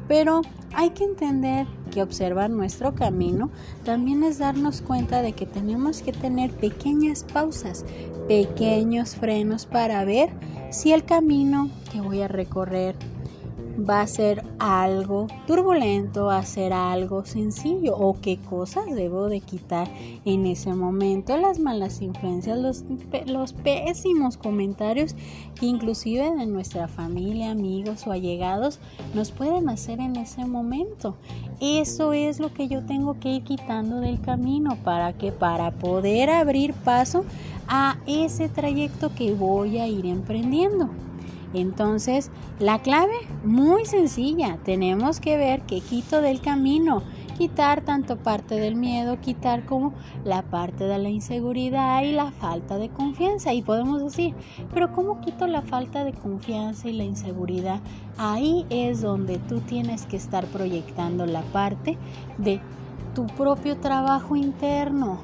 Pero 0.09 0.43
hay 0.75 0.91
que 0.91 1.05
entender 1.05 1.67
que 1.91 2.03
observar 2.03 2.51
nuestro 2.51 2.95
camino 2.95 3.51
también 3.85 4.23
es 4.23 4.39
darnos 4.39 4.83
cuenta 4.83 5.23
de 5.23 5.33
que 5.33 5.47
tenemos 5.47 6.03
que 6.03 6.13
tener 6.13 6.51
pequeñas 6.51 7.25
pausas, 7.25 7.85
pequeños 8.29 9.17
frenos 9.17 9.67
para 9.67 10.05
ver 10.05 10.31
si 10.71 10.93
el 10.93 11.05
camino 11.05 11.69
que 11.93 12.01
voy 12.01 12.23
a 12.23 12.29
recorrer 12.29 12.97
va 13.79 14.03
a 14.03 14.07
ser 14.07 14.45
algo 14.59 15.27
turbulento, 15.47 16.27
va 16.27 16.39
a 16.39 16.45
ser 16.45 16.73
algo 16.73 17.25
sencillo 17.25 17.97
o 17.97 18.21
qué 18.21 18.39
cosas 18.39 18.85
debo 18.95 19.29
de 19.29 19.41
quitar 19.41 19.89
en 20.25 20.47
ese 20.47 20.75
momento, 20.75 21.37
las 21.37 21.59
malas 21.59 22.03
influencias, 22.03 22.59
los, 22.59 22.85
los 23.27 23.53
pésimos 23.53 24.37
comentarios 24.37 25.15
que 25.59 25.67
inclusive 25.67 26.31
de 26.31 26.47
nuestra 26.47 26.89
familia, 26.89 27.51
amigos 27.51 28.07
o 28.07 28.13
allegados 28.13 28.81
nos 29.15 29.31
pueden 29.31 29.69
hacer 29.69 30.01
en 30.01 30.17
ese 30.17 30.45
momento. 30.45 31.17
Eso 31.61 32.13
es 32.13 32.41
lo 32.41 32.53
que 32.53 32.69
yo 32.69 32.85
tengo 32.85 33.19
que 33.21 33.31
ir 33.31 33.45
quitando 33.45 34.01
del 34.01 34.21
camino 34.21 34.77
para 34.83 35.13
que 35.13 35.33
para 35.33 35.71
poder 35.71 36.31
abrir 36.31 36.73
paso 36.73 37.25
a 37.69 37.99
ese 38.07 38.49
trayecto 38.49 39.15
que 39.15 39.33
voy 39.33 39.79
a 39.79 39.87
ir 39.87 40.07
emprendiendo. 40.07 40.91
Entonces, 41.53 42.31
la 42.59 42.79
clave, 42.81 43.15
muy 43.45 43.85
sencilla, 43.85 44.59
tenemos 44.65 45.21
que 45.21 45.37
ver 45.37 45.63
qué 45.63 45.81
quito 45.81 46.21
del 46.21 46.41
camino, 46.41 47.03
quitar 47.37 47.81
tanto 47.81 48.19
parte 48.19 48.57
del 48.57 48.77
miedo, 48.77 49.19
quitar 49.21 49.65
como 49.65 49.95
la 50.25 50.43
parte 50.43 50.85
de 50.85 50.99
la 50.99 51.09
inseguridad 51.09 52.03
y 52.03 52.13
la 52.13 52.31
falta 52.31 52.77
de 52.77 52.91
confianza. 52.91 53.53
Y 53.53 53.63
podemos 53.63 54.03
decir, 54.03 54.35
pero 54.73 54.93
¿cómo 54.93 55.21
quito 55.23 55.47
la 55.47 55.63
falta 55.63 56.05
de 56.05 56.13
confianza 56.13 56.89
y 56.89 56.93
la 56.93 57.05
inseguridad? 57.05 57.81
Ahí 58.19 58.67
es 58.71 59.01
donde 59.01 59.39
tú 59.39 59.61
tienes 59.61 60.07
que 60.07 60.19
estar 60.19 60.45
proyectando 60.47 61.27
la 61.27 61.43
parte 61.43 61.97
de 62.39 62.61
tu 63.15 63.27
propio 63.27 63.79
trabajo 63.79 64.37
interno. 64.37 65.19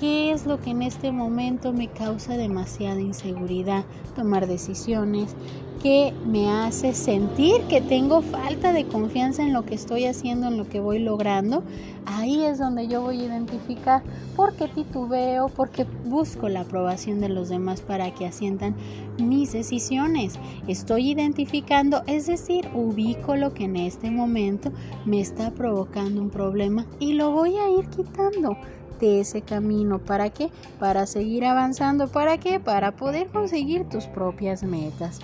¿Qué 0.00 0.32
es 0.32 0.46
lo 0.46 0.58
que 0.58 0.70
en 0.70 0.80
este 0.80 1.12
momento 1.12 1.74
me 1.74 1.88
causa 1.88 2.38
demasiada 2.38 3.02
inseguridad? 3.02 3.84
Tomar 4.16 4.46
decisiones, 4.46 5.36
que 5.82 6.14
me 6.26 6.50
hace 6.50 6.94
sentir 6.94 7.60
que 7.68 7.82
tengo 7.82 8.22
falta 8.22 8.72
de 8.72 8.86
confianza 8.86 9.42
en 9.42 9.52
lo 9.52 9.66
que 9.66 9.74
estoy 9.74 10.06
haciendo, 10.06 10.48
en 10.48 10.56
lo 10.56 10.66
que 10.66 10.80
voy 10.80 11.00
logrando, 11.00 11.62
ahí 12.06 12.44
es 12.44 12.58
donde 12.58 12.88
yo 12.88 13.02
voy 13.02 13.20
a 13.20 13.24
identificar 13.24 14.02
por 14.36 14.54
qué 14.54 14.68
titubeo, 14.68 15.48
por 15.48 15.68
qué 15.68 15.84
busco 16.06 16.48
la 16.48 16.62
aprobación 16.62 17.20
de 17.20 17.28
los 17.28 17.50
demás 17.50 17.82
para 17.82 18.14
que 18.14 18.26
asientan 18.26 18.74
mis 19.18 19.52
decisiones. 19.52 20.38
Estoy 20.66 21.10
identificando, 21.10 22.02
es 22.06 22.26
decir, 22.26 22.70
ubico 22.74 23.36
lo 23.36 23.52
que 23.52 23.64
en 23.64 23.76
este 23.76 24.10
momento 24.10 24.72
me 25.04 25.20
está 25.20 25.50
provocando 25.50 26.22
un 26.22 26.30
problema 26.30 26.86
y 26.98 27.12
lo 27.12 27.32
voy 27.32 27.58
a 27.58 27.68
ir 27.68 27.86
quitando 27.88 28.56
de 29.00 29.20
ese 29.20 29.42
camino. 29.42 29.98
¿Para 29.98 30.30
qué? 30.30 30.50
Para 30.78 31.06
seguir 31.06 31.44
avanzando. 31.44 32.08
¿Para 32.08 32.38
qué? 32.38 32.60
Para 32.60 32.92
poder 32.92 33.28
conseguir 33.28 33.88
tus 33.88 34.06
propias 34.06 34.62
metas. 34.62 35.18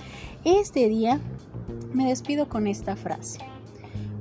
Este 0.45 0.89
día 0.89 1.21
me 1.93 2.09
despido 2.09 2.49
con 2.49 2.67
esta 2.67 2.97
frase. 2.97 3.39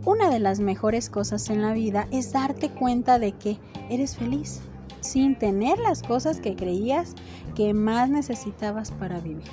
Una 0.05 0.29
de 0.29 0.39
las 0.39 0.59
mejores 0.59 1.09
cosas 1.09 1.49
en 1.49 1.61
la 1.61 1.73
vida 1.73 2.07
es 2.11 2.31
darte 2.31 2.69
cuenta 2.69 3.17
de 3.17 3.31
que 3.31 3.57
eres 3.89 4.15
feliz 4.15 4.61
sin 5.05 5.35
tener 5.35 5.79
las 5.79 6.03
cosas 6.03 6.39
que 6.39 6.55
creías 6.55 7.13
que 7.55 7.73
más 7.73 8.09
necesitabas 8.09 8.91
para 8.91 9.19
vivir. 9.19 9.43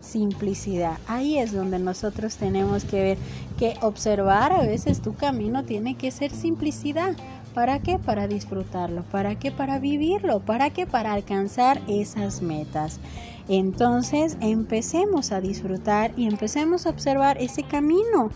Simplicidad. 0.00 0.98
Ahí 1.08 1.38
es 1.38 1.52
donde 1.52 1.78
nosotros 1.78 2.36
tenemos 2.36 2.84
que 2.84 3.02
ver 3.02 3.18
que 3.58 3.74
observar 3.80 4.52
a 4.52 4.60
veces 4.62 5.00
tu 5.00 5.14
camino 5.14 5.64
tiene 5.64 5.96
que 5.96 6.10
ser 6.10 6.30
simplicidad. 6.30 7.16
¿Para 7.56 7.78
qué? 7.78 7.98
Para 7.98 8.28
disfrutarlo. 8.28 9.02
¿Para 9.04 9.38
qué? 9.38 9.50
Para 9.50 9.78
vivirlo. 9.78 10.40
¿Para 10.40 10.68
qué? 10.68 10.86
Para 10.86 11.14
alcanzar 11.14 11.80
esas 11.88 12.42
metas. 12.42 13.00
Entonces 13.48 14.36
empecemos 14.42 15.32
a 15.32 15.40
disfrutar 15.40 16.12
y 16.18 16.26
empecemos 16.26 16.84
a 16.84 16.90
observar 16.90 17.38
ese 17.40 17.62
camino 17.62 18.28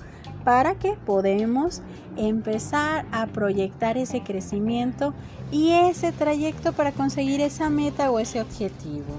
para 0.43 0.77
que 0.77 0.95
podamos 0.95 1.83
empezar 2.17 3.05
a 3.13 3.27
proyectar 3.27 3.99
ese 3.99 4.23
crecimiento 4.23 5.13
y 5.53 5.73
ese 5.73 6.13
trayecto 6.13 6.73
para 6.73 6.93
conseguir 6.93 7.43
esa 7.43 7.69
meta 7.69 8.11
o 8.11 8.21
ese 8.21 8.41
objetivo. 8.41 9.19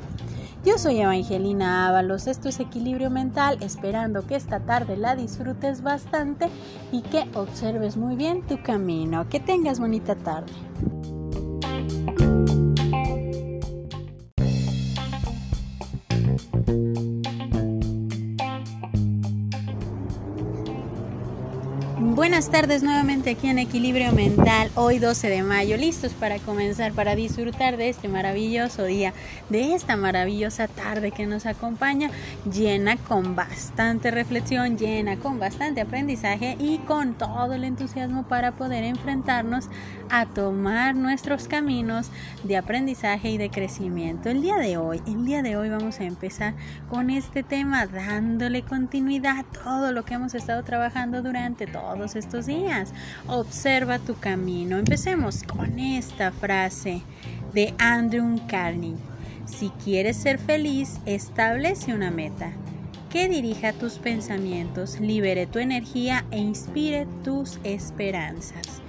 Yo 0.64 0.78
soy 0.78 0.99
Evangelina 0.99 1.88
Ábalos, 1.88 2.28
esto 2.28 2.47
es 2.47 2.59
Equilibrio 2.59 3.09
Mental, 3.09 3.57
esperando 3.62 4.28
que 4.28 4.36
esta 4.36 4.59
tarde 4.59 4.95
la 4.95 5.16
disfrutes 5.16 5.82
bastante 5.82 6.49
y 6.91 7.01
que 7.01 7.28
observes 7.34 7.97
muy 7.97 8.16
bien 8.16 8.43
tu 8.43 8.62
camino. 8.62 9.28
Que 9.28 9.39
tengas 9.39 9.80
bonita 9.80 10.14
tarde. 10.14 10.51
Buenas 22.22 22.51
tardes 22.51 22.84
nuevamente 22.84 23.32
aquí 23.32 23.47
en 23.47 23.57
Equilibrio 23.57 24.11
Mental, 24.11 24.69
hoy 24.76 24.99
12 24.99 25.28
de 25.28 25.41
mayo, 25.41 25.76
listos 25.76 26.13
para 26.13 26.38
comenzar, 26.38 26.91
para 26.93 27.15
disfrutar 27.15 27.78
de 27.78 27.89
este 27.89 28.09
maravilloso 28.09 28.84
día, 28.84 29.15
de 29.49 29.74
esta 29.74 29.95
maravillosa 29.95 30.67
tarde 30.67 31.09
que 31.09 31.26
nos 31.26 31.47
acompaña, 31.47 32.11
llena 32.45 32.97
con 32.97 33.36
bastante 33.36 34.11
reflexión, 34.11 34.78
llena 34.78 35.17
con 35.17 35.39
bastante 35.39 35.82
aprendizaje 35.82 36.57
y 36.59 36.78
con 36.78 37.15
todo 37.15 37.53
el 37.53 37.63
entusiasmo 37.63 38.22
para 38.28 38.51
poder 38.51 38.84
enfrentarnos 38.84 39.65
a 40.12 40.26
tomar 40.26 40.93
nuestros 40.95 41.47
caminos 41.47 42.12
de 42.43 42.57
aprendizaje 42.57 43.32
y 43.32 43.38
de 43.38 43.49
crecimiento. 43.49 44.30
El 44.30 44.41
día 44.41 44.57
de 44.57 44.78
hoy, 44.78 45.01
el 45.07 45.26
día 45.26 45.41
de 45.41 45.55
hoy 45.55 45.70
vamos 45.70 45.99
a 45.99 46.03
empezar 46.03 46.53
con 46.89 47.09
este 47.09 47.43
tema, 47.43 47.88
dándole 47.88 48.62
continuidad 48.62 49.39
a 49.39 49.43
todo 49.43 49.93
lo 49.93 50.03
que 50.03 50.16
hemos 50.16 50.36
estado 50.36 50.64
trabajando 50.64 51.22
durante 51.22 51.66
todos 51.66 52.16
estos 52.18 52.45
días. 52.45 52.93
Observa 53.28 53.99
tu 53.99 54.16
camino. 54.16 54.78
Empecemos 54.78 55.43
con 55.43 55.80
esta 55.80 56.32
frase 56.32 57.01
de 57.53 57.74
Andrew 57.80 58.39
Carney. 58.47 58.95
Si 59.45 59.70
quieres 59.84 60.18
ser 60.18 60.38
feliz, 60.39 60.99
establece 61.05 61.93
una 61.93 62.12
meta 62.12 62.51
que 63.09 63.28
dirija 63.28 63.74
tus 63.74 63.93
pensamientos, 63.93 64.99
libere 64.99 65.45
tu 65.45 65.59
energía 65.59 66.26
e 66.32 66.39
inspire 66.39 67.07
tus 67.24 67.59
esperanzas. 67.64 68.80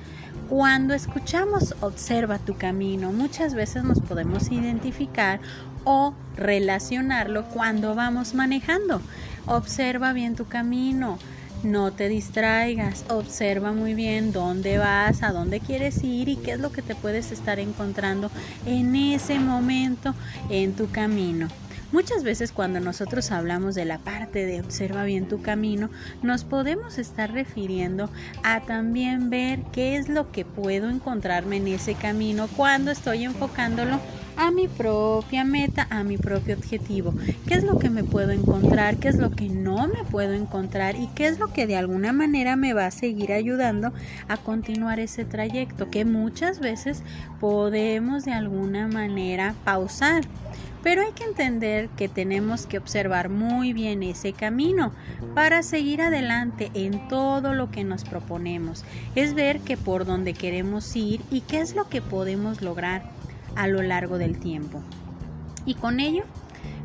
Cuando 0.53 0.93
escuchamos 0.93 1.75
observa 1.81 2.39
tu 2.39 2.59
camino, 2.59 3.11
muchas 3.11 3.55
veces 3.55 3.85
nos 3.85 4.01
podemos 4.01 4.53
identificar 4.53 5.41
o 5.85 6.13
relacionarlo 6.37 7.47
cuando 7.47 7.95
vamos 7.95 8.35
manejando. 8.35 9.01
Observa 9.47 10.13
bien 10.13 10.37
tu 10.37 10.45
camino. 10.49 11.19
No 11.63 11.91
te 11.91 12.11
distraigas, 12.11 13.07
observa 13.09 13.73
muy 13.73 13.95
bien 13.95 14.31
dónde 14.31 14.77
vas, 14.77 15.23
a 15.23 15.33
dónde 15.33 15.61
quieres 15.61 16.05
ir 16.05 16.29
y 16.29 16.37
qué 16.37 16.53
es 16.53 16.61
lo 16.61 16.71
que 16.71 16.83
te 16.83 16.95
puedes 16.95 17.33
estar 17.33 17.59
encontrando 17.59 18.31
en 18.67 18.95
ese 18.95 19.39
momento 19.39 20.15
en 20.51 20.75
tu 20.75 20.91
camino. 20.91 21.49
Muchas 21.93 22.25
veces 22.25 22.53
cuando 22.53 22.81
nosotros 22.81 23.31
hablamos 23.33 23.75
de 23.75 23.85
la 23.85 23.99
parte 23.99 24.47
de 24.47 24.61
observa 24.61 25.05
bien 25.05 25.29
tu 25.29 25.43
camino, 25.43 25.91
nos 26.23 26.43
podemos 26.43 26.97
estar 26.97 27.31
refiriendo 27.31 28.09
a 28.43 28.61
también 28.61 29.29
ver 29.29 29.61
qué 29.73 29.97
es 29.97 30.09
lo 30.09 30.33
que 30.33 30.47
puedo 30.47 30.89
encontrarme 30.89 31.59
en 31.59 31.69
ese 31.69 31.95
camino 31.95 32.49
cuando 32.57 32.91
estoy 32.91 33.25
enfocándolo 33.25 34.01
a 34.39 34.51
mi 34.51 34.69
propia 34.69 35.45
meta, 35.45 35.87
a 35.91 36.03
mi 36.03 36.17
propio 36.17 36.57
objetivo. 36.57 37.13
¿Qué 37.47 37.55
es 37.55 37.65
lo 37.65 37.79
que 37.79 37.91
me 37.91 38.05
puedo 38.05 38.31
encontrar? 38.31 38.97
¿Qué 38.97 39.09
es 39.09 39.17
lo 39.17 39.31
que 39.31 39.51
no 39.51 39.87
me 39.87 40.03
puedo 40.11 40.33
encontrar? 40.33 40.97
¿Y 40.97 41.09
qué 41.09 41.27
es 41.27 41.39
lo 41.39 41.53
que 41.53 41.67
de 41.67 41.77
alguna 41.77 42.15
manera 42.15 42.57
me 42.57 42.73
va 42.73 42.87
a 42.87 42.91
seguir 42.91 43.33
ayudando 43.33 43.93
a 44.29 44.39
continuar 44.39 44.99
ese 44.99 45.27
trayecto? 45.27 45.91
Que 45.91 46.07
muchas 46.07 46.59
veces 46.59 47.03
podemos 47.39 48.25
de 48.25 48.33
alguna 48.33 48.89
manera 48.89 49.55
pausar. 49.65 50.23
Pero 50.83 51.03
hay 51.03 51.13
que 51.13 51.25
entender 51.25 51.89
que 51.91 52.09
tenemos 52.09 52.67
que 52.67 52.79
observar 52.79 53.29
muy 53.29 53.73
bien 53.73 54.03
ese 54.03 54.33
camino 54.33 54.93
para 55.35 55.63
seguir 55.63 56.03
adelante 56.03 56.71
en 56.75 57.09
todo 57.09 57.55
lo 57.55 57.71
que 57.71 57.85
nos 57.85 58.05
proponemos. 58.05 58.85
Es 59.15 59.35
ver 59.35 59.61
que 59.61 59.77
por 59.77 60.05
dónde 60.05 60.35
queremos 60.35 60.95
ir 60.97 61.21
y 61.31 61.43
qué 61.43 61.61
es 61.61 61.75
lo 61.77 61.89
que 61.89 62.03
podemos 62.03 62.63
lograr 62.63 63.03
a 63.55 63.69
lo 63.69 63.83
largo 63.83 64.19
del 64.19 64.39
tiempo. 64.39 64.81
Y 65.65 65.75
con 65.75 66.01
ello, 66.01 66.25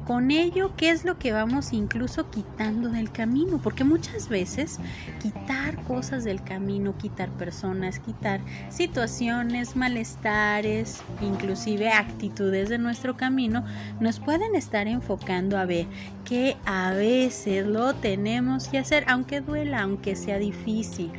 con 0.07 0.31
ello, 0.31 0.71
¿qué 0.77 0.89
es 0.89 1.03
lo 1.03 1.19
que 1.19 1.33
vamos 1.33 1.73
incluso 1.73 2.29
quitando 2.29 2.87
del 2.87 3.11
camino? 3.11 3.59
Porque 3.61 3.83
muchas 3.83 4.29
veces 4.29 4.79
quitar 5.21 5.83
cosas 5.83 6.23
del 6.23 6.41
camino, 6.41 6.97
quitar 6.97 7.29
personas, 7.31 7.99
quitar 7.99 8.39
situaciones, 8.69 9.75
malestares, 9.75 11.01
inclusive 11.19 11.89
actitudes 11.89 12.69
de 12.69 12.77
nuestro 12.77 13.17
camino, 13.17 13.65
nos 13.99 14.21
pueden 14.21 14.55
estar 14.55 14.87
enfocando 14.87 15.57
a 15.57 15.65
ver 15.65 15.87
que 16.23 16.55
a 16.65 16.91
veces 16.91 17.67
lo 17.67 17.93
tenemos 17.93 18.69
que 18.69 18.77
hacer, 18.77 19.03
aunque 19.09 19.41
duela, 19.41 19.81
aunque 19.81 20.15
sea 20.15 20.39
difícil. 20.39 21.11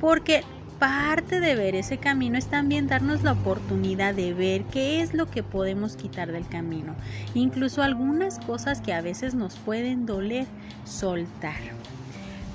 Porque 0.00 0.42
parte 0.82 1.38
de 1.38 1.54
ver 1.54 1.76
ese 1.76 1.98
camino 1.98 2.36
es 2.36 2.46
también 2.46 2.88
darnos 2.88 3.22
la 3.22 3.34
oportunidad 3.34 4.16
de 4.16 4.34
ver 4.34 4.64
qué 4.64 5.00
es 5.00 5.14
lo 5.14 5.30
que 5.30 5.44
podemos 5.44 5.94
quitar 5.94 6.32
del 6.32 6.48
camino. 6.48 6.96
Incluso 7.34 7.84
algunas 7.84 8.40
cosas 8.40 8.80
que 8.80 8.92
a 8.92 9.00
veces 9.00 9.36
nos 9.36 9.54
pueden 9.58 10.06
doler, 10.06 10.44
soltar. 10.84 11.54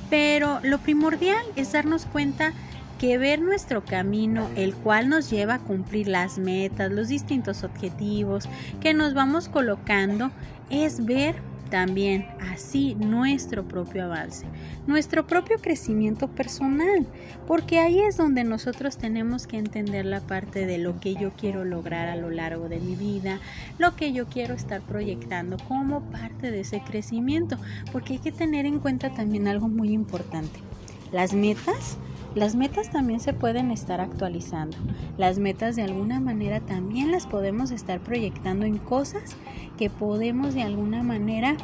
Pero 0.09 0.59
lo 0.61 0.79
primordial 0.79 1.41
es 1.55 1.71
darnos 1.71 2.05
cuenta 2.05 2.51
que 2.99 3.17
ver 3.17 3.39
nuestro 3.39 3.85
camino, 3.85 4.49
el 4.57 4.75
cual 4.75 5.07
nos 5.07 5.29
lleva 5.29 5.53
a 5.53 5.59
cumplir 5.59 6.09
las 6.09 6.37
metas, 6.37 6.91
los 6.91 7.07
distintos 7.07 7.63
objetivos 7.63 8.49
que 8.81 8.93
nos 8.93 9.13
vamos 9.13 9.47
colocando, 9.47 10.31
es 10.69 11.05
ver 11.05 11.35
también 11.69 12.27
así 12.39 12.95
nuestro 12.95 13.67
propio 13.67 14.05
avance, 14.05 14.45
nuestro 14.87 15.27
propio 15.27 15.57
crecimiento 15.59 16.27
personal, 16.27 17.05
porque 17.45 17.79
ahí 17.79 17.99
es 17.99 18.17
donde 18.17 18.43
nosotros 18.43 18.97
tenemos 18.97 19.47
que 19.47 19.57
entender 19.57 20.05
la 20.05 20.21
parte 20.21 20.65
de 20.65 20.77
lo 20.77 20.99
que 20.99 21.15
yo 21.15 21.31
quiero 21.31 21.65
lograr 21.65 22.07
a 22.07 22.15
lo 22.15 22.29
largo 22.29 22.69
de 22.69 22.79
mi 22.79 22.95
vida, 22.95 23.39
lo 23.77 23.95
que 23.95 24.13
yo 24.13 24.27
quiero 24.27 24.53
estar 24.53 24.81
proyectando 24.81 25.57
como 25.67 26.01
parte 26.11 26.51
de 26.51 26.61
ese 26.61 26.81
crecimiento, 26.81 27.57
porque 27.91 28.13
hay 28.13 28.19
que 28.19 28.31
tener 28.31 28.65
en 28.65 28.79
cuenta 28.79 29.13
también 29.13 29.47
algo 29.47 29.67
muy 29.67 29.91
importante. 29.91 30.59
Las 31.11 31.33
metas 31.33 31.97
las 32.37 32.55
metas 32.55 32.91
también 32.91 33.19
se 33.19 33.33
pueden 33.33 33.71
estar 33.71 33.99
actualizando. 33.99 34.77
Las 35.17 35.39
metas 35.39 35.75
de 35.75 35.81
alguna 35.81 36.19
manera 36.19 36.59
también 36.59 37.11
las 37.11 37.25
podemos 37.25 37.71
estar 37.71 37.99
proyectando 37.99 38.65
en 38.65 38.77
cosas 38.77 39.35
que 39.77 39.89
podemos 39.89 40.53
de 40.53 40.61
alguna 40.61 41.01
manera 41.03 41.57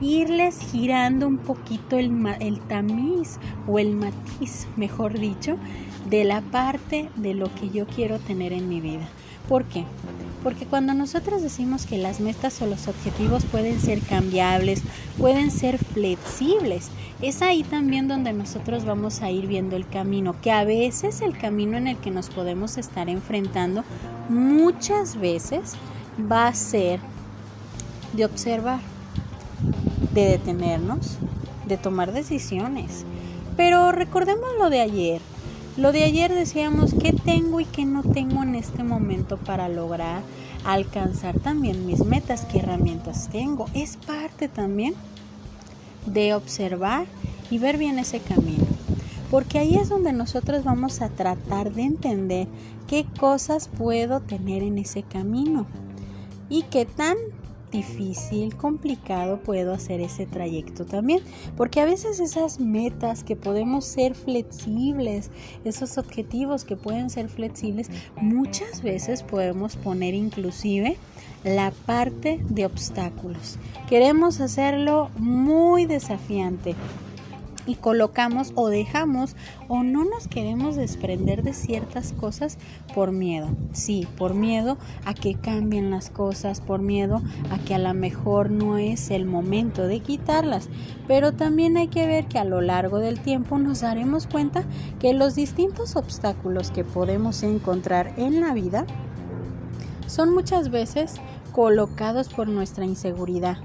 irles 0.00 0.58
girando 0.72 1.28
un 1.28 1.38
poquito 1.38 1.98
el, 1.98 2.10
el 2.40 2.58
tamiz 2.60 3.38
o 3.66 3.78
el 3.78 3.94
matiz, 3.94 4.66
mejor 4.76 5.18
dicho, 5.18 5.56
de 6.08 6.24
la 6.24 6.40
parte 6.40 7.10
de 7.16 7.34
lo 7.34 7.54
que 7.54 7.68
yo 7.70 7.86
quiero 7.86 8.18
tener 8.18 8.52
en 8.52 8.68
mi 8.68 8.80
vida. 8.80 9.06
¿Por 9.48 9.64
qué? 9.64 9.84
Porque 10.42 10.66
cuando 10.66 10.92
nosotros 10.92 11.42
decimos 11.42 11.86
que 11.86 11.96
las 11.96 12.20
metas 12.20 12.60
o 12.60 12.66
los 12.66 12.86
objetivos 12.86 13.44
pueden 13.46 13.80
ser 13.80 14.00
cambiables, 14.00 14.82
pueden 15.18 15.50
ser 15.50 15.78
flexibles, 15.78 16.90
es 17.22 17.40
ahí 17.40 17.62
también 17.62 18.08
donde 18.08 18.32
nosotros 18.34 18.84
vamos 18.84 19.22
a 19.22 19.30
ir 19.30 19.46
viendo 19.46 19.76
el 19.76 19.88
camino, 19.88 20.34
que 20.42 20.52
a 20.52 20.64
veces 20.64 21.22
el 21.22 21.38
camino 21.38 21.78
en 21.78 21.86
el 21.86 21.96
que 21.96 22.10
nos 22.10 22.28
podemos 22.28 22.76
estar 22.76 23.08
enfrentando 23.08 23.84
muchas 24.28 25.16
veces 25.16 25.74
va 26.30 26.46
a 26.46 26.54
ser 26.54 27.00
de 28.12 28.26
observar, 28.26 28.80
de 30.12 30.26
detenernos, 30.26 31.18
de 31.66 31.76
tomar 31.78 32.12
decisiones. 32.12 33.04
Pero 33.56 33.92
recordemos 33.92 34.48
lo 34.58 34.68
de 34.68 34.80
ayer. 34.80 35.20
Lo 35.76 35.90
de 35.90 36.04
ayer 36.04 36.32
decíamos 36.32 36.94
qué 36.94 37.12
tengo 37.12 37.58
y 37.58 37.64
qué 37.64 37.84
no 37.84 38.04
tengo 38.04 38.44
en 38.44 38.54
este 38.54 38.84
momento 38.84 39.38
para 39.38 39.68
lograr 39.68 40.22
alcanzar 40.64 41.40
también 41.40 41.84
mis 41.84 42.04
metas, 42.04 42.44
qué 42.44 42.60
herramientas 42.60 43.28
tengo. 43.28 43.66
Es 43.74 43.96
parte 43.96 44.46
también 44.46 44.94
de 46.06 46.32
observar 46.32 47.06
y 47.50 47.58
ver 47.58 47.76
bien 47.76 47.98
ese 47.98 48.20
camino. 48.20 48.64
Porque 49.32 49.58
ahí 49.58 49.74
es 49.74 49.88
donde 49.88 50.12
nosotros 50.12 50.62
vamos 50.62 51.02
a 51.02 51.08
tratar 51.08 51.72
de 51.72 51.82
entender 51.82 52.46
qué 52.86 53.04
cosas 53.18 53.66
puedo 53.66 54.20
tener 54.20 54.62
en 54.62 54.78
ese 54.78 55.02
camino 55.02 55.66
y 56.48 56.62
qué 56.62 56.84
tan 56.84 57.16
difícil, 57.74 58.56
complicado 58.56 59.40
puedo 59.40 59.74
hacer 59.74 60.00
ese 60.00 60.24
trayecto 60.26 60.86
también. 60.86 61.20
Porque 61.56 61.80
a 61.80 61.84
veces 61.84 62.20
esas 62.20 62.60
metas 62.60 63.24
que 63.24 63.36
podemos 63.36 63.84
ser 63.84 64.14
flexibles, 64.14 65.30
esos 65.64 65.98
objetivos 65.98 66.64
que 66.64 66.76
pueden 66.76 67.10
ser 67.10 67.28
flexibles, 67.28 67.90
muchas 68.16 68.82
veces 68.82 69.22
podemos 69.22 69.76
poner 69.76 70.14
inclusive 70.14 70.96
la 71.42 71.72
parte 71.84 72.40
de 72.48 72.64
obstáculos. 72.64 73.58
Queremos 73.88 74.40
hacerlo 74.40 75.10
muy 75.18 75.84
desafiante 75.84 76.74
y 77.66 77.76
colocamos 77.76 78.52
o 78.54 78.68
dejamos 78.68 79.36
o 79.68 79.82
no 79.82 80.04
nos 80.04 80.28
queremos 80.28 80.76
desprender 80.76 81.42
de 81.42 81.52
ciertas 81.52 82.12
cosas 82.12 82.58
por 82.94 83.12
miedo. 83.12 83.48
Sí, 83.72 84.06
por 84.16 84.34
miedo 84.34 84.76
a 85.04 85.14
que 85.14 85.34
cambien 85.34 85.90
las 85.90 86.10
cosas, 86.10 86.60
por 86.60 86.80
miedo 86.80 87.22
a 87.50 87.58
que 87.58 87.74
a 87.74 87.78
lo 87.78 87.94
mejor 87.94 88.50
no 88.50 88.78
es 88.78 89.10
el 89.10 89.26
momento 89.26 89.86
de 89.86 90.00
quitarlas. 90.00 90.68
Pero 91.06 91.32
también 91.32 91.76
hay 91.76 91.88
que 91.88 92.06
ver 92.06 92.26
que 92.26 92.38
a 92.38 92.44
lo 92.44 92.60
largo 92.60 92.98
del 92.98 93.20
tiempo 93.20 93.58
nos 93.58 93.80
daremos 93.80 94.26
cuenta 94.26 94.64
que 95.00 95.14
los 95.14 95.34
distintos 95.34 95.96
obstáculos 95.96 96.70
que 96.70 96.84
podemos 96.84 97.42
encontrar 97.42 98.12
en 98.16 98.40
la 98.40 98.54
vida 98.54 98.86
son 100.06 100.32
muchas 100.32 100.70
veces 100.70 101.14
colocados 101.52 102.28
por 102.28 102.48
nuestra 102.48 102.84
inseguridad, 102.84 103.58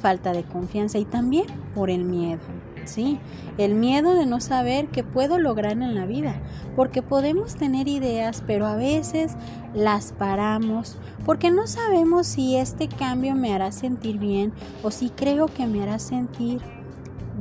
falta 0.00 0.32
de 0.32 0.44
confianza 0.44 0.98
y 0.98 1.04
también 1.04 1.46
por 1.74 1.90
el 1.90 2.04
miedo. 2.04 2.40
Sí, 2.88 3.18
el 3.58 3.74
miedo 3.74 4.14
de 4.14 4.24
no 4.24 4.40
saber 4.40 4.88
qué 4.88 5.04
puedo 5.04 5.38
lograr 5.38 5.72
en 5.72 5.94
la 5.94 6.06
vida, 6.06 6.40
porque 6.74 7.02
podemos 7.02 7.54
tener 7.54 7.86
ideas, 7.86 8.42
pero 8.46 8.66
a 8.66 8.76
veces 8.76 9.36
las 9.74 10.12
paramos 10.12 10.96
porque 11.26 11.50
no 11.50 11.66
sabemos 11.66 12.26
si 12.26 12.56
este 12.56 12.88
cambio 12.88 13.34
me 13.34 13.52
hará 13.52 13.70
sentir 13.70 14.18
bien 14.18 14.54
o 14.82 14.90
si 14.90 15.10
creo 15.10 15.48
que 15.48 15.66
me 15.66 15.82
hará 15.82 15.98
sentir 15.98 16.62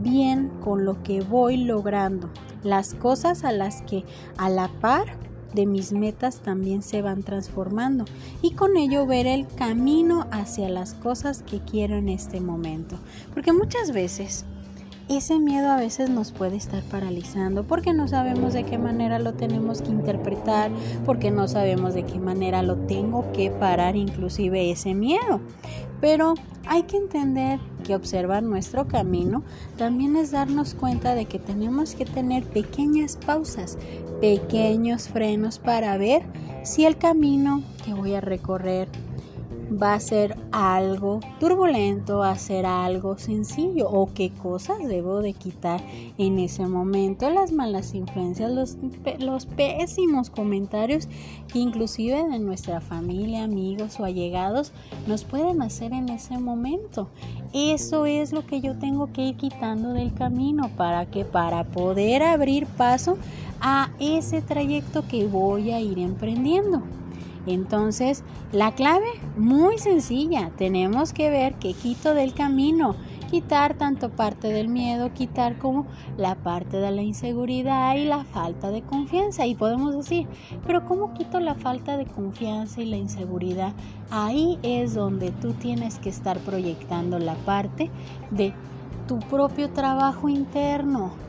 bien 0.01 0.49
con 0.61 0.83
lo 0.83 1.01
que 1.03 1.21
voy 1.21 1.55
logrando, 1.55 2.29
las 2.63 2.93
cosas 2.93 3.45
a 3.45 3.53
las 3.53 3.81
que 3.83 4.03
a 4.37 4.49
la 4.49 4.67
par 4.67 5.05
de 5.53 5.65
mis 5.65 5.93
metas 5.93 6.41
también 6.41 6.81
se 6.81 7.01
van 7.01 7.23
transformando 7.23 8.03
y 8.41 8.51
con 8.51 8.75
ello 8.75 9.05
ver 9.05 9.25
el 9.25 9.47
camino 9.47 10.27
hacia 10.31 10.67
las 10.67 10.93
cosas 10.93 11.41
que 11.41 11.61
quiero 11.61 11.95
en 11.95 12.09
este 12.09 12.41
momento. 12.41 12.97
Porque 13.33 13.53
muchas 13.53 13.93
veces 13.93 14.45
ese 15.09 15.39
miedo 15.39 15.71
a 15.71 15.77
veces 15.77 16.09
nos 16.09 16.31
puede 16.31 16.57
estar 16.57 16.83
paralizando 16.83 17.63
porque 17.63 17.93
no 17.93 18.07
sabemos 18.07 18.53
de 18.53 18.63
qué 18.63 18.77
manera 18.77 19.19
lo 19.19 19.33
tenemos 19.33 19.81
que 19.81 19.89
interpretar, 19.89 20.69
porque 21.05 21.31
no 21.31 21.47
sabemos 21.47 21.93
de 21.93 22.03
qué 22.03 22.19
manera 22.19 22.61
lo 22.61 22.75
tengo 22.75 23.31
que 23.31 23.49
parar 23.49 23.95
inclusive 23.95 24.69
ese 24.69 24.93
miedo. 24.93 25.39
Pero 26.01 26.35
hay 26.67 26.83
que 26.83 26.97
entender 26.97 27.59
que 27.85 27.95
observar 27.95 28.43
nuestro 28.43 28.87
camino 28.87 29.43
también 29.77 30.15
es 30.15 30.31
darnos 30.31 30.73
cuenta 30.73 31.15
de 31.15 31.25
que 31.25 31.39
tenemos 31.39 31.95
que 31.95 32.05
tener 32.05 32.43
pequeñas 32.43 33.17
pausas, 33.25 33.77
pequeños 34.19 35.07
frenos 35.07 35.59
para 35.59 35.97
ver 35.97 36.23
si 36.63 36.85
el 36.85 36.97
camino 36.97 37.63
que 37.85 37.93
voy 37.93 38.13
a 38.13 38.21
recorrer 38.21 38.89
va 39.71 39.93
a 39.93 39.99
ser 39.99 40.37
algo 40.51 41.19
turbulento, 41.39 42.19
va 42.19 42.31
a 42.31 42.37
ser 42.37 42.65
algo 42.65 43.17
sencillo 43.17 43.89
o 43.89 44.13
qué 44.13 44.31
cosas 44.31 44.79
debo 44.87 45.21
de 45.21 45.33
quitar 45.33 45.81
en 46.17 46.39
ese 46.39 46.67
momento, 46.67 47.29
las 47.29 47.51
malas 47.51 47.93
influencias, 47.93 48.51
los, 48.51 48.77
los 49.19 49.45
pésimos 49.45 50.29
comentarios 50.29 51.07
que 51.51 51.59
inclusive 51.59 52.23
de 52.29 52.39
nuestra 52.39 52.81
familia, 52.81 53.43
amigos 53.43 53.99
o 53.99 54.05
allegados 54.05 54.71
nos 55.07 55.23
pueden 55.23 55.61
hacer 55.61 55.93
en 55.93 56.09
ese 56.09 56.37
momento. 56.37 57.09
Eso 57.53 58.05
es 58.05 58.31
lo 58.31 58.45
que 58.45 58.61
yo 58.61 58.77
tengo 58.77 59.11
que 59.13 59.27
ir 59.27 59.37
quitando 59.37 59.93
del 59.93 60.13
camino 60.13 60.69
para 60.75 61.05
que 61.05 61.25
para 61.25 61.63
poder 61.63 62.23
abrir 62.23 62.65
paso 62.65 63.17
a 63.59 63.89
ese 63.99 64.41
trayecto 64.41 65.07
que 65.07 65.27
voy 65.27 65.71
a 65.71 65.79
ir 65.79 65.99
emprendiendo. 65.99 66.83
Entonces, 67.47 68.23
la 68.51 68.75
clave, 68.75 69.07
muy 69.37 69.77
sencilla, 69.77 70.51
tenemos 70.57 71.13
que 71.13 71.29
ver 71.29 71.55
qué 71.55 71.73
quito 71.73 72.13
del 72.13 72.33
camino, 72.33 72.95
quitar 73.31 73.75
tanto 73.75 74.09
parte 74.09 74.49
del 74.49 74.67
miedo, 74.67 75.13
quitar 75.13 75.57
como 75.57 75.85
la 76.17 76.35
parte 76.35 76.77
de 76.77 76.91
la 76.91 77.01
inseguridad 77.01 77.95
y 77.95 78.05
la 78.05 78.25
falta 78.25 78.69
de 78.69 78.81
confianza. 78.81 79.45
Y 79.45 79.55
podemos 79.55 79.95
decir, 79.95 80.27
pero 80.65 80.85
¿cómo 80.85 81.13
quito 81.13 81.39
la 81.39 81.55
falta 81.55 81.97
de 81.97 82.05
confianza 82.05 82.81
y 82.81 82.85
la 82.85 82.97
inseguridad? 82.97 83.73
Ahí 84.11 84.59
es 84.61 84.93
donde 84.93 85.31
tú 85.31 85.53
tienes 85.53 85.99
que 85.99 86.09
estar 86.09 86.37
proyectando 86.39 87.19
la 87.19 87.35
parte 87.35 87.89
de 88.31 88.53
tu 89.07 89.19
propio 89.19 89.69
trabajo 89.71 90.27
interno. 90.27 91.26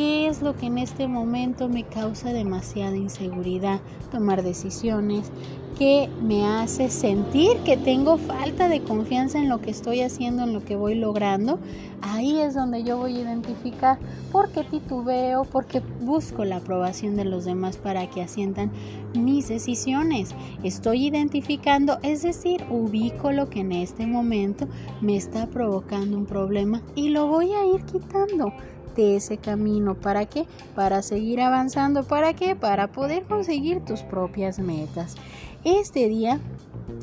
¿Qué 0.00 0.28
es 0.28 0.40
lo 0.40 0.56
que 0.56 0.64
en 0.64 0.78
este 0.78 1.08
momento 1.08 1.68
me 1.68 1.84
causa 1.84 2.32
demasiada 2.32 2.96
inseguridad? 2.96 3.82
Tomar 4.10 4.42
decisiones, 4.42 5.30
que 5.78 6.08
me 6.22 6.46
hace 6.46 6.88
sentir 6.88 7.58
que 7.66 7.76
tengo 7.76 8.16
falta 8.16 8.70
de 8.70 8.80
confianza 8.80 9.38
en 9.38 9.50
lo 9.50 9.60
que 9.60 9.70
estoy 9.70 10.00
haciendo, 10.00 10.44
en 10.44 10.54
lo 10.54 10.64
que 10.64 10.74
voy 10.74 10.94
logrando, 10.94 11.58
ahí 12.00 12.40
es 12.40 12.54
donde 12.54 12.82
yo 12.82 12.96
voy 12.96 13.18
a 13.18 13.20
identificar 13.20 13.98
por 14.32 14.50
qué 14.52 14.64
titubeo, 14.64 15.44
porque 15.44 15.80
busco 16.00 16.46
la 16.46 16.56
aprobación 16.56 17.14
de 17.14 17.26
los 17.26 17.44
demás 17.44 17.76
para 17.76 18.08
que 18.08 18.22
asientan 18.22 18.70
mis 19.12 19.48
decisiones. 19.48 20.34
Estoy 20.62 21.08
identificando, 21.08 21.98
es 22.02 22.22
decir, 22.22 22.64
ubico 22.70 23.32
lo 23.32 23.50
que 23.50 23.60
en 23.60 23.72
este 23.72 24.06
momento 24.06 24.66
me 25.02 25.16
está 25.16 25.46
provocando 25.46 26.16
un 26.16 26.24
problema 26.24 26.80
y 26.94 27.10
lo 27.10 27.26
voy 27.26 27.52
a 27.52 27.66
ir 27.66 27.84
quitando 27.84 28.54
de 28.96 29.16
ese 29.16 29.38
camino. 29.38 29.94
¿Para 29.94 30.26
qué? 30.26 30.46
Para 30.74 31.02
seguir 31.02 31.40
avanzando. 31.40 32.04
¿Para 32.04 32.34
qué? 32.34 32.56
Para 32.56 32.88
poder 32.88 33.24
conseguir 33.24 33.84
tus 33.84 34.02
propias 34.02 34.58
metas. 34.58 35.16
Este 35.64 36.08
día 36.08 36.40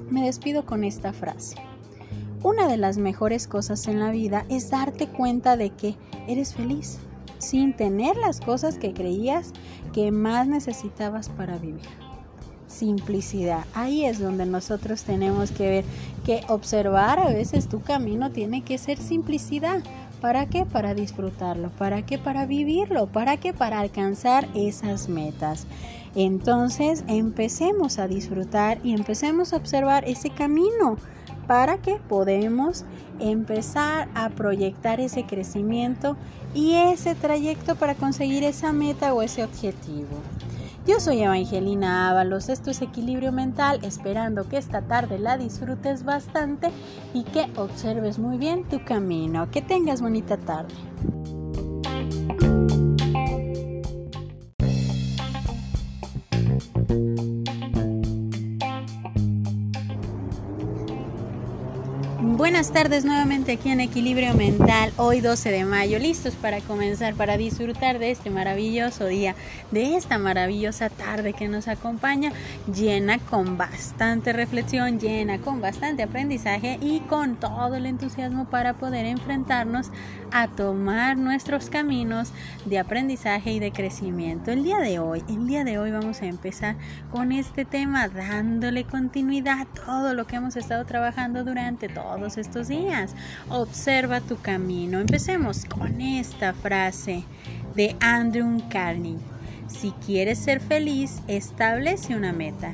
me 0.09 0.25
despido 0.25 0.65
con 0.65 0.83
esta 0.83 1.13
frase. 1.13 1.55
Una 2.43 2.67
de 2.67 2.77
las 2.77 2.97
mejores 2.97 3.47
cosas 3.47 3.88
en 3.88 3.99
la 3.99 4.11
vida 4.11 4.45
es 4.49 4.69
darte 4.69 5.07
cuenta 5.07 5.57
de 5.57 5.71
que 5.71 5.95
eres 6.27 6.53
feliz. 6.53 6.99
sin 7.39 7.75
tener 7.75 8.17
las 8.17 8.41
cosas 8.41 8.77
que 8.77 8.93
creías 8.93 9.53
que 9.93 10.11
más 10.11 10.47
necesitabas 10.47 11.29
para 11.29 11.57
vivir. 11.57 11.88
Simplicidad. 12.67 13.65
Ahí 13.73 14.05
es 14.05 14.19
donde 14.19 14.45
nosotros 14.45 15.03
tenemos 15.03 15.51
que 15.51 15.69
ver 15.69 15.85
que 16.25 16.41
observar 16.49 17.19
a 17.19 17.29
veces 17.29 17.67
tu 17.69 17.81
camino 17.81 18.31
tiene 18.31 18.63
que 18.63 18.77
ser 18.77 18.97
simplicidad. 18.97 19.81
¿Para 20.22 20.47
qué? 20.47 20.65
Para 20.65 20.93
disfrutarlo. 20.93 21.70
¿Para 21.70 22.05
qué? 22.05 22.18
Para 22.18 22.45
vivirlo. 22.45 23.07
¿Para 23.07 23.38
qué? 23.38 23.53
Para 23.53 23.80
alcanzar 23.80 24.47
esas 24.55 25.09
metas. 25.09 25.68
Entonces 26.15 27.03
empecemos 27.07 27.99
a 27.99 28.07
disfrutar 28.07 28.80
y 28.84 28.93
empecemos 28.93 29.53
a 29.53 29.57
observar 29.57 30.03
ese 30.05 30.32
camino 30.32 30.97
para 31.45 31.78
que 31.78 31.95
podamos 32.09 32.86
empezar 33.20 34.09
a 34.15 34.30
proyectar 34.30 34.99
ese 34.99 35.26
crecimiento 35.26 36.18
y 36.53 36.74
ese 36.74 37.15
trayecto 37.15 37.76
para 37.76 37.95
conseguir 37.95 38.43
esa 38.43 38.74
meta 38.74 39.13
o 39.13 39.22
ese 39.22 39.43
objetivo. 39.43 40.18
Yo 40.88 41.01
soy 41.01 41.21
Evangelina 41.21 42.09
Ábalos, 42.09 42.47
esto 42.47 42.71
es 42.71 42.81
Equilibrio 42.81 43.33
Mental, 43.33 43.77
esperando 43.83 44.47
que 44.47 44.55
esta 44.55 44.83
tarde 44.83 45.19
la 45.19 45.38
disfrutes 45.38 46.05
bastante 46.05 46.71
y 47.13 47.25
que 47.25 47.51
observes 47.57 48.19
muy 48.19 48.38
bien 48.38 48.63
tu 48.63 48.81
camino. 48.85 49.51
Que 49.51 49.61
tengas 49.61 50.01
bonita 50.01 50.38
tarde. 50.38 50.73
Buenas 62.48 62.72
tardes 62.72 63.04
nuevamente 63.04 63.52
aquí 63.52 63.72
en 63.72 63.82
Equilibrio 63.82 64.34
Mental, 64.34 64.93
hoy 64.95 65.20
12 65.20 65.52
de 65.52 65.66
mayo, 65.66 66.00
listos 66.00 66.34
para 66.36 66.62
comenzar, 66.62 67.14
para 67.14 67.36
disfrutar 67.36 68.00
de 68.00 68.10
este 68.10 68.30
maravilloso 68.30 69.06
día, 69.06 69.36
de 69.72 69.98
esta 69.98 70.18
maravillosa 70.18 70.89
tarde 70.89 71.34
que 71.34 71.50
nos 71.50 71.68
acompaña, 71.68 72.32
llena 72.74 73.20
con 73.20 73.58
bastante 73.58 74.32
reflexión, 74.32 74.98
llena 74.98 75.39
con 75.39 75.60
bastante 75.60 76.04
aprendizaje 76.04 76.80
y 76.82 77.02
con 77.02 77.36
todo 77.36 77.76
el 77.76 77.86
entusiasmo 77.86 78.45
para 78.45 78.76
poder 78.76 79.06
enfrentarnos 79.06 79.91
a 80.32 80.48
tomar 80.48 81.18
nuestros 81.18 81.70
caminos 81.70 82.32
de 82.64 82.80
aprendizaje 82.80 83.52
y 83.52 83.60
de 83.60 83.74
crecimiento. 83.74 84.52
El 84.52 84.64
día 84.64 84.80
de 84.80 85.00
hoy, 85.00 85.22
el 85.28 85.48
día 85.48 85.66
de 85.66 85.80
hoy 85.80 85.91
vamos 85.91 86.22
a 86.22 86.28
empezar 86.28 86.78
con 87.12 87.34
este 87.34 87.66
tema, 87.66 88.08
dándole 88.08 88.86
continuidad 88.86 89.60
a 89.60 89.66
todo 89.66 90.14
lo 90.14 90.26
que 90.26 90.38
hemos 90.38 90.56
estado 90.56 90.86
trabajando 90.86 91.43
durante 91.43 91.89
estos 92.38 92.67
días. 92.67 93.13
Observa 93.49 94.21
tu 94.21 94.38
camino. 94.38 94.99
Empecemos 94.99 95.65
con 95.65 96.01
esta 96.01 96.53
frase 96.53 97.23
de 97.75 97.95
Andrew 97.99 98.61
Carney. 98.69 99.17
Si 99.67 99.91
quieres 100.05 100.39
ser 100.39 100.59
feliz, 100.59 101.21
establece 101.27 102.15
una 102.15 102.33
meta 102.33 102.73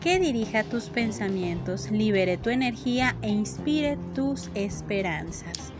que 0.00 0.20
dirija 0.20 0.62
tus 0.62 0.84
pensamientos, 0.84 1.90
libere 1.90 2.36
tu 2.36 2.50
energía 2.50 3.16
e 3.22 3.28
inspire 3.28 3.98
tus 4.14 4.50
esperanzas. 4.54 5.72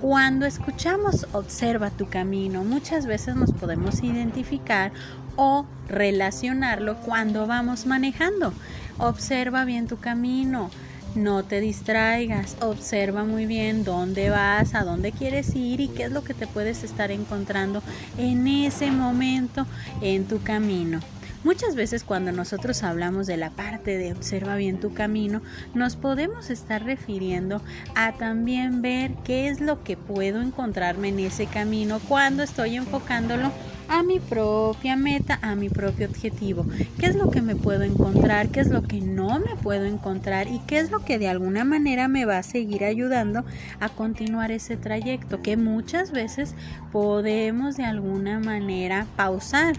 Cuando 0.00 0.46
escuchamos 0.46 1.26
observa 1.32 1.90
tu 1.90 2.08
camino, 2.08 2.64
muchas 2.64 3.06
veces 3.06 3.36
nos 3.36 3.52
podemos 3.52 4.02
identificar 4.02 4.92
o 5.36 5.66
relacionarlo 5.88 6.96
cuando 6.96 7.46
vamos 7.46 7.86
manejando. 7.86 8.52
Observa 8.98 9.64
bien 9.64 9.86
tu 9.86 9.98
camino. 9.98 10.70
No 11.18 11.42
te 11.42 11.60
distraigas, 11.60 12.56
observa 12.60 13.24
muy 13.24 13.44
bien 13.44 13.82
dónde 13.82 14.30
vas, 14.30 14.76
a 14.76 14.84
dónde 14.84 15.10
quieres 15.10 15.52
ir 15.56 15.80
y 15.80 15.88
qué 15.88 16.04
es 16.04 16.12
lo 16.12 16.22
que 16.22 16.32
te 16.32 16.46
puedes 16.46 16.84
estar 16.84 17.10
encontrando 17.10 17.82
en 18.18 18.46
ese 18.46 18.92
momento 18.92 19.66
en 20.00 20.26
tu 20.28 20.40
camino. 20.40 21.00
Muchas 21.42 21.74
veces 21.74 22.04
cuando 22.04 22.30
nosotros 22.30 22.84
hablamos 22.84 23.26
de 23.26 23.36
la 23.36 23.50
parte 23.50 23.98
de 23.98 24.12
observa 24.12 24.54
bien 24.54 24.78
tu 24.78 24.94
camino, 24.94 25.42
nos 25.74 25.96
podemos 25.96 26.50
estar 26.50 26.84
refiriendo 26.84 27.62
a 27.96 28.12
también 28.12 28.80
ver 28.80 29.12
qué 29.24 29.48
es 29.48 29.60
lo 29.60 29.82
que 29.82 29.96
puedo 29.96 30.40
encontrarme 30.40 31.08
en 31.08 31.18
ese 31.18 31.46
camino 31.46 31.98
cuando 32.06 32.44
estoy 32.44 32.76
enfocándolo 32.76 33.50
a 33.88 34.02
mi 34.02 34.20
propia 34.20 34.96
meta, 34.96 35.38
a 35.42 35.54
mi 35.54 35.68
propio 35.68 36.06
objetivo. 36.06 36.66
¿Qué 36.98 37.06
es 37.06 37.16
lo 37.16 37.30
que 37.30 37.42
me 37.42 37.56
puedo 37.56 37.82
encontrar? 37.82 38.48
¿Qué 38.48 38.60
es 38.60 38.68
lo 38.68 38.82
que 38.82 39.00
no 39.00 39.38
me 39.38 39.56
puedo 39.62 39.86
encontrar? 39.86 40.48
¿Y 40.48 40.60
qué 40.60 40.78
es 40.78 40.90
lo 40.90 41.04
que 41.04 41.18
de 41.18 41.28
alguna 41.28 41.64
manera 41.64 42.08
me 42.08 42.24
va 42.24 42.38
a 42.38 42.42
seguir 42.42 42.84
ayudando 42.84 43.44
a 43.80 43.88
continuar 43.88 44.52
ese 44.52 44.76
trayecto 44.76 45.42
que 45.42 45.56
muchas 45.56 46.12
veces 46.12 46.54
podemos 46.92 47.76
de 47.76 47.84
alguna 47.84 48.38
manera 48.40 49.06
pausar? 49.16 49.76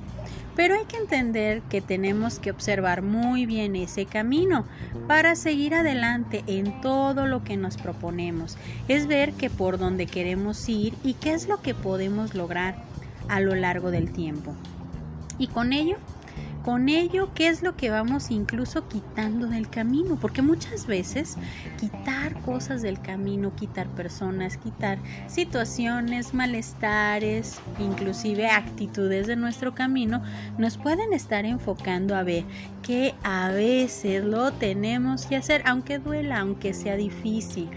Pero 0.56 0.76
hay 0.76 0.84
que 0.86 0.98
entender 0.98 1.62
que 1.70 1.80
tenemos 1.80 2.40
que 2.40 2.52
observar 2.52 3.02
muy 3.02 3.46
bien 3.46 3.78
ese 3.78 4.06
camino 4.06 4.66
para 5.08 5.36
seguir 5.36 5.74
adelante 5.74 6.44
en 6.48 6.82
todo 6.82 7.28
lo 7.28 7.46
que 7.46 7.56
nos 7.56 7.78
proponemos. 7.78 8.58
Es 8.90 9.08
ver 9.08 9.32
que 9.34 9.50
por 9.50 9.78
dónde 9.78 10.06
queremos 10.06 10.68
ir 10.68 10.94
y 11.02 11.14
qué 11.14 11.32
es 11.34 11.48
lo 11.48 11.62
que 11.62 11.74
podemos 11.74 12.36
lograr 12.36 12.89
a 13.30 13.40
lo 13.40 13.56
largo 13.56 13.92
del 13.92 14.12
tiempo. 14.12 14.54
Y 15.38 15.48
con 15.48 15.72
ello, 15.72 15.98
con 16.64 16.90
ello, 16.90 17.30
¿qué 17.34 17.48
es 17.48 17.64
lo 17.64 17.78
que 17.78 17.90
vamos 17.90 18.32
incluso 18.32 18.88
quitando 18.90 19.48
del 19.48 19.70
camino? 19.70 20.18
Porque 20.20 20.42
muchas 20.42 20.88
veces 20.88 21.38
quitar 21.80 22.40
cosas 22.42 22.82
del 22.82 23.02
camino, 23.02 23.56
quitar 23.56 23.88
personas, 23.88 24.58
quitar 24.58 25.00
situaciones, 25.28 26.34
malestares, 26.34 27.60
inclusive 27.80 28.50
actitudes 28.50 29.26
de 29.26 29.38
nuestro 29.38 29.74
camino, 29.74 30.22
nos 30.58 30.78
pueden 30.78 31.14
estar 31.14 31.46
enfocando 31.46 32.14
a 32.16 32.24
ver 32.24 32.44
que 32.84 33.16
a 33.24 33.50
veces 33.50 34.26
lo 34.26 34.52
tenemos 34.52 35.26
que 35.28 35.38
hacer, 35.38 35.64
aunque 35.66 35.98
duela, 35.98 36.42
aunque 36.42 36.74
sea 36.74 36.98
difícil. 36.98 37.70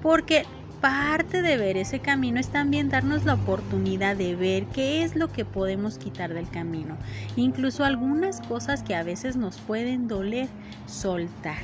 Porque 0.00 0.46
parte 0.80 1.42
de 1.42 1.56
ver 1.56 1.76
ese 1.76 2.00
camino 2.00 2.38
es 2.40 2.48
también 2.48 2.88
darnos 2.88 3.24
la 3.24 3.34
oportunidad 3.34 4.16
de 4.16 4.34
ver 4.36 4.64
qué 4.66 5.02
es 5.02 5.16
lo 5.16 5.32
que 5.32 5.44
podemos 5.44 5.98
quitar 5.98 6.34
del 6.34 6.48
camino. 6.48 6.96
Incluso 7.36 7.84
algunas 7.84 8.40
cosas 8.40 8.82
que 8.82 8.94
a 8.94 9.02
veces 9.02 9.36
nos 9.36 9.58
pueden 9.58 10.08
doler 10.08 10.48
soltar. 10.86 11.58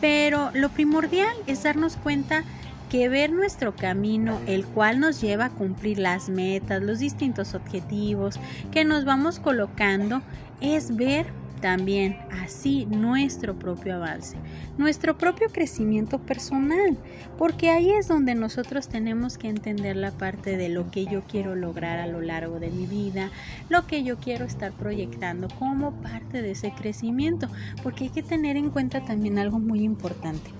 Pero 0.00 0.50
lo 0.54 0.68
primordial 0.68 1.34
es 1.46 1.62
darnos 1.62 1.96
cuenta 1.96 2.44
que 2.90 3.08
ver 3.08 3.32
nuestro 3.32 3.74
camino, 3.74 4.38
el 4.46 4.66
cual 4.66 5.00
nos 5.00 5.20
lleva 5.20 5.46
a 5.46 5.50
cumplir 5.50 5.98
las 5.98 6.28
metas, 6.28 6.82
los 6.82 6.98
distintos 6.98 7.54
objetivos 7.54 8.38
que 8.70 8.84
nos 8.84 9.04
vamos 9.06 9.38
colocando, 9.38 10.20
es 10.60 10.94
ver 10.94 11.26
también 11.62 12.18
así 12.42 12.86
nuestro 12.86 13.54
propio 13.58 13.94
avance, 13.94 14.36
nuestro 14.76 15.16
propio 15.16 15.48
crecimiento 15.48 16.18
personal, 16.18 16.98
porque 17.38 17.70
ahí 17.70 17.92
es 17.92 18.08
donde 18.08 18.34
nosotros 18.34 18.88
tenemos 18.88 19.38
que 19.38 19.48
entender 19.48 19.96
la 19.96 20.10
parte 20.10 20.56
de 20.58 20.68
lo 20.68 20.90
que 20.90 21.06
yo 21.06 21.22
quiero 21.22 21.54
lograr 21.54 22.00
a 22.00 22.08
lo 22.08 22.20
largo 22.20 22.58
de 22.58 22.70
mi 22.70 22.84
vida, 22.84 23.30
lo 23.70 23.86
que 23.86 24.02
yo 24.02 24.18
quiero 24.18 24.44
estar 24.44 24.72
proyectando 24.72 25.48
como 25.58 25.92
parte 26.02 26.42
de 26.42 26.50
ese 26.50 26.72
crecimiento, 26.72 27.48
porque 27.82 28.04
hay 28.04 28.10
que 28.10 28.22
tener 28.24 28.56
en 28.56 28.70
cuenta 28.70 29.04
también 29.04 29.38
algo 29.38 29.60
muy 29.60 29.82
importante. 29.82 30.50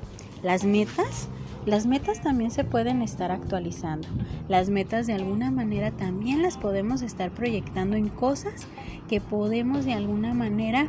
Las 0.42 0.64
metas 0.64 1.28
las 1.64 1.86
metas 1.86 2.20
también 2.20 2.50
se 2.50 2.64
pueden 2.64 3.02
estar 3.02 3.30
actualizando. 3.30 4.08
Las 4.48 4.68
metas 4.68 5.06
de 5.06 5.12
alguna 5.12 5.50
manera 5.50 5.92
también 5.92 6.42
las 6.42 6.56
podemos 6.56 7.02
estar 7.02 7.30
proyectando 7.30 7.96
en 7.96 8.08
cosas 8.08 8.66
que 9.08 9.20
podemos 9.20 9.84
de 9.84 9.92
alguna 9.92 10.34
manera 10.34 10.88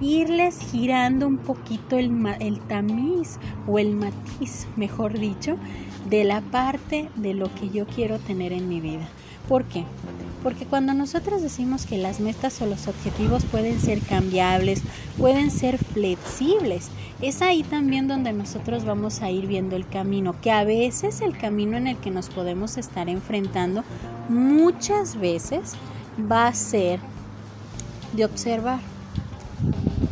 irles 0.00 0.58
girando 0.60 1.26
un 1.26 1.38
poquito 1.38 1.98
el, 1.98 2.12
el 2.40 2.60
tamiz 2.60 3.38
o 3.66 3.78
el 3.78 3.94
matiz, 3.94 4.66
mejor 4.76 5.18
dicho, 5.18 5.56
de 6.08 6.24
la 6.24 6.40
parte 6.40 7.08
de 7.16 7.34
lo 7.34 7.52
que 7.54 7.70
yo 7.70 7.86
quiero 7.86 8.18
tener 8.18 8.52
en 8.52 8.68
mi 8.68 8.80
vida. 8.80 9.08
¿Por 9.48 9.64
qué? 9.64 9.84
Porque 10.42 10.66
cuando 10.66 10.94
nosotros 10.94 11.42
decimos 11.42 11.84
que 11.84 11.98
las 11.98 12.20
metas 12.20 12.60
o 12.62 12.66
los 12.66 12.86
objetivos 12.86 13.44
pueden 13.44 13.80
ser 13.80 14.00
cambiables, 14.00 14.82
pueden 15.16 15.50
ser 15.50 15.78
flexibles, 15.78 16.90
es 17.20 17.42
ahí 17.42 17.64
también 17.64 18.06
donde 18.06 18.32
nosotros 18.32 18.84
vamos 18.84 19.20
a 19.22 19.30
ir 19.30 19.46
viendo 19.46 19.74
el 19.74 19.86
camino, 19.88 20.36
que 20.40 20.52
a 20.52 20.62
veces 20.62 21.22
el 21.22 21.36
camino 21.36 21.76
en 21.76 21.88
el 21.88 21.96
que 21.96 22.10
nos 22.10 22.28
podemos 22.28 22.76
estar 22.76 23.08
enfrentando 23.08 23.82
muchas 24.28 25.16
veces 25.16 25.72
va 26.30 26.46
a 26.46 26.54
ser 26.54 27.00
de 28.12 28.24
observar, 28.24 28.80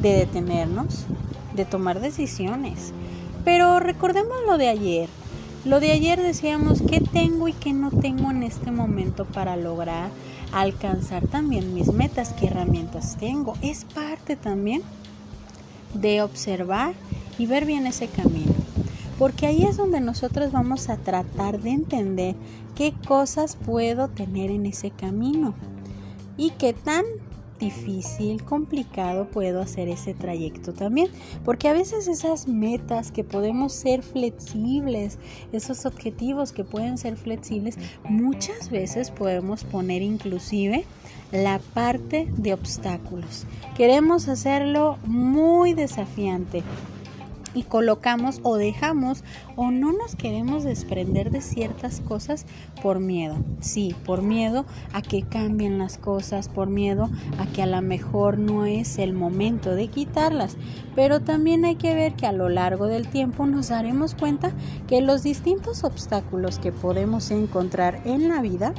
de 0.00 0.12
detenernos, 0.14 1.06
de 1.54 1.64
tomar 1.64 2.00
decisiones. 2.00 2.92
Pero 3.44 3.78
recordemos 3.78 4.36
lo 4.44 4.58
de 4.58 4.68
ayer, 4.68 5.08
lo 5.66 5.80
de 5.80 5.90
ayer 5.90 6.22
decíamos 6.22 6.80
qué 6.80 7.00
tengo 7.00 7.48
y 7.48 7.52
qué 7.52 7.72
no 7.72 7.90
tengo 7.90 8.30
en 8.30 8.44
este 8.44 8.70
momento 8.70 9.24
para 9.24 9.56
lograr 9.56 10.10
alcanzar 10.52 11.26
también 11.26 11.74
mis 11.74 11.92
metas, 11.92 12.32
qué 12.38 12.46
herramientas 12.46 13.16
tengo. 13.18 13.54
Es 13.62 13.84
parte 13.84 14.36
también 14.36 14.82
de 15.92 16.22
observar 16.22 16.94
y 17.36 17.46
ver 17.46 17.64
bien 17.66 17.86
ese 17.86 18.06
camino. 18.06 18.52
porque 19.18 19.46
ahí 19.46 19.64
es 19.64 19.78
donde 19.78 20.00
nosotros 20.00 20.52
vamos 20.52 20.90
a 20.90 20.98
tratar 20.98 21.60
de 21.62 21.70
entender 21.70 22.36
qué 22.74 22.92
cosas 23.08 23.56
puedo 23.56 24.08
tener 24.08 24.50
en 24.50 24.66
ese 24.66 24.90
camino 24.90 25.54
y 26.36 26.50
qué 26.50 26.74
tan 26.74 27.02
difícil, 27.58 28.42
complicado 28.44 29.28
puedo 29.28 29.60
hacer 29.60 29.88
ese 29.88 30.14
trayecto 30.14 30.72
también. 30.72 31.08
Porque 31.44 31.68
a 31.68 31.72
veces 31.72 32.08
esas 32.08 32.48
metas 32.48 33.10
que 33.10 33.24
podemos 33.24 33.72
ser 33.72 34.02
flexibles, 34.02 35.18
esos 35.52 35.86
objetivos 35.86 36.52
que 36.52 36.64
pueden 36.64 36.98
ser 36.98 37.16
flexibles, 37.16 37.78
muchas 38.04 38.70
veces 38.70 39.10
podemos 39.10 39.64
poner 39.64 40.02
inclusive 40.02 40.84
la 41.32 41.58
parte 41.74 42.28
de 42.36 42.54
obstáculos. 42.54 43.46
Queremos 43.76 44.28
hacerlo 44.28 44.98
muy 45.04 45.74
desafiante 45.74 46.62
y 47.56 47.62
colocamos 47.62 48.40
o 48.42 48.56
dejamos 48.56 49.24
o 49.56 49.70
no 49.70 49.90
nos 49.90 50.14
queremos 50.14 50.62
desprender 50.62 51.30
de 51.30 51.40
ciertas 51.40 52.00
cosas 52.00 52.44
por 52.82 53.00
miedo. 53.00 53.36
Sí, 53.60 53.96
por 54.04 54.20
miedo 54.20 54.66
a 54.92 55.00
que 55.00 55.22
cambien 55.22 55.78
las 55.78 55.96
cosas, 55.96 56.50
por 56.50 56.68
miedo 56.68 57.08
a 57.38 57.46
que 57.46 57.62
a 57.62 57.66
lo 57.66 57.80
mejor 57.80 58.38
no 58.38 58.66
es 58.66 58.98
el 58.98 59.14
momento 59.14 59.74
de 59.74 59.88
quitarlas. 59.88 60.58
Pero 60.94 61.20
también 61.20 61.64
hay 61.64 61.76
que 61.76 61.94
ver 61.94 62.14
que 62.14 62.26
a 62.26 62.32
lo 62.32 62.50
largo 62.50 62.88
del 62.88 63.08
tiempo 63.08 63.46
nos 63.46 63.68
daremos 63.68 64.14
cuenta 64.14 64.52
que 64.86 65.00
los 65.00 65.22
distintos 65.22 65.82
obstáculos 65.82 66.58
que 66.58 66.72
podemos 66.72 67.30
encontrar 67.30 68.02
en 68.04 68.28
la 68.28 68.42
vida 68.42 68.74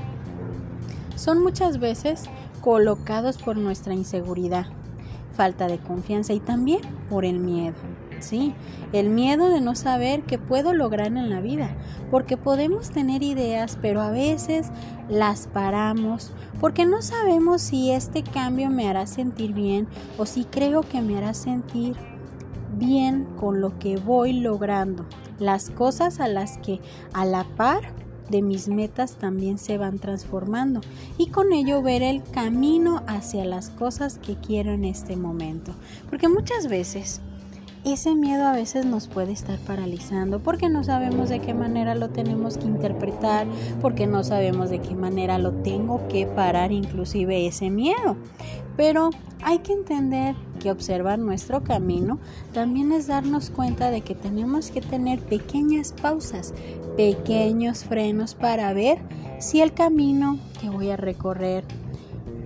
son 1.16 1.42
muchas 1.42 1.80
veces 1.80 2.26
colocados 2.62 3.40
por 3.40 3.58
nuestra 3.58 3.96
inseguridad, 3.96 4.68
falta 5.36 5.68
de 5.68 5.80
confianza 5.80 6.34
y 6.34 6.40
también 6.40 6.82
por 7.10 7.26
el 7.26 7.40
miedo. 7.40 7.76
Sí, 8.20 8.54
el 8.94 9.10
miedo 9.10 9.50
de 9.50 9.62
no 9.62 9.76
saber 9.76 10.24
qué 10.24 10.38
puedo 10.38 10.74
lograr 10.74 11.08
en 11.08 11.30
la 11.30 11.40
vida, 11.40 11.76
porque 12.10 12.38
podemos 12.38 12.90
tener 12.90 13.22
ideas, 13.24 13.78
pero 13.82 14.02
a 14.02 14.10
veces 14.10 14.68
las 15.10 15.48
paramos 15.48 16.32
porque 16.60 16.86
no 16.86 17.02
sabemos 17.02 17.62
si 17.62 17.92
este 17.92 18.24
cambio 18.24 18.70
me 18.70 18.90
hará 18.90 19.06
sentir 19.06 19.54
bien 19.54 19.88
o 20.18 20.26
si 20.26 20.46
creo 20.46 20.82
que 20.82 21.02
me 21.02 21.18
hará 21.18 21.34
sentir 21.34 21.96
bien 22.78 23.26
con 23.40 23.62
lo 23.62 23.78
que 23.80 23.98
voy 23.98 24.34
logrando, 24.34 25.06
las 25.40 25.70
cosas 25.70 26.20
a 26.20 26.28
las 26.28 26.58
que 26.58 26.80
a 27.14 27.26
la 27.26 27.44
par 27.44 27.94
de 28.30 28.42
mis 28.42 28.68
metas 28.68 29.16
también 29.16 29.58
se 29.58 29.78
van 29.78 30.00
transformando 30.00 30.82
y 31.18 31.30
con 31.30 31.54
ello 31.54 31.82
ver 31.82 32.04
el 32.04 32.24
camino 32.24 33.04
hacia 33.08 33.46
las 33.46 33.70
cosas 33.70 34.18
que 34.18 34.36
quiero 34.36 34.72
en 34.74 34.84
este 34.84 35.16
momento. 35.16 35.74
Porque 36.10 36.28
muchas 36.28 36.68
veces 36.68 37.22
ese 37.94 38.16
miedo 38.16 38.46
a 38.46 38.52
veces 38.52 38.86
nos 38.86 39.08
puede 39.08 39.32
estar 39.32 39.60
paralizando 39.60 40.40
porque 40.40 40.70
no 40.70 40.84
sabemos 40.84 41.30
de 41.30 41.40
qué 41.40 41.54
manera 41.54 41.96
lo 41.96 42.10
tenemos 42.10 42.58
que 42.58 42.66
interpretar, 42.66 43.48
porque 43.82 44.08
no 44.08 44.24
sabemos 44.24 44.70
de 44.70 44.80
qué 44.80 44.94
manera 44.94 45.38
lo 45.38 45.54
tengo 45.54 46.08
que 46.10 46.28
parar 46.28 46.72
inclusive 46.72 47.48
ese 47.48 47.70
miedo. 47.70 48.18
Pero 48.76 49.10
hay 49.42 49.60
que 49.60 49.74
entender 49.74 50.36
que 50.60 50.72
observar 50.72 51.20
nuestro 51.20 51.64
camino 51.64 52.20
también 52.54 52.92
es 52.92 53.08
darnos 53.08 53.50
cuenta 53.50 53.90
de 53.90 54.02
que 54.02 54.16
tenemos 54.16 54.70
que 54.70 54.82
tener 54.82 55.20
pequeñas 55.20 55.94
pausas, 55.94 56.54
pequeños 56.98 57.86
frenos 57.86 58.36
para 58.36 58.74
ver 58.74 59.00
si 59.40 59.62
el 59.62 59.74
camino 59.74 60.40
que 60.60 60.70
voy 60.70 60.90
a 60.90 60.98
recorrer 60.98 61.64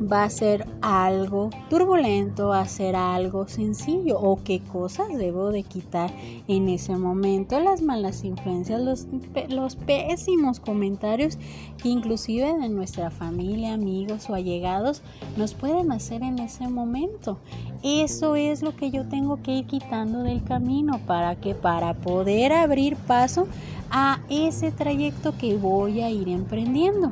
va 0.02 0.24
a 0.24 0.30
ser 0.30 0.68
algo 0.82 1.49
turbulento, 1.70 2.49
va 2.49 2.62
a 2.62 2.68
ser 2.68 2.95
algo 2.95 3.47
sencillo 3.47 4.20
o 4.20 4.43
qué 4.43 4.60
cosas 4.60 5.08
debo 5.18 5.52
de 5.52 5.64
quitar 5.64 6.12
en 6.47 6.70
ese 6.70 6.97
momento, 6.97 7.60
las 7.60 7.82
malas 7.82 8.24
influencias, 8.24 8.82
los, 8.82 9.08
los 9.49 9.76
pésimos 9.76 10.60
comentarios 10.60 11.38
que 11.82 11.89
inclusive 11.89 12.54
de 12.54 12.70
nuestra 12.70 13.12
familia, 13.12 13.74
amigos 13.74 14.30
o 14.30 14.34
allegados 14.34 15.02
nos 15.38 15.54
pueden 15.54 15.91
hacer 15.91 16.24
en 16.24 16.39
ese 16.39 16.68
momento. 16.68 17.38
Eso 17.84 18.36
es 18.36 18.62
lo 18.62 18.76
que 18.76 18.91
yo 18.91 19.08
tengo 19.08 19.41
que 19.41 19.56
ir 19.56 19.66
quitando 19.66 20.24
del 20.24 20.43
camino 20.43 20.99
para 21.06 21.36
que 21.36 21.56
para 21.56 21.93
poder 21.93 22.54
abrir 22.54 22.95
paso 22.95 23.47
a 23.89 24.20
ese 24.30 24.72
trayecto 24.72 25.38
que 25.38 25.58
voy 25.58 26.02
a 26.02 26.10
ir 26.10 26.30
emprendiendo. 26.30 27.12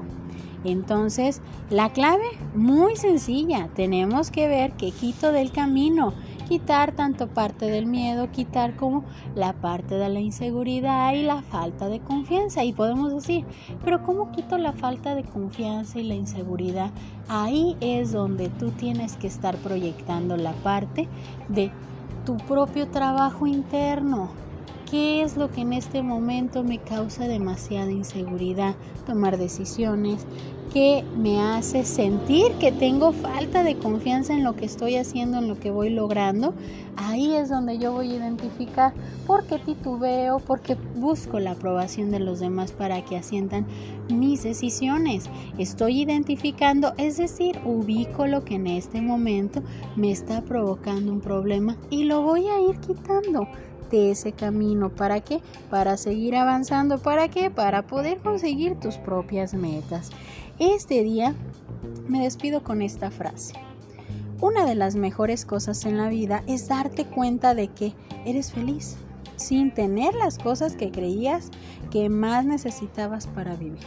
Entonces, 0.63 1.41
la 1.69 1.89
clave, 1.91 2.25
muy 2.53 2.95
sencilla, 2.95 3.69
tenemos 3.75 4.29
que 4.31 4.47
ver 4.47 4.73
que 4.73 4.91
quito 4.91 5.31
del 5.31 5.51
camino, 5.51 6.13
quitar 6.49 6.93
tanto 6.93 7.27
parte 7.27 7.69
del 7.69 7.85
miedo, 7.85 8.29
quitar 8.31 8.75
como 8.75 9.05
la 9.35 9.53
parte 9.53 9.95
de 9.95 10.09
la 10.09 10.19
inseguridad 10.19 11.13
y 11.13 11.21
la 11.21 11.41
falta 11.43 11.87
de 11.87 11.99
confianza. 11.99 12.63
Y 12.63 12.73
podemos 12.73 13.13
decir, 13.13 13.45
pero 13.85 14.03
¿cómo 14.03 14.31
quito 14.31 14.57
la 14.57 14.73
falta 14.73 15.15
de 15.15 15.23
confianza 15.23 15.99
y 15.99 16.03
la 16.03 16.15
inseguridad? 16.15 16.91
Ahí 17.29 17.77
es 17.79 18.11
donde 18.11 18.49
tú 18.49 18.71
tienes 18.71 19.15
que 19.15 19.27
estar 19.27 19.55
proyectando 19.57 20.35
la 20.35 20.53
parte 20.53 21.07
de 21.47 21.71
tu 22.25 22.35
propio 22.37 22.89
trabajo 22.89 23.47
interno 23.47 24.48
¿Qué 24.89 25.21
es 25.21 25.37
lo 25.37 25.51
que 25.51 25.61
en 25.61 25.73
este 25.73 26.01
momento 26.01 26.63
me 26.63 26.79
causa 26.79 27.27
demasiada 27.27 27.91
inseguridad? 27.91 28.75
Tomar 29.05 29.37
decisiones, 29.37 30.25
¿Qué 30.73 31.03
me 31.17 31.41
hace 31.41 31.83
sentir 31.83 32.51
que 32.59 32.71
tengo 32.71 33.11
falta 33.11 33.63
de 33.63 33.75
confianza 33.75 34.33
en 34.33 34.43
lo 34.43 34.55
que 34.55 34.65
estoy 34.65 34.97
haciendo, 34.97 35.39
en 35.39 35.47
lo 35.47 35.59
que 35.59 35.71
voy 35.71 35.89
logrando. 35.89 36.53
Ahí 36.95 37.33
es 37.33 37.49
donde 37.49 37.79
yo 37.79 37.91
voy 37.91 38.11
a 38.11 38.17
identificar 38.17 38.93
por 39.25 39.47
qué 39.47 39.57
titubeo, 39.57 40.37
por 40.37 40.61
qué 40.61 40.77
busco 40.95 41.39
la 41.39 41.51
aprobación 41.51 42.11
de 42.11 42.19
los 42.19 42.39
demás 42.39 42.71
para 42.71 43.03
que 43.03 43.17
asientan 43.17 43.65
mis 44.13 44.43
decisiones. 44.43 45.27
Estoy 45.57 46.01
identificando, 46.01 46.93
es 46.97 47.17
decir, 47.17 47.59
ubico 47.65 48.27
lo 48.27 48.45
que 48.45 48.55
en 48.55 48.67
este 48.67 49.01
momento 49.01 49.63
me 49.95 50.11
está 50.11 50.43
provocando 50.43 51.11
un 51.11 51.21
problema 51.21 51.77
y 51.89 52.03
lo 52.03 52.21
voy 52.21 52.47
a 52.47 52.61
ir 52.61 52.79
quitando 52.79 53.47
de 53.89 54.11
ese 54.11 54.31
camino. 54.31 54.89
¿Para 54.89 55.21
qué? 55.21 55.41
Para 55.69 55.97
seguir 55.97 56.35
avanzando. 56.35 56.99
¿Para 56.99 57.29
qué? 57.29 57.49
Para 57.49 57.87
poder 57.87 58.19
conseguir 58.19 58.75
tus 58.79 58.95
propias 58.97 59.53
metas. 59.53 60.09
Este 60.59 61.03
día 61.03 61.35
me 62.07 62.23
despido 62.23 62.63
con 62.63 62.81
esta 62.81 63.11
frase. 63.11 63.53
Una 64.41 64.65
de 64.65 64.75
las 64.75 64.95
mejores 64.95 65.45
cosas 65.45 65.85
en 65.85 65.97
la 65.97 66.09
vida 66.09 66.43
es 66.47 66.67
darte 66.67 67.05
cuenta 67.05 67.55
de 67.55 67.67
que 67.67 67.93
eres 68.25 68.53
feliz 68.53 68.97
sin 69.39 69.71
tener 69.71 70.13
las 70.15 70.37
cosas 70.37 70.75
que 70.75 70.91
creías 70.91 71.49
que 71.91 72.09
más 72.09 72.45
necesitabas 72.45 73.27
para 73.27 73.55
vivir. 73.55 73.79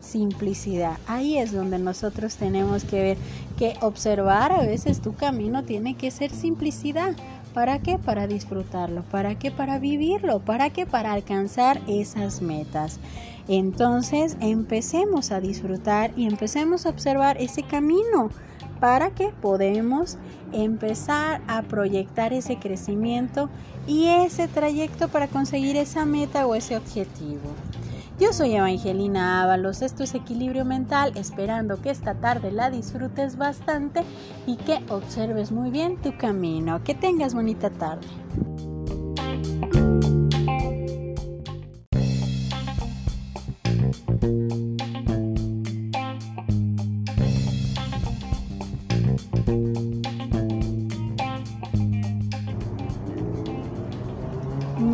Simplicidad. 0.00 0.98
Ahí 1.06 1.38
es 1.38 1.52
donde 1.52 1.78
nosotros 1.78 2.36
tenemos 2.36 2.84
que 2.84 3.00
ver 3.00 3.16
que 3.56 3.74
observar 3.80 4.52
a 4.52 4.60
veces 4.60 5.00
tu 5.00 5.14
camino 5.14 5.64
tiene 5.64 5.96
que 5.96 6.10
ser 6.10 6.30
simplicidad. 6.30 7.14
¿Para 7.54 7.78
qué? 7.78 7.98
Para 7.98 8.26
disfrutarlo. 8.26 9.04
¿Para 9.04 9.38
qué? 9.38 9.52
Para 9.52 9.78
vivirlo. 9.78 10.40
¿Para 10.40 10.70
qué? 10.70 10.86
Para 10.86 11.12
alcanzar 11.12 11.80
esas 11.86 12.42
metas. 12.42 12.98
Entonces 13.46 14.36
empecemos 14.40 15.30
a 15.30 15.40
disfrutar 15.40 16.10
y 16.16 16.26
empecemos 16.26 16.84
a 16.84 16.88
observar 16.88 17.40
ese 17.40 17.62
camino 17.62 18.30
para 18.80 19.10
que 19.10 19.28
podamos 19.28 20.18
empezar 20.52 21.42
a 21.46 21.62
proyectar 21.62 22.32
ese 22.32 22.56
crecimiento 22.58 23.48
y 23.86 24.08
ese 24.08 24.48
trayecto 24.48 25.08
para 25.08 25.28
conseguir 25.28 25.76
esa 25.76 26.04
meta 26.04 26.46
o 26.46 26.54
ese 26.54 26.76
objetivo. 26.76 27.54
Yo 28.20 28.32
soy 28.32 28.54
Evangelina 28.54 29.42
Ábalos, 29.42 29.82
esto 29.82 30.04
es 30.04 30.14
Equilibrio 30.14 30.64
Mental, 30.64 31.10
esperando 31.16 31.82
que 31.82 31.90
esta 31.90 32.14
tarde 32.14 32.52
la 32.52 32.70
disfrutes 32.70 33.36
bastante 33.36 34.04
y 34.46 34.56
que 34.56 34.84
observes 34.88 35.50
muy 35.50 35.70
bien 35.70 36.00
tu 36.00 36.16
camino. 36.16 36.84
Que 36.84 36.94
tengas 36.94 37.34
bonita 37.34 37.70
tarde. 37.70 38.06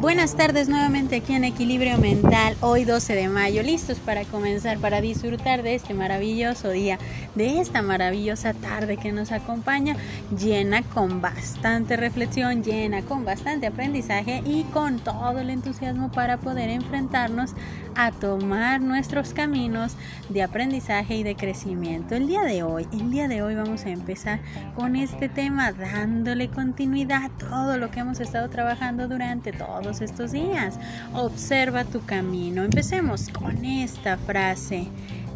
Buenas 0.01 0.34
tardes 0.34 0.70
nuevamente 0.70 1.16
aquí 1.16 1.34
en 1.34 1.44
Equilibrio 1.44 1.98
Mental, 1.98 2.57
hoy 2.62 2.86
12 2.86 3.14
de 3.14 3.28
mayo, 3.28 3.62
listos 3.62 3.98
para 3.98 4.24
comenzar, 4.24 4.78
para 4.78 5.03
disfrutar 5.03 5.62
de 5.62 5.74
este 5.74 5.92
maravilloso 5.92 6.70
día, 6.70 6.98
de 7.34 7.61
esta 7.61 7.82
maravillosa 7.82 8.55
tarde 8.55 8.96
que 8.96 9.12
nos 9.12 9.30
acompaña, 9.30 9.96
llena 10.34 10.82
con 10.84 11.20
bastante 11.20 11.98
reflexión, 11.98 12.64
llena 12.64 13.03
con 13.03 13.26
bastante 13.26 13.66
aprendizaje 13.66 14.42
y 14.46 14.62
con 14.72 15.01
todo 15.01 15.38
el 15.38 15.51
entusiasmo 15.51 16.11
para 16.11 16.38
poder 16.38 16.70
enfrentarnos 16.70 17.51
a 17.94 18.11
tomar 18.11 18.80
nuestros 18.80 19.34
caminos 19.34 19.96
de 20.30 20.42
aprendizaje 20.42 21.16
y 21.16 21.22
de 21.24 21.36
crecimiento. 21.36 22.14
El 22.14 22.26
día 22.26 22.42
de 22.44 22.62
hoy, 22.62 22.88
el 22.92 23.11
día 23.11 23.28
de 23.28 23.42
hoy 23.42 23.55
vamos 23.55 23.84
a 23.84 23.90
empezar 23.90 24.40
con 24.76 24.96
este 24.96 25.28
tema 25.28 25.72
dándole 25.72 26.48
continuidad 26.48 27.24
a 27.24 27.28
todo 27.28 27.76
lo 27.76 27.90
que 27.90 28.01
hemos 28.01 28.18
estado 28.18 28.48
trabajando 28.48 29.07
durante 29.07 29.53
todos 29.53 29.89
estos 30.01 30.30
días. 30.30 30.78
Observa 31.12 31.84
tu 31.84 32.01
camino. 32.05 32.62
Empecemos 32.62 33.28
con 33.28 33.64
esta 33.64 34.16
frase 34.16 34.86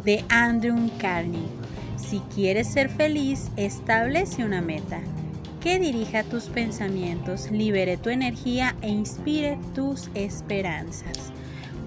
de 0.05 0.23
Andrew 0.29 0.89
Carney. 0.99 1.45
Si 1.97 2.19
quieres 2.33 2.67
ser 2.67 2.89
feliz, 2.89 3.51
establece 3.57 4.45
una 4.45 4.61
meta 4.61 5.01
que 5.59 5.79
dirija 5.79 6.23
tus 6.23 6.45
pensamientos, 6.45 7.49
libere 7.51 7.97
tu 7.97 8.09
energía 8.09 8.75
e 8.81 8.89
inspire 8.89 9.57
tus 9.73 10.09
esperanzas. 10.13 11.31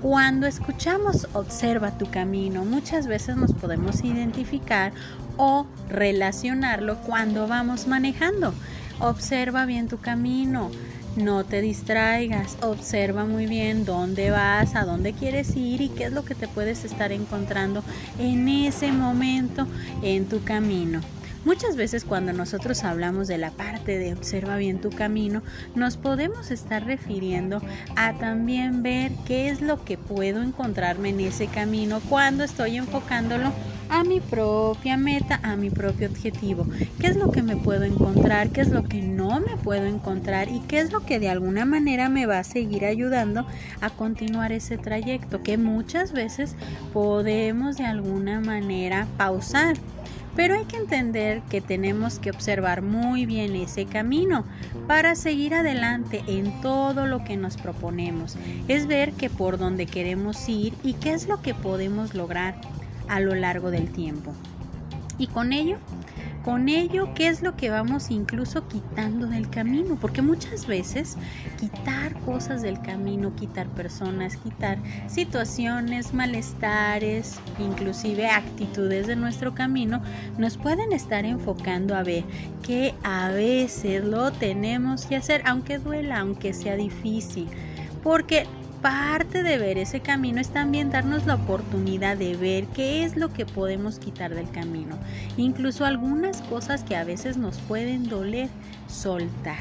Cuando 0.03 0.47
escuchamos 0.47 1.29
observa 1.33 1.97
tu 1.97 2.11
camino, 2.11 2.65
muchas 2.65 3.07
veces 3.07 3.37
nos 3.37 3.53
podemos 3.53 4.03
identificar 4.05 4.93
o 5.37 5.67
relacionarlo 5.89 6.99
cuando 6.99 7.47
vamos 7.47 7.87
manejando. 7.87 8.53
Observa 9.01 9.65
bien 9.65 9.87
tu 9.87 9.99
camino, 9.99 10.71
no 11.19 11.45
te 11.45 11.61
distraigas, 11.61 12.57
observa 12.63 13.25
muy 13.25 13.47
bien 13.47 13.85
dónde 13.85 14.31
vas, 14.31 14.75
a 14.75 14.85
dónde 14.85 15.13
quieres 15.13 15.55
ir 15.57 15.81
y 15.81 15.89
qué 15.89 16.05
es 16.05 16.13
lo 16.13 16.25
que 16.25 16.35
te 16.35 16.49
puedes 16.49 16.85
estar 16.85 17.13
encontrando 17.13 17.83
en 18.19 18.49
ese 18.49 18.93
momento 18.93 19.67
en 20.03 20.29
tu 20.29 20.43
camino. 20.43 21.01
Muchas 21.49 21.77
veces 21.77 22.05
cuando 22.05 22.35
nosotros 22.35 22.85
hablamos 22.85 23.27
de 23.27 23.39
la 23.39 23.51
parte 23.51 23.99
de 23.99 24.13
observa 24.13 24.59
bien 24.59 24.83
tu 24.83 24.91
camino, 24.91 25.43
nos 25.75 25.97
podemos 25.97 26.51
estar 26.51 26.85
refiriendo 26.85 27.63
a 27.97 28.13
también 28.19 28.83
ver 28.83 29.13
qué 29.27 29.49
es 29.49 29.63
lo 29.63 29.83
que 29.83 29.97
puedo 29.97 30.43
encontrarme 30.43 31.09
en 31.09 31.21
ese 31.21 31.47
camino 31.47 32.03
cuando 32.11 32.45
estoy 32.45 32.77
enfocándolo 32.77 33.51
a 33.89 34.05
mi 34.05 34.21
propia 34.21 34.99
meta, 34.99 35.41
a 35.43 35.57
mi 35.57 35.71
propio 35.71 36.09
objetivo. 36.11 36.67
¿Qué 37.01 37.07
es 37.07 37.17
lo 37.17 37.31
que 37.31 37.43
me 37.43 37.57
puedo 37.57 37.85
encontrar? 37.85 38.51
¿Qué 38.51 38.61
es 38.61 38.69
lo 38.69 38.85
que 38.85 39.01
no 39.01 39.41
me 39.41 39.57
puedo 39.57 39.87
encontrar? 39.87 40.51
¿Y 40.51 40.61
qué 40.61 40.81
es 40.81 40.93
lo 40.93 41.07
que 41.07 41.19
de 41.19 41.31
alguna 41.31 41.65
manera 41.65 42.11
me 42.11 42.27
va 42.27 42.41
a 42.41 42.45
seguir 42.45 42.85
ayudando 42.85 43.47
a 43.81 43.89
continuar 43.89 44.53
ese 44.53 44.77
trayecto 44.77 45.43
que 45.43 45.57
muchas 45.57 46.13
veces 46.13 46.57
podemos 46.93 47.79
de 47.79 47.87
alguna 47.87 48.39
manera 48.39 49.07
pausar? 49.17 49.79
Pero 50.39 50.55
hay 50.55 50.67
que 50.67 50.77
entender 50.77 51.43
que 51.51 51.61
tenemos 51.61 52.21
que 52.21 52.31
observar 52.31 52.81
muy 52.81 53.27
bien 53.27 53.57
ese 53.57 53.87
camino 53.87 54.45
para 54.87 55.17
seguir 55.17 55.53
adelante 55.53 56.23
en 56.29 56.61
todo 56.61 57.07
lo 57.07 57.25
que 57.25 57.37
nos 57.37 57.57
proponemos. 57.57 58.37
Es 58.69 58.87
ver 58.87 59.15
que 59.15 59.31
por 59.31 59.59
dónde 59.59 59.87
queremos 59.87 60.49
ir 60.49 60.75
y 60.85 60.93
qué 60.93 61.11
es 61.13 61.27
lo 61.27 61.43
que 61.43 61.55
podemos 61.55 62.15
lograr 62.15 62.55
a 63.09 63.19
lo 63.19 63.35
largo 63.35 63.73
del 63.73 63.91
tiempo. 63.91 64.33
Y 65.19 65.27
con 65.27 65.53
ello 65.53 65.79
con 66.45 66.69
ello, 66.69 67.13
¿qué 67.15 67.29
es 67.29 67.43
lo 67.43 67.57
que 67.57 67.71
vamos 67.71 68.11
incluso 68.11 68.67
quitando 68.69 69.27
del 69.27 69.51
camino? 69.51 69.97
Porque 70.01 70.23
muchas 70.23 70.67
veces 70.67 71.17
quitar 71.59 72.19
cosas 72.21 72.63
del 72.63 72.81
camino, 72.81 73.35
quitar 73.35 73.67
personas, 73.69 74.37
quitar 74.37 74.79
situaciones, 75.09 76.15
malestares, 76.15 77.39
inclusive 77.59 78.29
actitudes 78.29 79.07
de 79.07 79.17
nuestro 79.17 79.55
camino, 79.55 80.03
nos 80.39 80.57
pueden 80.57 80.93
estar 80.93 81.25
enfocando 81.25 81.95
a 81.95 82.03
ver 82.03 82.25
que 82.63 82.95
a 83.03 83.29
veces 83.31 84.05
lo 84.05 84.31
tenemos 84.33 85.07
que 85.07 85.17
hacer, 85.17 85.43
aunque 85.45 85.79
duela, 85.79 86.21
aunque 86.21 86.55
sea 86.55 86.77
difícil. 86.77 87.49
Porque 88.03 88.47
parte 88.81 89.43
de 89.43 89.59
ver 89.59 89.79
ese 89.79 90.01
camino 90.01 90.41
es 90.41 90.51
también 90.51 90.91
darnos 90.91 91.27
la 91.27 91.35
oportunidad 91.35 92.17
de 92.17 92.37
ver 92.37 92.67
qué 92.67 93.05
es 93.05 93.17
lo 93.17 93.33
que 93.33 93.47
podemos 93.47 93.99
quitar 93.99 94.35
del 94.35 94.51
camino. 94.51 94.97
Incluso 95.37 95.85
algunas 95.85 96.41
cosas 96.43 96.83
que 96.85 96.97
a 96.97 97.05
veces 97.05 97.37
nos 97.37 97.59
pueden 97.59 98.09
doler 98.09 98.49
soltar. 98.89 99.59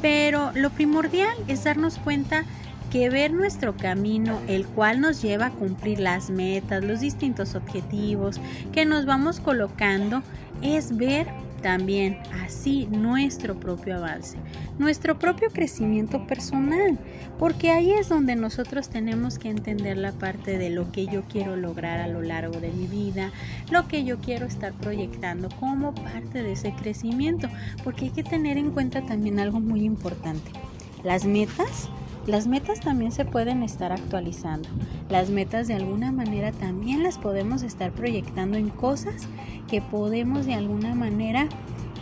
Pero 0.00 0.52
lo 0.54 0.70
primordial 0.70 1.36
es 1.48 1.64
darnos 1.64 1.98
cuenta 1.98 2.44
que 2.90 3.08
ver 3.08 3.32
nuestro 3.32 3.74
camino, 3.74 4.38
el 4.48 4.66
cual 4.66 5.00
nos 5.00 5.22
lleva 5.22 5.46
a 5.46 5.50
cumplir 5.50 5.98
las 5.98 6.28
metas, 6.28 6.84
los 6.84 7.00
distintos 7.00 7.54
objetivos 7.54 8.38
que 8.72 8.84
nos 8.84 9.06
vamos 9.06 9.40
colocando, 9.40 10.22
es 10.60 10.96
ver 10.96 11.26
también 11.62 12.18
así 12.44 12.86
nuestro 12.90 13.58
propio 13.58 13.96
avance, 13.96 14.36
nuestro 14.78 15.18
propio 15.18 15.48
crecimiento 15.50 16.26
personal, 16.26 16.98
porque 17.38 17.70
ahí 17.70 17.92
es 17.92 18.08
donde 18.08 18.36
nosotros 18.36 18.88
tenemos 18.88 19.38
que 19.38 19.48
entender 19.48 19.96
la 19.96 20.12
parte 20.12 20.58
de 20.58 20.70
lo 20.70 20.92
que 20.92 21.06
yo 21.06 21.22
quiero 21.28 21.56
lograr 21.56 22.00
a 22.00 22.08
lo 22.08 22.20
largo 22.20 22.60
de 22.60 22.70
mi 22.72 22.86
vida, 22.86 23.30
lo 23.70 23.88
que 23.88 24.04
yo 24.04 24.18
quiero 24.18 24.46
estar 24.46 24.72
proyectando 24.72 25.48
como 25.60 25.94
parte 25.94 26.42
de 26.42 26.52
ese 26.52 26.74
crecimiento, 26.74 27.48
porque 27.84 28.06
hay 28.06 28.10
que 28.10 28.24
tener 28.24 28.58
en 28.58 28.72
cuenta 28.72 29.06
también 29.06 29.38
algo 29.38 29.60
muy 29.60 29.84
importante. 29.84 30.50
Las 31.04 31.24
metas 31.24 31.88
las 32.26 32.46
metas 32.46 32.80
también 32.80 33.12
se 33.12 33.24
pueden 33.24 33.62
estar 33.62 33.92
actualizando. 33.92 34.68
Las 35.08 35.30
metas 35.30 35.68
de 35.68 35.74
alguna 35.74 36.12
manera 36.12 36.52
también 36.52 37.02
las 37.02 37.18
podemos 37.18 37.62
estar 37.62 37.92
proyectando 37.92 38.56
en 38.56 38.68
cosas 38.68 39.26
que 39.68 39.80
podemos 39.82 40.46
de 40.46 40.54
alguna 40.54 40.94
manera 40.94 41.48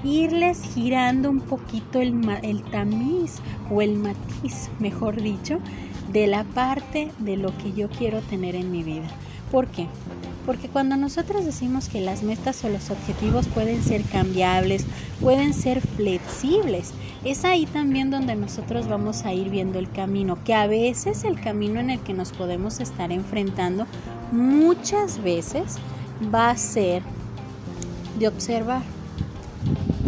irles 0.04 0.62
girando 0.74 1.30
un 1.30 1.40
poquito 1.40 2.00
el, 2.00 2.62
tamiz 2.70 3.38
o 3.70 3.82
el 3.82 3.96
matiz, 3.96 4.70
mejor 4.78 5.20
dicho, 5.20 5.58
de 6.12 6.26
la 6.26 6.44
parte 6.44 7.10
de 7.18 7.36
lo 7.36 7.56
que 7.58 7.72
yo 7.72 7.88
quiero 7.88 8.20
tener 8.20 8.54
en 8.54 8.70
mi 8.70 8.82
vida. 8.82 9.08
¿Por 9.50 9.68
qué? 9.68 9.86
Porque 10.46 10.68
cuando 10.68 10.96
nosotros 10.96 11.44
decimos 11.44 11.88
que 11.88 12.00
las 12.00 12.22
metas 12.22 12.64
o 12.64 12.68
los 12.68 12.90
objetivos 12.90 13.46
pueden 13.48 13.82
ser 13.82 14.02
cambiables, 14.04 14.86
pueden 15.20 15.52
ser 15.52 15.80
flexibles, 15.80 16.92
es 17.24 17.44
ahí 17.44 17.66
también 17.66 18.10
donde 18.10 18.34
nosotros 18.36 18.88
vamos 18.88 19.24
a 19.24 19.34
ir 19.34 19.50
viendo 19.50 19.78
el 19.78 19.90
camino, 19.90 20.38
que 20.44 20.54
a 20.54 20.66
veces 20.66 21.24
el 21.24 21.40
camino 21.40 21.78
en 21.80 21.90
el 21.90 22.00
que 22.00 22.14
nos 22.14 22.32
podemos 22.32 22.80
estar 22.80 23.12
enfrentando 23.12 23.86
muchas 24.32 25.22
veces 25.22 25.76
va 26.34 26.50
a 26.50 26.56
ser 26.56 27.02
de 28.18 28.28
observar, 28.28 28.82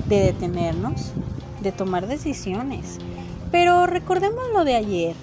de 0.09 0.20
detenernos, 0.20 1.12
de 1.62 1.72
tomar 1.72 2.07
decisiones. 2.07 2.99
Pero 3.51 3.87
recordemos 3.87 4.43
lo 4.55 4.64
de 4.64 4.76
ayer. 4.76 5.14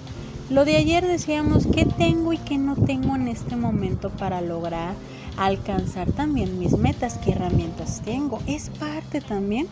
Lo 0.50 0.64
de 0.64 0.76
ayer 0.76 1.06
decíamos 1.06 1.68
qué 1.72 1.84
tengo 1.84 2.32
y 2.32 2.38
qué 2.38 2.58
no 2.58 2.74
tengo 2.74 3.14
en 3.14 3.28
este 3.28 3.54
momento 3.54 4.10
para 4.10 4.40
lograr 4.40 4.94
alcanzar 5.36 6.10
también 6.10 6.58
mis 6.58 6.76
metas, 6.76 7.18
qué 7.18 7.30
herramientas 7.30 8.02
tengo. 8.04 8.40
Es 8.48 8.68
parte 8.70 9.20
también 9.20 9.68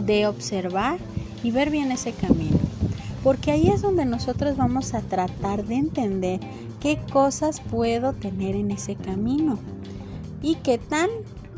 de 0.00 0.26
observar 0.26 0.98
y 1.44 1.52
ver 1.52 1.70
bien 1.70 1.92
ese 1.92 2.10
camino. 2.10 2.58
Porque 3.22 3.52
ahí 3.52 3.68
es 3.68 3.80
donde 3.80 4.04
nosotros 4.06 4.56
vamos 4.56 4.92
a 4.92 5.02
tratar 5.02 5.64
de 5.64 5.76
entender 5.76 6.40
qué 6.80 6.98
cosas 7.12 7.60
puedo 7.60 8.12
tener 8.12 8.56
en 8.56 8.72
ese 8.72 8.96
camino 8.96 9.56
y 10.42 10.56
qué 10.56 10.78
tan 10.78 11.08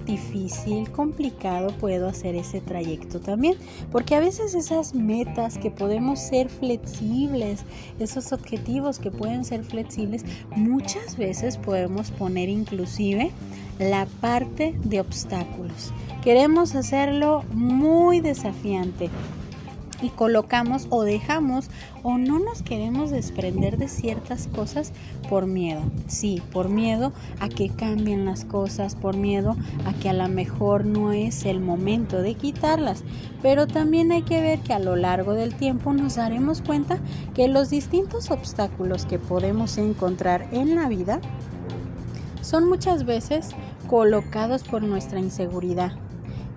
difícil, 0.05 0.91
complicado 0.91 1.69
puedo 1.79 2.09
hacer 2.09 2.35
ese 2.35 2.61
trayecto 2.61 3.21
también. 3.21 3.57
Porque 3.91 4.15
a 4.15 4.21
veces 4.21 4.55
esas 4.55 4.95
metas 4.95 5.59
que 5.59 5.71
podemos 5.71 6.21
ser 6.21 6.49
flexibles, 6.49 7.65
esos 7.99 8.33
objetivos 8.33 8.99
que 8.99 9.11
pueden 9.11 9.45
ser 9.45 9.65
flexibles, 9.65 10.25
muchas 10.57 11.17
veces 11.17 11.57
podemos 11.57 12.11
poner 12.11 12.49
inclusive 12.49 13.31
la 13.79 14.07
parte 14.21 14.75
de 14.85 15.01
obstáculos. 15.01 15.93
Queremos 16.23 16.75
hacerlo 16.75 17.43
muy 17.53 18.21
desafiante 18.21 19.11
y 20.03 20.11
colocamos 20.11 20.87
o 20.91 21.03
dejamos 21.05 21.71
o 22.03 22.19
no 22.19 22.39
nos 22.39 22.63
queremos 22.63 23.11
desprender 23.11 23.79
de 23.79 23.89
ciertas 23.89 24.49
cosas 24.49 24.93
por 25.29 25.47
miedo. 25.47 25.81
Sí, 26.09 26.43
por 26.53 26.69
miedo 26.69 27.13
a 27.41 27.49
que 27.49 27.71
cambien 27.71 28.25
las 28.25 28.45
cosas, 28.45 28.97
por 28.97 29.17
miedo 29.17 29.57
a 29.87 29.93
que 29.95 30.09
a 30.09 30.13
lo 30.13 30.29
mejor 30.29 30.85
no 30.85 31.13
es 31.13 31.45
el 31.45 31.61
momento 31.61 32.21
de 32.21 32.35
quitarlas. 32.35 33.05
Pero 33.41 33.67
también 33.67 34.13
hay 34.13 34.23
que 34.23 34.41
ver 34.41 34.61
que 34.61 34.73
a 34.73 34.79
lo 34.79 34.97
largo 34.97 35.35
del 35.35 35.55
tiempo 35.55 35.93
nos 35.93 36.17
daremos 36.17 36.61
cuenta 36.61 36.99
que 37.35 37.49
los 37.49 37.71
distintos 37.71 38.31
obstáculos 38.31 39.07
que 39.07 39.19
podemos 39.19 39.79
encontrar 39.79 40.49
en 40.53 40.75
la 40.75 40.89
vida 40.89 41.21
son 42.41 42.69
muchas 42.69 43.05
veces 43.05 43.51
colocados 43.89 44.65
por 44.65 44.83
nuestra 44.83 45.21
inseguridad, 45.21 45.93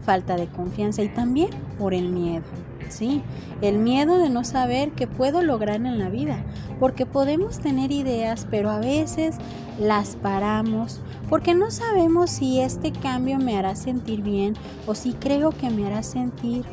falta 0.04 0.36
de 0.36 0.48
confianza 0.48 1.04
y 1.04 1.10
también 1.10 1.50
por 1.78 1.93
el 1.93 2.10
miedo. 2.10 2.43
Sí, 2.89 3.21
el 3.61 3.77
miedo 3.77 4.19
de 4.19 4.29
no 4.29 4.43
saber 4.43 4.91
qué 4.91 5.07
puedo 5.07 5.41
lograr 5.41 5.77
en 5.77 5.99
la 5.99 6.09
vida, 6.09 6.43
porque 6.79 7.05
podemos 7.05 7.59
tener 7.59 7.91
ideas, 7.91 8.47
pero 8.49 8.69
a 8.69 8.79
veces 8.79 9.36
las 9.79 10.15
paramos 10.15 11.01
porque 11.29 11.55
no 11.55 11.71
sabemos 11.71 12.29
si 12.29 12.59
este 12.59 12.91
cambio 12.91 13.39
me 13.39 13.57
hará 13.57 13.75
sentir 13.75 14.21
bien 14.21 14.53
o 14.86 14.95
si 14.95 15.13
creo 15.13 15.51
que 15.51 15.69
me 15.69 15.86
hará 15.88 16.03
sentir 16.03 16.63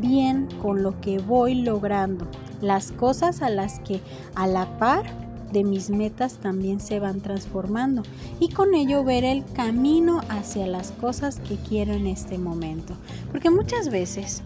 bien 0.00 0.48
con 0.60 0.82
lo 0.82 1.00
que 1.00 1.18
voy 1.18 1.54
logrando, 1.54 2.26
las 2.60 2.92
cosas 2.92 3.42
a 3.42 3.50
las 3.50 3.80
que 3.80 4.00
a 4.34 4.46
la 4.46 4.78
par 4.78 5.04
de 5.52 5.64
mis 5.64 5.90
metas 5.90 6.34
también 6.34 6.78
se 6.78 7.00
van 7.00 7.20
transformando 7.20 8.02
y 8.38 8.50
con 8.50 8.74
ello 8.74 9.02
ver 9.04 9.24
el 9.24 9.44
camino 9.52 10.20
hacia 10.28 10.66
las 10.66 10.90
cosas 10.92 11.40
que 11.40 11.56
quiero 11.56 11.94
en 11.94 12.06
este 12.06 12.36
momento. 12.36 12.94
Porque 13.30 13.48
muchas 13.48 13.88
veces 13.88 14.42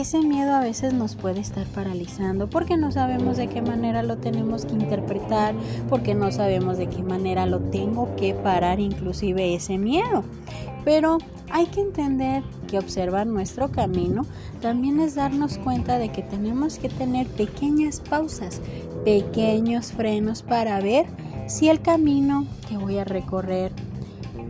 ese 0.00 0.20
miedo 0.22 0.52
a 0.54 0.60
veces 0.60 0.92
nos 0.92 1.14
puede 1.14 1.40
estar 1.40 1.66
paralizando 1.68 2.50
porque 2.50 2.76
no 2.76 2.90
sabemos 2.90 3.36
de 3.36 3.46
qué 3.46 3.62
manera 3.62 4.02
lo 4.02 4.16
tenemos 4.16 4.66
que 4.66 4.72
interpretar, 4.72 5.54
porque 5.88 6.16
no 6.16 6.32
sabemos 6.32 6.78
de 6.78 6.88
qué 6.88 7.02
manera 7.02 7.46
lo 7.46 7.60
tengo 7.60 8.14
que 8.16 8.34
parar 8.34 8.80
inclusive 8.80 9.54
ese 9.54 9.78
miedo. 9.78 10.24
Pero 10.84 11.18
hay 11.50 11.66
que 11.66 11.80
entender 11.80 12.42
que 12.66 12.78
observar 12.78 13.28
nuestro 13.28 13.70
camino 13.70 14.26
también 14.60 14.98
es 14.98 15.14
darnos 15.14 15.58
cuenta 15.58 15.98
de 15.98 16.10
que 16.10 16.22
tenemos 16.22 16.78
que 16.78 16.88
tener 16.88 17.28
pequeñas 17.28 18.00
pausas, 18.00 18.60
pequeños 19.04 19.92
frenos 19.92 20.42
para 20.42 20.80
ver 20.80 21.06
si 21.46 21.68
el 21.68 21.80
camino 21.80 22.46
que 22.68 22.76
voy 22.78 22.98
a 22.98 23.04
recorrer 23.04 23.70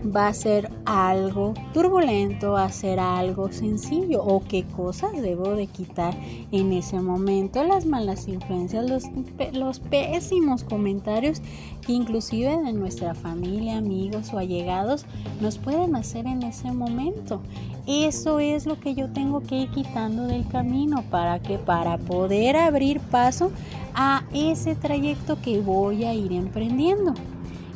va 0.05 0.29
a 0.29 0.35
ser 0.35 0.71
algo 0.85 1.55
turbulento, 1.73 2.53
va 2.53 2.65
a 2.65 2.73
ser 2.73 3.01
algo 3.01 3.51
sencillo 3.53 4.23
o 4.23 4.41
qué 4.41 4.65
cosas 4.65 5.13
debo 5.21 5.55
de 5.55 5.67
quitar 5.67 6.15
en 6.53 6.73
ese 6.73 7.01
momento, 7.01 7.65
las 7.65 7.87
malas 7.87 8.29
influencias, 8.29 8.89
los, 8.89 9.05
los 9.53 9.81
pésimos 9.81 10.65
comentarios 10.65 11.41
que 11.87 11.93
inclusive 11.93 12.57
de 12.57 12.73
nuestra 12.73 13.15
familia, 13.15 13.79
amigos 13.79 14.33
o 14.33 14.39
allegados 14.39 15.07
nos 15.41 15.59
pueden 15.59 15.97
hacer 15.97 16.27
en 16.27 16.43
ese 16.43 16.73
momento. 16.73 17.41
Eso 17.87 18.41
es 18.41 18.65
lo 18.65 18.81
que 18.81 18.95
yo 18.95 19.11
tengo 19.11 19.43
que 19.43 19.63
ir 19.63 19.71
quitando 19.71 20.27
del 20.27 20.47
camino 20.49 21.05
para 21.11 21.41
que 21.41 21.59
para 21.59 21.99
poder 21.99 22.57
abrir 22.57 22.99
paso 22.99 23.51
a 23.95 24.25
ese 24.33 24.75
trayecto 24.75 25.41
que 25.41 25.61
voy 25.61 26.05
a 26.05 26.15
ir 26.15 26.33
emprendiendo. 26.33 27.15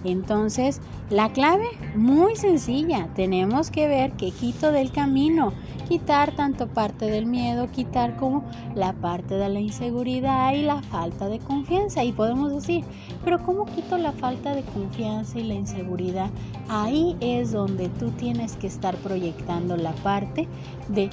Entonces, 0.05 0.80
la 1.11 1.32
clave, 1.32 1.66
muy 1.96 2.36
sencilla, 2.36 3.09
tenemos 3.14 3.70
que 3.70 3.88
ver 3.88 4.12
que 4.12 4.30
quito 4.30 4.72
del 4.72 4.92
camino, 4.92 5.53
quitar 5.88 6.36
tanto 6.36 6.68
parte 6.68 7.07
del 7.07 7.26
miedo, 7.26 7.68
quitar 7.70 8.16
como 8.16 8.44
la 8.74 8.92
parte 8.92 9.34
de 9.34 9.49
la 9.49 9.61
inseguridad 9.61 10.53
y 10.53 10.62
la 10.62 10.82
falta 10.82 11.28
de 11.28 11.38
confianza. 11.38 12.05
Y 12.05 12.12
podemos 12.12 12.53
decir, 12.53 12.84
pero 13.24 13.42
¿cómo 13.44 13.64
quito 13.66 13.99
la 13.99 14.12
falta 14.12 14.55
de 14.55 14.62
confianza 14.62 15.38
y 15.38 15.44
la 15.44 15.55
inseguridad? 15.55 16.30
Ahí 16.68 17.16
es 17.20 17.53
donde 17.53 17.88
tú 17.88 18.11
tienes 18.11 18.57
que 18.57 18.66
estar 18.66 18.96
proyectando 18.96 19.76
la 19.76 19.92
parte 19.92 20.46
de 20.88 21.11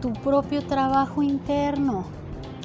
tu 0.00 0.12
propio 0.12 0.62
trabajo 0.62 1.22
interno. 1.22 2.04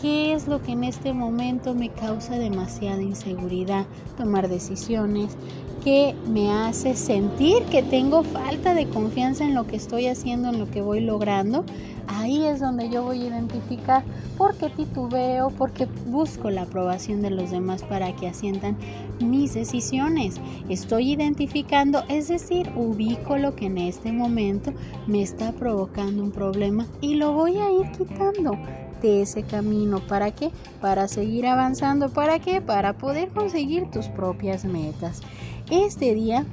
¿Qué 0.02 0.32
es 0.32 0.48
lo 0.48 0.62
que 0.62 0.72
en 0.72 0.86
este 0.86 1.12
momento 1.12 1.74
me 1.74 1.90
causa 1.90 2.38
demasiada 2.38 3.02
inseguridad? 3.02 3.86
Tomar 4.18 4.48
decisiones, 4.48 5.36
que 5.84 6.16
me 6.26 6.52
hace 6.52 6.96
sentir 6.96 7.64
que 7.64 7.84
tengo 7.84 8.24
falta 8.24 8.74
de 8.74 8.88
confianza 8.88 9.44
en 9.44 9.56
lo 9.56 9.68
que 9.68 9.76
estoy 9.76 10.08
haciendo, 10.08 10.50
en 10.50 10.60
lo 10.60 10.72
que 10.72 10.82
voy 10.82 11.02
logrando, 11.02 11.66
ahí 12.08 12.46
es 12.46 12.62
donde 12.62 12.90
yo 12.90 13.04
voy 13.04 13.24
a 13.24 13.28
identificar 13.28 14.04
por 14.38 14.56
qué 14.56 14.70
titubeo, 14.70 15.50
porque 15.50 15.86
busco 16.06 16.50
la 16.50 16.62
aprobación 16.62 17.22
de 17.22 17.32
los 17.32 17.52
demás 17.52 17.84
para 17.84 18.16
que 18.16 18.30
asientan 18.30 18.78
mis 19.20 19.54
decisiones. 19.54 20.36
Estoy 20.70 21.12
identificando, 21.12 22.04
es 22.08 22.30
decir, 22.30 22.72
ubico 22.78 23.38
lo 23.38 23.54
que 23.54 23.66
en 23.66 23.78
este 23.78 24.14
momento 24.14 24.72
me 25.08 25.22
está 25.22 25.52
provocando 25.52 26.24
un 26.24 26.32
problema 26.32 26.88
y 27.02 27.16
lo 27.16 27.34
voy 27.34 27.58
a 27.58 27.70
ir 27.70 27.92
quitando 27.98 28.58
de 29.02 29.22
ese 29.22 29.44
camino. 29.44 30.00
¿Para 30.08 30.32
qué? 30.32 30.52
Para 30.82 31.08
seguir 31.08 31.48
avanzando. 31.48 32.10
¿Para 32.10 32.40
qué? 32.40 32.62
Para 32.62 32.94
poder 32.94 33.30
conseguir 33.30 33.90
tus 33.92 34.08
propias 34.08 34.66
metas. 34.66 35.22
Este 35.70 36.14
día 36.14 36.46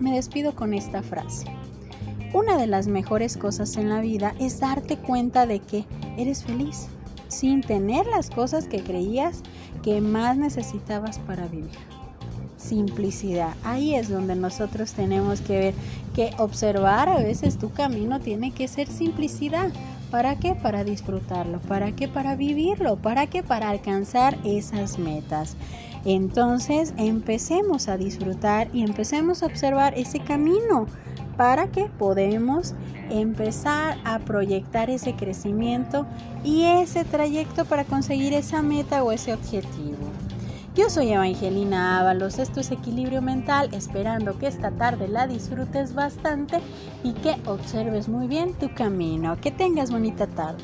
me 0.00 0.14
despido 0.14 0.54
con 0.54 0.74
esta 0.74 1.02
frase. 1.02 1.46
Una 2.32 2.56
de 2.56 2.66
las 2.66 2.86
mejores 2.86 3.36
cosas 3.36 3.76
en 3.76 3.88
la 3.88 4.00
vida 4.00 4.34
es 4.38 4.60
darte 4.60 4.96
cuenta 4.96 5.46
de 5.46 5.58
que 5.58 5.84
eres 6.16 6.44
feliz 6.44 6.88
sin 7.28 7.60
tener 7.60 8.06
las 8.06 8.30
cosas 8.30 8.66
que 8.66 8.82
creías 8.82 9.42
que 9.82 10.00
más 10.00 10.36
necesitabas 10.36 11.18
para 11.20 11.46
vivir. 11.46 11.70
Simplicidad. 12.56 13.54
Ahí 13.64 13.94
es 13.94 14.08
donde 14.08 14.36
nosotros 14.36 14.92
tenemos 14.92 15.40
que 15.40 15.58
ver 15.58 15.74
que 16.14 16.32
observar 16.38 17.08
a 17.08 17.18
veces 17.18 17.58
tu 17.58 17.72
camino 17.72 18.20
tiene 18.20 18.52
que 18.52 18.68
ser 18.68 18.88
simplicidad. 18.88 19.70
¿Para 20.10 20.36
qué? 20.36 20.54
Para 20.54 20.84
disfrutarlo. 20.84 21.60
¿Para 21.60 21.92
qué? 21.92 22.08
Para 22.08 22.34
vivirlo. 22.34 22.96
¿Para 22.96 23.28
qué? 23.28 23.42
Para 23.42 23.70
alcanzar 23.70 24.36
esas 24.44 24.98
metas. 24.98 25.56
Entonces 26.04 26.94
empecemos 26.96 27.88
a 27.88 27.96
disfrutar 27.96 28.68
y 28.72 28.82
empecemos 28.82 29.42
a 29.42 29.46
observar 29.46 29.94
ese 29.96 30.20
camino 30.20 30.86
para 31.36 31.68
que 31.68 31.86
podamos 31.86 32.74
empezar 33.10 33.98
a 34.04 34.18
proyectar 34.18 34.90
ese 34.90 35.14
crecimiento 35.14 36.06
y 36.44 36.64
ese 36.64 37.04
trayecto 37.04 37.64
para 37.64 37.84
conseguir 37.84 38.32
esa 38.32 38.62
meta 38.62 39.02
o 39.02 39.12
ese 39.12 39.32
objetivo. 39.32 39.99
Yo 40.76 40.88
soy 40.88 41.10
Evangelina 41.10 41.98
Ábalos, 41.98 42.38
esto 42.38 42.60
es 42.60 42.70
Equilibrio 42.70 43.20
Mental, 43.20 43.70
esperando 43.72 44.38
que 44.38 44.46
esta 44.46 44.70
tarde 44.70 45.08
la 45.08 45.26
disfrutes 45.26 45.94
bastante 45.94 46.60
y 47.02 47.12
que 47.14 47.34
observes 47.46 48.08
muy 48.08 48.28
bien 48.28 48.54
tu 48.54 48.72
camino. 48.72 49.36
Que 49.40 49.50
tengas 49.50 49.90
bonita 49.90 50.28
tarde. 50.28 50.62